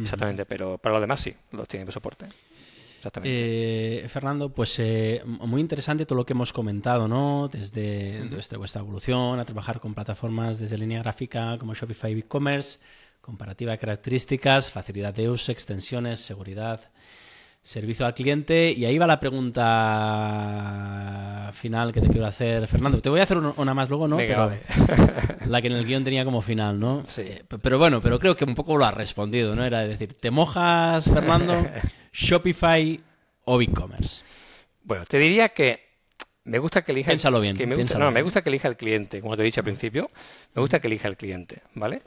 Exactamente, 0.00 0.46
pero 0.46 0.78
para 0.78 0.94
los 0.94 1.02
demás 1.02 1.20
sí, 1.20 1.34
los 1.50 1.66
tienen 1.66 1.86
de 1.86 1.92
soporte. 1.92 2.26
Eh, 3.24 4.06
Fernando, 4.08 4.50
pues 4.50 4.78
eh, 4.78 5.22
muy 5.24 5.60
interesante 5.60 6.06
todo 6.06 6.16
lo 6.16 6.24
que 6.24 6.34
hemos 6.34 6.52
comentado, 6.52 7.08
¿no? 7.08 7.48
Desde, 7.48 8.28
vuestra 8.56 8.80
evolución 8.80 9.40
a 9.40 9.44
trabajar 9.44 9.80
con 9.80 9.92
plataformas 9.94 10.58
desde 10.58 10.78
línea 10.78 11.00
gráfica 11.00 11.56
como 11.58 11.74
Shopify 11.74 12.12
e-commerce, 12.16 12.78
comparativa 13.20 13.72
de 13.72 13.78
características, 13.78 14.70
facilidad 14.70 15.14
de 15.14 15.28
uso, 15.28 15.50
extensiones, 15.50 16.20
seguridad, 16.20 16.90
servicio 17.62 18.04
al 18.06 18.14
cliente. 18.14 18.72
Y 18.72 18.84
ahí 18.84 18.98
va 18.98 19.06
la 19.06 19.20
pregunta 19.20 19.92
final 21.52 21.92
que 21.92 22.00
te 22.00 22.08
quiero 22.08 22.26
hacer, 22.26 22.66
Fernando. 22.66 23.00
Te 23.00 23.08
voy 23.08 23.20
a 23.20 23.22
hacer 23.22 23.38
una 23.38 23.74
más 23.74 23.88
luego, 23.88 24.08
¿no? 24.08 24.16
pero 24.16 24.50
la 25.46 25.62
que 25.62 25.68
en 25.68 25.74
el 25.74 25.86
guion 25.86 26.02
tenía 26.04 26.24
como 26.24 26.42
final, 26.42 26.80
¿no? 26.80 27.04
Sí. 27.06 27.22
Eh, 27.22 27.44
pero 27.62 27.78
bueno, 27.78 28.00
pero 28.00 28.18
creo 28.18 28.34
que 28.34 28.44
un 28.44 28.54
poco 28.54 28.76
lo 28.76 28.84
has 28.84 28.94
respondido, 28.94 29.54
¿no? 29.54 29.64
Era 29.64 29.86
decir, 29.86 30.14
¿te 30.14 30.30
mojas, 30.30 31.04
Fernando? 31.04 31.54
¿Shopify 32.12 33.00
o 33.44 33.62
e-commerce? 33.62 34.22
Bueno, 34.82 35.04
te 35.06 35.18
diría 35.18 35.50
que 35.50 35.92
me 36.44 36.58
gusta 36.58 36.82
que 36.82 36.90
elija. 36.92 37.10
Piénsalo 37.10 37.40
bien. 37.40 37.56
me 37.56 37.76
gusta, 37.76 37.98
no, 37.98 38.10
me 38.10 38.22
gusta 38.22 38.42
que 38.42 38.48
elija 38.48 38.66
el 38.68 38.76
cliente, 38.76 39.20
como 39.20 39.36
te 39.36 39.42
he 39.42 39.44
dicho 39.44 39.60
al 39.60 39.64
principio. 39.64 40.10
Me 40.54 40.60
gusta 40.60 40.80
que 40.80 40.88
elija 40.88 41.06
el 41.06 41.16
cliente, 41.16 41.62
¿vale? 41.74 42.00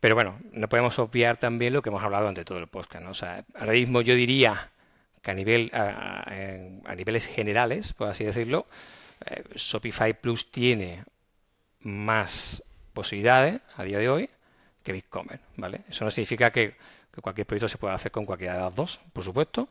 Pero 0.00 0.14
bueno, 0.14 0.38
no 0.52 0.68
podemos 0.68 0.98
obviar 0.98 1.36
también 1.36 1.74
lo 1.74 1.82
que 1.82 1.90
hemos 1.90 2.02
hablado 2.02 2.26
ante 2.28 2.44
todo 2.44 2.58
el 2.58 2.68
podcast, 2.68 3.04
¿no? 3.04 3.10
O 3.10 3.14
sea, 3.14 3.44
ahora 3.54 3.72
mismo 3.72 4.00
yo 4.00 4.14
diría 4.14 4.71
que 5.22 5.30
a, 5.30 5.34
nivel, 5.34 5.70
a, 5.72 6.94
niveles 6.96 7.26
generales, 7.26 7.92
por 7.92 8.08
así 8.08 8.24
decirlo, 8.24 8.66
eh, 9.24 9.44
Shopify 9.54 10.12
Plus 10.20 10.50
tiene 10.50 11.04
más 11.80 12.62
posibilidades 12.92 13.62
a 13.76 13.84
día 13.84 13.98
de 13.98 14.08
hoy 14.08 14.28
que 14.82 14.92
BigCommerce, 14.92 15.44
¿vale? 15.56 15.82
Eso 15.88 16.04
no 16.04 16.10
significa 16.10 16.50
que, 16.50 16.74
cualquier 17.22 17.46
proyecto 17.46 17.68
se 17.68 17.78
pueda 17.78 17.94
hacer 17.94 18.10
con 18.10 18.26
cualquiera 18.26 18.54
de 18.54 18.60
las 18.62 18.74
dos, 18.74 19.00
por 19.12 19.22
supuesto, 19.22 19.68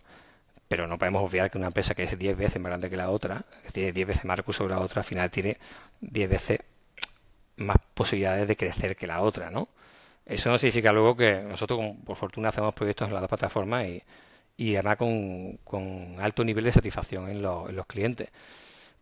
pero 0.69 0.87
no 0.87 0.97
podemos 0.97 1.21
obviar 1.21 1.51
que 1.51 1.57
una 1.57 1.67
empresa 1.67 1.93
que 1.93 2.03
es 2.03 2.17
10 2.17 2.37
veces 2.37 2.61
más 2.61 2.69
grande 2.69 2.89
que 2.89 2.95
la 2.95 3.09
otra, 3.09 3.43
que 3.63 3.71
tiene 3.71 3.91
10 3.91 4.07
veces 4.07 4.25
más 4.25 4.37
recursos 4.37 4.65
que 4.65 4.73
la 4.73 4.79
otra, 4.79 5.01
al 5.01 5.05
final 5.05 5.29
tiene 5.29 5.57
10 5.99 6.29
veces 6.29 6.59
más 7.57 7.75
posibilidades 7.93 8.47
de 8.47 8.55
crecer 8.55 8.95
que 8.95 9.05
la 9.05 9.19
otra, 9.19 9.49
¿no? 9.49 9.67
Eso 10.25 10.49
no 10.49 10.57
significa 10.57 10.93
luego 10.93 11.17
que 11.17 11.41
nosotros, 11.41 11.81
por 12.05 12.15
fortuna, 12.15 12.49
hacemos 12.49 12.73
proyectos 12.73 13.09
en 13.09 13.15
las 13.15 13.21
dos 13.21 13.29
plataformas 13.29 13.85
y, 13.85 14.01
y 14.57 14.75
además 14.75 14.97
con, 14.97 16.15
alto 16.19 16.43
nivel 16.43 16.63
de 16.65 16.71
satisfacción 16.71 17.29
en, 17.29 17.41
los 17.41 17.85
clientes. 17.87 18.29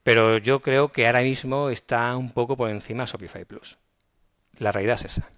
Pero 0.03 0.38
yo 0.38 0.62
creo 0.62 0.91
que 0.91 1.05
ahora 1.05 1.21
mismo 1.21 1.69
está 1.69 2.15
un 2.15 2.31
poco 2.31 2.55
por 2.55 2.69
encima 2.69 3.05
Shopify 3.05 3.45
Plus. 3.45 3.77
La 4.57 4.71
realidad 4.71 4.95
es 4.95 5.05
esa. 5.05 5.29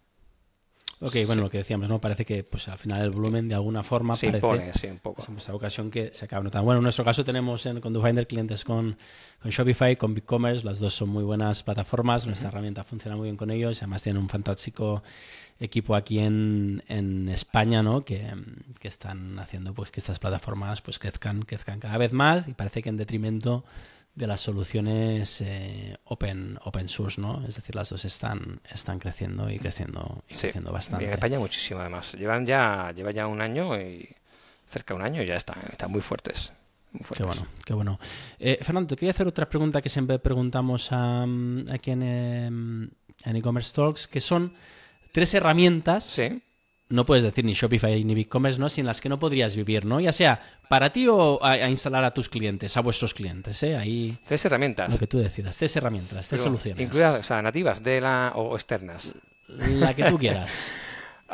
Ok, 1.04 1.16
bueno, 1.26 1.42
lo 1.42 1.50
que 1.50 1.58
decíamos, 1.58 1.90
¿no? 1.90 2.00
Parece 2.00 2.24
que 2.24 2.44
pues 2.44 2.68
al 2.68 2.78
final 2.78 3.02
el 3.02 3.10
volumen 3.10 3.50
de 3.50 3.56
alguna 3.56 3.82
forma 3.82 4.16
se 4.16 4.28
impone, 4.28 4.72
sí, 4.74 4.86
un 4.86 5.00
poco. 5.00 5.26
En 5.28 5.38
esta 5.38 5.56
ocasión 5.56 5.90
que 5.90 6.12
se 6.14 6.26
acaba 6.26 6.44
notando. 6.44 6.64
Bueno, 6.64 6.78
en 6.78 6.84
nuestro 6.84 7.04
caso 7.04 7.26
tenemos 7.26 7.66
en, 7.66 7.82
con 7.82 7.92
DoFinder 7.92 8.28
clientes 8.28 8.64
con, 8.64 8.96
con 9.42 9.50
Shopify, 9.50 9.96
con 9.96 10.14
BigCommerce, 10.14 10.64
las 10.64 10.78
dos 10.78 10.94
son 10.94 11.10
muy 11.10 11.24
buenas 11.24 11.64
plataformas, 11.64 12.28
nuestra 12.28 12.50
herramienta 12.50 12.84
funciona 12.84 13.18
muy 13.18 13.26
bien 13.26 13.36
con 13.36 13.50
ellos, 13.50 13.80
además 13.80 14.04
tienen 14.04 14.22
un 14.22 14.30
fantástico 14.30 15.02
equipo 15.60 15.96
aquí 15.96 16.20
en, 16.20 16.84
en 16.88 17.30
España, 17.30 17.82
¿no? 17.82 18.06
Que, 18.06 18.32
que, 18.80 18.88
están 18.88 19.40
haciendo 19.40 19.74
pues 19.74 19.90
que 19.90 20.00
estas 20.00 20.20
plataformas 20.20 20.82
pues 20.84 21.00
crezcan, 21.00 21.42
crezcan 21.42 21.80
cada 21.80 21.98
vez 21.98 22.14
más 22.14 22.48
y 22.48 22.54
parece 22.54 22.84
que 22.84 22.90
en 22.90 22.98
detrimento 22.98 23.66
de 24.16 24.28
las 24.28 24.42
soluciones 24.42 25.42
eh, 25.42 25.98
open 26.04 26.58
open 26.64 26.90
source, 26.90 27.20
¿no? 27.20 27.46
Es 27.48 27.56
decir, 27.56 27.76
las 27.76 27.90
dos 27.90 28.04
están 28.06 28.62
están 28.72 29.00
creciendo 29.00 29.50
y 29.50 29.58
creciendo 29.58 30.24
y 30.28 30.36
creciendo 30.36 30.72
bastante. 30.72 31.06
En 31.06 31.12
España 31.12 31.40
muchísimo 31.40 31.80
además. 31.80 32.14
Llevan 32.14 32.46
ya 32.46 32.92
lleva 32.96 33.12
ya 33.12 33.28
un 33.28 33.42
año 33.42 33.80
y 33.80 34.10
cerca 34.68 34.94
de 34.94 35.00
un 35.00 35.06
año 35.06 35.22
y 35.22 35.26
ya 35.26 35.36
están 35.36 35.60
están 35.72 35.92
muy 35.92 36.02
fuertes. 36.02 36.54
Qué 37.16 37.24
bueno, 37.24 37.48
qué 37.66 37.74
bueno. 37.74 38.00
Eh, 38.38 38.60
Fernando, 38.62 38.90
te 38.90 38.96
quería 38.98 39.12
hacer 39.12 39.26
otra 39.26 39.48
pregunta 39.48 39.82
que 39.82 39.88
siempre 39.88 40.20
preguntamos 40.20 40.92
a, 40.92 41.24
aquí 41.72 41.92
en, 41.92 42.04
em, 42.04 42.90
en 43.24 43.36
e-commerce 43.38 43.74
talks, 43.74 44.10
que 44.10 44.20
son 44.20 44.54
tres 45.14 45.34
herramientas. 45.34 46.04
Sí 46.04 46.42
no 46.92 47.06
puedes 47.06 47.24
decir 47.24 47.44
ni 47.46 47.54
Shopify 47.54 48.04
ni 48.04 48.14
BigCommerce, 48.14 48.60
¿no? 48.60 48.70
Sin 48.70 48.86
las 48.86 49.02
que 49.02 49.10
no 49.10 49.20
podrías 49.20 49.56
vivir, 49.56 49.86
¿no? 49.86 50.00
Ya 50.00 50.12
sea 50.14 50.40
para 50.70 50.92
ti 50.92 51.08
o 51.08 51.44
a, 51.44 51.70
instalar 51.70 52.04
a 52.04 52.14
tus 52.14 52.30
clientes, 52.30 52.76
a 52.78 52.82
vuestros 52.82 53.14
clientes, 53.14 53.62
¿eh? 53.64 53.76
Ahí... 53.76 54.18
Tres 54.26 54.46
herramientas. 54.46 54.92
Lo 54.92 55.00
que 55.00 55.08
tú 55.08 55.20
decidas, 55.20 55.58
tres 55.58 55.76
herramientas, 55.76 56.28
tres 56.28 56.42
soluciones. 56.42 56.82
Incluidas, 56.82 57.20
o 57.20 57.24
sea, 57.24 57.42
nativas 57.42 57.84
de 57.84 58.02
la 58.02 58.34
o 58.36 58.56
externas. 58.56 59.16
La 59.48 59.94
que 59.94 60.04
tú 60.04 60.18
quieras. 60.18 60.72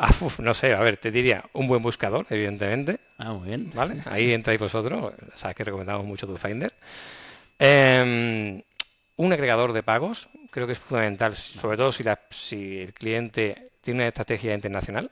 Ah, 0.00 0.14
no 0.38 0.54
sé, 0.54 0.74
a 0.74 0.78
ver, 0.78 0.96
te 0.96 1.10
diría 1.10 1.44
un 1.54 1.66
buen 1.66 1.82
buscador, 1.82 2.24
evidentemente. 2.30 3.00
Ah, 3.18 3.32
muy 3.32 3.48
bien. 3.48 3.72
¿Vale? 3.74 4.00
Ahí 4.04 4.32
entráis 4.32 4.60
vosotros, 4.60 5.12
sabes 5.34 5.56
que 5.56 5.64
recomendamos 5.64 6.06
mucho 6.06 6.24
DoFinder. 6.24 6.72
Eh, 7.58 8.62
un 9.16 9.32
agregador 9.32 9.72
de 9.72 9.82
pagos, 9.82 10.28
creo 10.50 10.66
que 10.66 10.74
es 10.74 10.78
fundamental, 10.78 11.34
sobre 11.34 11.76
todo 11.76 11.90
si, 11.90 12.04
la, 12.04 12.20
si 12.30 12.78
el 12.78 12.94
cliente 12.94 13.70
tiene 13.80 14.00
una 14.00 14.08
estrategia 14.08 14.54
internacional. 14.54 15.10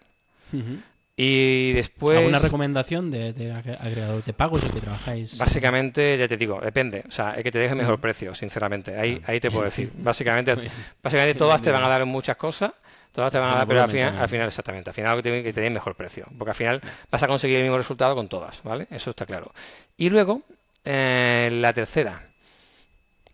Y 1.19 1.73
después... 1.73 2.19
¿Alguna 2.19 2.39
recomendación 2.39 3.11
de, 3.11 3.33
de, 3.33 3.51
agregador 3.51 4.23
de 4.23 4.33
pagos 4.35 4.63
o 4.65 4.71
que 4.71 4.81
trabajáis? 4.81 5.39
Básicamente, 5.39 6.19
ya 6.19 6.29
te 6.29 6.37
digo, 6.37 6.61
depende. 6.61 7.05
O 7.09 7.11
sea, 7.11 7.33
el 7.33 7.43
que 7.43 7.51
te 7.51 7.59
deje 7.59 7.75
mejor 7.75 7.99
precio, 7.99 8.35
sinceramente. 8.35 8.99
Ahí, 8.99 9.23
ahí 9.27 9.41
te 9.41 9.51
puedo 9.51 9.65
decir. 9.65 9.91
Básicamente, 9.97 10.55
básicamente 11.03 11.39
todas 11.39 11.63
te 11.63 11.71
van 11.71 11.83
a 11.83 11.89
dar 11.89 12.05
muchas 12.05 12.37
cosas, 12.37 12.73
todas 13.13 13.33
te 13.33 13.39
van 13.39 13.51
a 13.51 13.57
dar, 13.57 13.67
pero 13.67 13.83
al 13.83 13.89
final, 13.89 14.19
al 14.19 14.29
final, 14.29 14.47
exactamente, 14.49 14.91
al 14.91 14.95
final 14.95 15.17
que 15.17 15.23
te, 15.23 15.43
que 15.43 15.53
te 15.55 15.61
den 15.63 15.73
mejor 15.73 15.95
precio. 15.95 16.27
Porque 16.37 16.51
al 16.51 16.57
final 16.57 16.83
vas 17.11 17.23
a 17.23 17.27
conseguir 17.27 17.57
el 17.57 17.63
mismo 17.63 17.79
resultado 17.79 18.15
con 18.15 18.29
todas, 18.29 18.63
¿vale? 18.63 18.87
Eso 18.91 19.09
está 19.09 19.25
claro. 19.25 19.53
Y 19.97 20.11
luego, 20.11 20.43
eh, 20.85 21.49
la 21.51 21.73
tercera, 21.73 22.21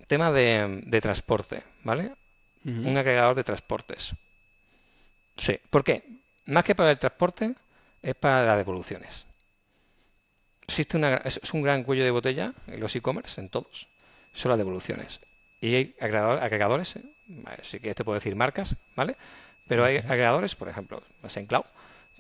tema 0.07 0.31
de, 0.31 0.83
de 0.87 1.01
transporte, 1.01 1.65
¿vale? 1.83 2.13
Un 2.65 2.97
agregador 2.97 3.35
de 3.35 3.43
transportes. 3.43 4.13
Sí. 5.37 5.59
¿Por 5.69 5.83
qué? 5.83 6.22
Más 6.47 6.65
que 6.65 6.75
para 6.75 6.91
el 6.91 6.99
transporte, 6.99 7.55
es 8.03 8.15
para 8.15 8.45
las 8.45 8.57
devoluciones. 8.57 9.27
Existe 10.63 10.97
una, 10.97 11.17
es 11.17 11.53
un 11.53 11.63
gran 11.63 11.85
cuello 11.85 12.05
de 12.05 12.11
botella 12.11 12.53
en 12.67 12.81
los 12.81 12.95
e-commerce, 12.97 13.41
en 13.41 13.49
todos, 13.49 13.89
son 14.33 14.51
las 14.51 14.59
devoluciones. 14.59 15.21
Y 15.61 15.75
hay 15.75 15.97
agregadores, 16.01 16.97
eh, 16.97 17.03
sí 17.63 17.79
que 17.79 17.95
te 17.95 18.05
puedo 18.05 18.15
decir 18.15 18.35
marcas, 18.35 18.77
¿vale? 18.97 19.17
Pero 19.69 19.85
hay 19.85 19.99
agregadores, 19.99 20.55
por 20.55 20.69
ejemplo, 20.69 21.03
en 21.23 21.47
Cloud, 21.47 21.65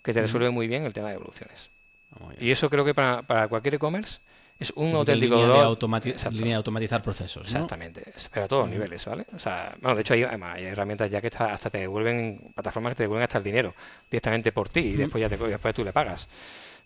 que 0.03 0.12
te 0.12 0.20
resuelven 0.20 0.55
muy 0.55 0.68
bien 0.68 0.85
el 0.85 0.93
tema 0.93 1.09
de 1.09 1.14
devoluciones. 1.14 1.70
Ah, 2.12 2.33
y 2.39 2.51
eso 2.51 2.70
creo 2.70 2.85
que 2.85 2.95
para, 2.95 3.23
para 3.23 3.49
cualquier 3.49 3.75
e-commerce 3.75 4.20
es 4.63 4.71
un 4.71 4.95
auténtico 4.95 5.37
línea 5.37 5.49
de, 5.49 6.31
línea 6.31 6.49
de 6.49 6.55
automatizar 6.55 7.03
procesos. 7.03 7.45
Exactamente, 7.45 8.13
pero 8.33 8.47
a 8.47 8.49
todos 8.49 8.63
los 8.65 8.71
niveles, 8.71 9.05
¿vale? 9.05 9.27
O 9.35 9.39
sea, 9.39 9.75
bueno, 9.81 9.97
de 9.97 10.01
hecho 10.03 10.15
hay, 10.15 10.23
hay 10.23 10.65
herramientas 10.65 11.11
ya 11.11 11.21
que 11.21 11.31
hasta 11.37 11.71
te 11.71 11.79
devuelven, 11.79 12.41
plataformas 12.55 12.93
que 12.93 12.97
te 12.97 13.03
devuelven 13.05 13.25
hasta 13.25 13.39
el 13.39 13.45
dinero 13.45 13.75
directamente 14.11 14.53
por 14.53 14.69
ti 14.69 14.81
y 14.81 14.93
después 14.93 15.21
ya 15.21 15.29
te, 15.29 15.37
después 15.37 15.75
tú 15.75 15.85
le 15.85 15.93
pagas. 15.93 16.29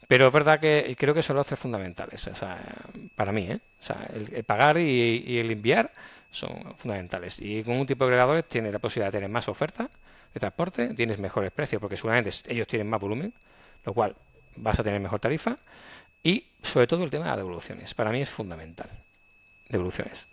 Pero 0.08 0.28
es 0.28 0.32
verdad 0.32 0.60
que 0.60 0.94
creo 0.98 1.14
que 1.14 1.22
son 1.22 1.36
los 1.36 1.46
tres 1.46 1.58
fundamentales, 1.58 2.26
o 2.28 2.34
sea, 2.34 2.58
para 3.14 3.32
mí, 3.32 3.42
¿eh? 3.50 3.58
O 3.80 3.84
sea, 3.84 4.08
el, 4.14 4.44
pagar 4.44 4.78
y, 4.78 5.38
el 5.38 5.50
enviar 5.50 5.90
son 6.30 6.74
fundamentales. 6.76 7.40
Y 7.40 7.64
con 7.64 7.76
un 7.76 7.86
tipo 7.86 8.04
de 8.04 8.10
agregadores 8.10 8.44
tienes 8.48 8.72
la 8.72 8.78
posibilidad 8.78 9.08
de 9.08 9.18
tener 9.18 9.30
más 9.30 9.48
oferta 9.48 9.88
de 10.32 10.40
transporte, 10.40 10.88
tienes 10.94 11.18
mejores 11.18 11.50
precios 11.50 11.80
porque 11.80 11.96
seguramente 11.96 12.30
ellos 12.48 12.68
tienen 12.68 12.88
más 12.88 13.00
volumen, 13.00 13.32
lo 13.84 13.94
cual 13.94 14.14
vas 14.56 14.78
a 14.78 14.84
tener 14.84 15.00
mejor 15.00 15.18
tarifa 15.18 15.56
y 16.26 16.44
sobre 16.60 16.88
todo 16.88 17.04
el 17.04 17.10
tema 17.10 17.26
de 17.26 17.30
las 17.30 17.38
devoluciones. 17.38 17.94
Para 17.94 18.10
mí 18.10 18.20
es 18.20 18.28
fundamental. 18.28 18.90
Devoluciones. 19.68 20.26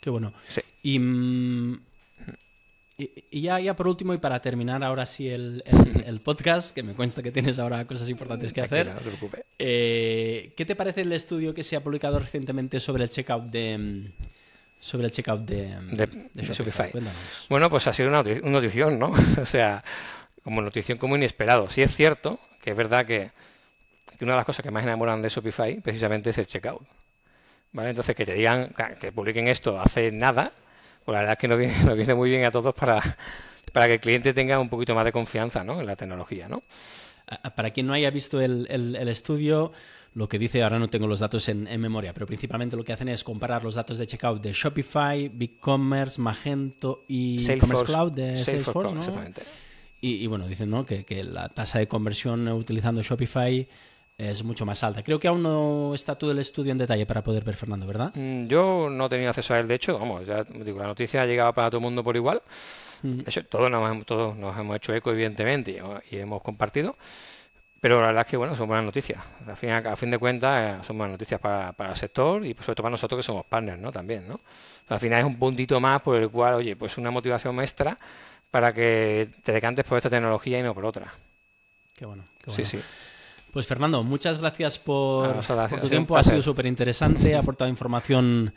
Qué 0.00 0.10
bueno. 0.10 0.32
Mm, 0.82 1.74
y, 2.98 3.10
y, 3.30 3.40
ya, 3.42 3.60
ya 3.60 3.76
por 3.76 3.86
último, 3.86 4.12
y 4.14 4.18
para 4.18 4.42
terminar 4.42 4.82
ahora 4.82 5.06
sí 5.06 5.28
el, 5.28 5.62
el, 6.04 6.20
podcast, 6.24 6.74
que 6.74 6.82
me 6.82 6.94
cuesta 6.94 7.22
que 7.22 7.30
tienes 7.30 7.60
ahora 7.60 7.84
cosas 7.84 8.08
importantes 8.10 8.52
que 8.52 8.62
hacer. 8.62 8.88
No 8.88 8.94
te 8.94 9.04
preocupes. 9.04 9.44
Eh, 9.60 10.54
¿Qué 10.56 10.64
te 10.64 10.74
parece 10.74 11.02
el 11.02 11.12
estudio 11.12 11.54
que 11.54 11.62
se 11.62 11.76
ha 11.76 11.84
publicado 11.84 12.18
recientemente 12.18 12.80
sobre 12.80 13.04
el 13.04 13.10
checkout 13.10 13.44
de 13.44 14.10
sobre 14.80 15.06
el 15.06 15.12
checkout 15.12 15.42
de, 15.42 15.76
de, 16.34 16.42
Shopify? 16.42 16.90
Bueno, 17.48 17.70
pues 17.70 17.86
ha 17.86 17.92
sido 17.92 18.08
una, 18.08 18.22
notición, 18.22 18.98
¿no? 18.98 19.12
o 19.40 19.44
sea, 19.44 19.84
como 20.42 20.62
notición 20.62 20.98
como 20.98 21.14
inesperado. 21.14 21.70
Sí 21.70 21.82
es 21.82 21.94
cierto 21.94 22.40
que 22.60 22.70
es 22.70 22.76
verdad 22.76 23.06
que 23.06 23.30
que 24.18 24.24
una 24.24 24.34
de 24.34 24.38
las 24.38 24.46
cosas 24.46 24.64
que 24.64 24.70
más 24.70 24.82
enamoran 24.82 25.22
de 25.22 25.28
Shopify 25.28 25.80
precisamente 25.80 26.30
es 26.30 26.38
el 26.38 26.46
checkout. 26.46 26.82
¿Vale? 27.72 27.90
Entonces, 27.90 28.16
que 28.16 28.26
te 28.26 28.34
digan, 28.34 28.74
que 29.00 29.12
publiquen 29.12 29.46
esto 29.46 29.78
hace 29.78 30.10
nada, 30.10 30.52
pues 31.04 31.14
la 31.14 31.20
verdad 31.20 31.32
es 31.34 31.38
que 31.38 31.48
nos 31.48 31.58
viene, 31.58 31.74
nos 31.84 31.96
viene 31.96 32.14
muy 32.14 32.30
bien 32.30 32.44
a 32.44 32.50
todos 32.50 32.74
para, 32.74 33.16
para 33.72 33.86
que 33.86 33.94
el 33.94 34.00
cliente 34.00 34.34
tenga 34.34 34.58
un 34.58 34.68
poquito 34.68 34.94
más 34.94 35.04
de 35.04 35.12
confianza 35.12 35.62
¿no? 35.62 35.80
en 35.80 35.86
la 35.86 35.94
tecnología. 35.94 36.48
¿no? 36.48 36.62
Para 37.54 37.70
quien 37.70 37.86
no 37.86 37.92
haya 37.92 38.10
visto 38.10 38.40
el, 38.40 38.66
el, 38.70 39.08
estudio, 39.08 39.70
lo 40.14 40.28
que 40.28 40.38
dice, 40.38 40.64
ahora 40.64 40.80
no 40.80 40.88
tengo 40.88 41.06
los 41.06 41.20
datos 41.20 41.48
en, 41.48 41.64
memoria, 41.80 42.12
pero 42.12 42.26
principalmente 42.26 42.76
lo 42.76 42.82
que 42.82 42.92
hacen 42.92 43.08
es 43.08 43.22
comparar 43.22 43.62
los 43.62 43.76
datos 43.76 43.98
de 43.98 44.06
checkout 44.06 44.42
de 44.42 44.52
Shopify, 44.52 45.28
BigCommerce, 45.28 46.20
Magento 46.20 47.04
y 47.06 47.36
Commerce 47.58 47.84
Cloud 47.84 48.12
de 48.12 48.36
Salesforce. 48.36 48.94
¿no? 48.94 49.00
Exactamente. 49.00 49.42
Y, 50.00 50.16
y, 50.16 50.26
bueno, 50.26 50.48
dicen 50.48 50.70
¿no? 50.70 50.86
que, 50.86 51.04
que 51.04 51.22
la 51.22 51.48
tasa 51.50 51.78
de 51.80 51.86
conversión 51.88 52.48
utilizando 52.48 53.02
Shopify 53.02 53.68
es 54.18 54.42
mucho 54.42 54.66
más 54.66 54.82
alta. 54.82 55.04
Creo 55.04 55.20
que 55.20 55.28
aún 55.28 55.42
no 55.42 55.94
está 55.94 56.16
todo 56.16 56.32
el 56.32 56.40
estudio 56.40 56.72
en 56.72 56.78
detalle 56.78 57.06
para 57.06 57.22
poder 57.22 57.44
ver, 57.44 57.54
Fernando, 57.54 57.86
¿verdad? 57.86 58.12
Mm, 58.14 58.48
yo 58.48 58.88
no 58.90 59.06
he 59.06 59.08
tenido 59.08 59.30
acceso 59.30 59.54
a 59.54 59.60
él, 59.60 59.68
de 59.68 59.76
hecho, 59.76 59.96
vamos, 59.96 60.26
ya 60.26 60.42
digo, 60.42 60.80
la 60.80 60.88
noticia 60.88 61.22
ha 61.22 61.26
llegado 61.26 61.52
para 61.52 61.68
todo 61.68 61.78
el 61.78 61.84
mundo 61.84 62.02
por 62.02 62.16
igual. 62.16 62.42
Mm. 63.02 63.18
De 63.18 63.24
hecho, 63.30 63.46
todos 63.46 63.70
nos, 63.70 64.04
todos 64.04 64.36
nos 64.36 64.58
hemos 64.58 64.76
hecho 64.76 64.92
eco, 64.92 65.12
evidentemente, 65.12 65.80
y, 66.10 66.16
hemos 66.16 66.42
compartido. 66.42 66.96
Pero 67.80 68.00
la 68.00 68.08
verdad 68.08 68.24
es 68.26 68.30
que, 68.30 68.36
bueno, 68.36 68.56
son 68.56 68.66
buenas 68.66 68.84
noticias. 68.84 69.22
Al 69.46 69.56
fin, 69.56 69.70
a 69.70 69.94
fin 69.94 70.10
de 70.10 70.18
cuentas, 70.18 70.80
eh, 70.80 70.84
son 70.84 70.98
buenas 70.98 71.12
noticias 71.12 71.40
para, 71.40 71.72
para, 71.72 71.90
el 71.90 71.96
sector 71.96 72.44
y 72.44 72.52
sobre 72.54 72.74
todo 72.74 72.82
para 72.82 72.90
nosotros 72.90 73.18
que 73.20 73.22
somos 73.22 73.46
partners, 73.46 73.78
¿no? 73.78 73.92
También, 73.92 74.26
¿no? 74.26 74.40
al 74.88 75.00
final 75.00 75.20
es 75.20 75.26
un 75.26 75.36
puntito 75.36 75.78
más 75.80 76.00
por 76.00 76.16
el 76.16 76.30
cual, 76.30 76.54
oye, 76.54 76.74
pues 76.74 76.96
una 76.96 77.10
motivación 77.10 77.54
maestra 77.54 77.96
para 78.50 78.72
que 78.72 79.28
te 79.44 79.52
decantes 79.52 79.84
por 79.84 79.98
esta 79.98 80.08
tecnología 80.08 80.58
y 80.58 80.62
no 80.62 80.74
por 80.74 80.86
otra. 80.86 81.12
Qué 81.94 82.06
bueno. 82.06 82.24
Qué 82.38 82.50
bueno. 82.50 82.64
Sí, 82.64 82.78
sí. 82.78 82.82
Pues 83.52 83.66
Fernando, 83.66 84.04
muchas 84.04 84.38
gracias 84.38 84.78
por, 84.78 85.40
tu 85.80 85.88
tiempo, 85.88 86.16
ha 86.16 86.22
sido 86.22 86.42
súper 86.42 86.66
interesante, 86.66 87.34
ha 87.34 87.40
aportado 87.40 87.70
información, 87.70 88.52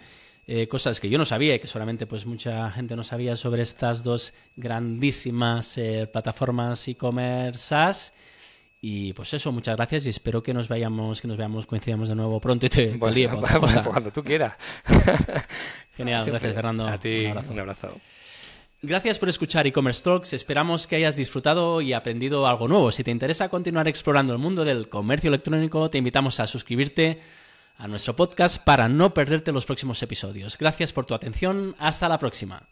eh, 0.46 0.68
cosas 0.68 1.00
que 1.00 1.10
yo 1.10 1.18
no 1.18 1.26
sabía 1.26 1.56
y 1.56 1.60
que 1.60 1.68
solamente 1.68 2.06
pues 2.06 2.26
mucha 2.26 2.70
gente 2.72 2.96
no 2.96 3.04
sabía 3.04 3.36
sobre 3.36 3.62
estas 3.62 4.04
dos 4.04 4.34
grandísimas 4.56 5.78
eh, 5.78 6.10
plataformas 6.12 6.88
e-commerce 6.88 7.58
SaaS. 7.58 8.14
Y 8.84 9.14
pues 9.14 9.32
eso, 9.36 9.52
muchas 9.52 9.76
gracias 9.78 10.08
y 10.08 10.10
espero 10.10 10.42
que 10.42 10.56
nos 10.56 10.68
vayamos, 10.68 11.22
que 11.22 11.28
nos 11.28 11.38
veamos, 11.38 11.68
coincidamos 11.68 12.10
de 12.10 12.16
nuevo 12.16 12.42
pronto 12.42 12.66
y 12.66 12.70
te, 12.70 12.98
cuando 13.84 14.12
tú 14.12 14.24
quieras. 14.24 14.56
Genial, 15.96 16.26
gracias 16.26 16.54
Fernando. 16.54 16.88
A 16.88 16.98
ti, 16.98 17.28
Un 17.28 17.60
abrazo. 17.60 17.96
Gracias 18.84 19.20
por 19.20 19.30
escuchar 19.30 19.68
e-commerce 19.68 20.04
talks. 20.04 20.34
Esperamos 20.34 20.88
que 20.88 20.96
hayas 20.96 21.16
disfrutado 21.16 21.82
y 21.82 21.94
aprendido 21.94 22.48
algo 22.48 22.68
nuevo. 22.68 22.90
Si 22.90 23.04
te 23.04 23.12
interesa 23.12 23.48
continuar 23.48 23.88
explorando 23.88 24.34
el 24.34 24.40
mundo 24.40 24.66
del 24.66 24.90
comercio 24.90 25.28
electrónico, 25.28 25.88
te 25.92 26.00
invitamos 26.00 26.40
a 26.40 26.48
suscribirte 26.48 27.22
a 27.78 27.88
nuestro 27.88 28.16
podcast 28.16 28.64
para 28.64 28.90
no 28.90 29.14
perderte 29.14 29.52
los 29.52 29.68
próximos 29.68 30.02
episodios. 30.02 30.58
Gracias 30.58 30.94
por 30.94 31.06
tu 31.06 31.14
atención. 31.14 31.76
Hasta 31.78 32.10
la 32.10 32.18
próxima. 32.18 32.70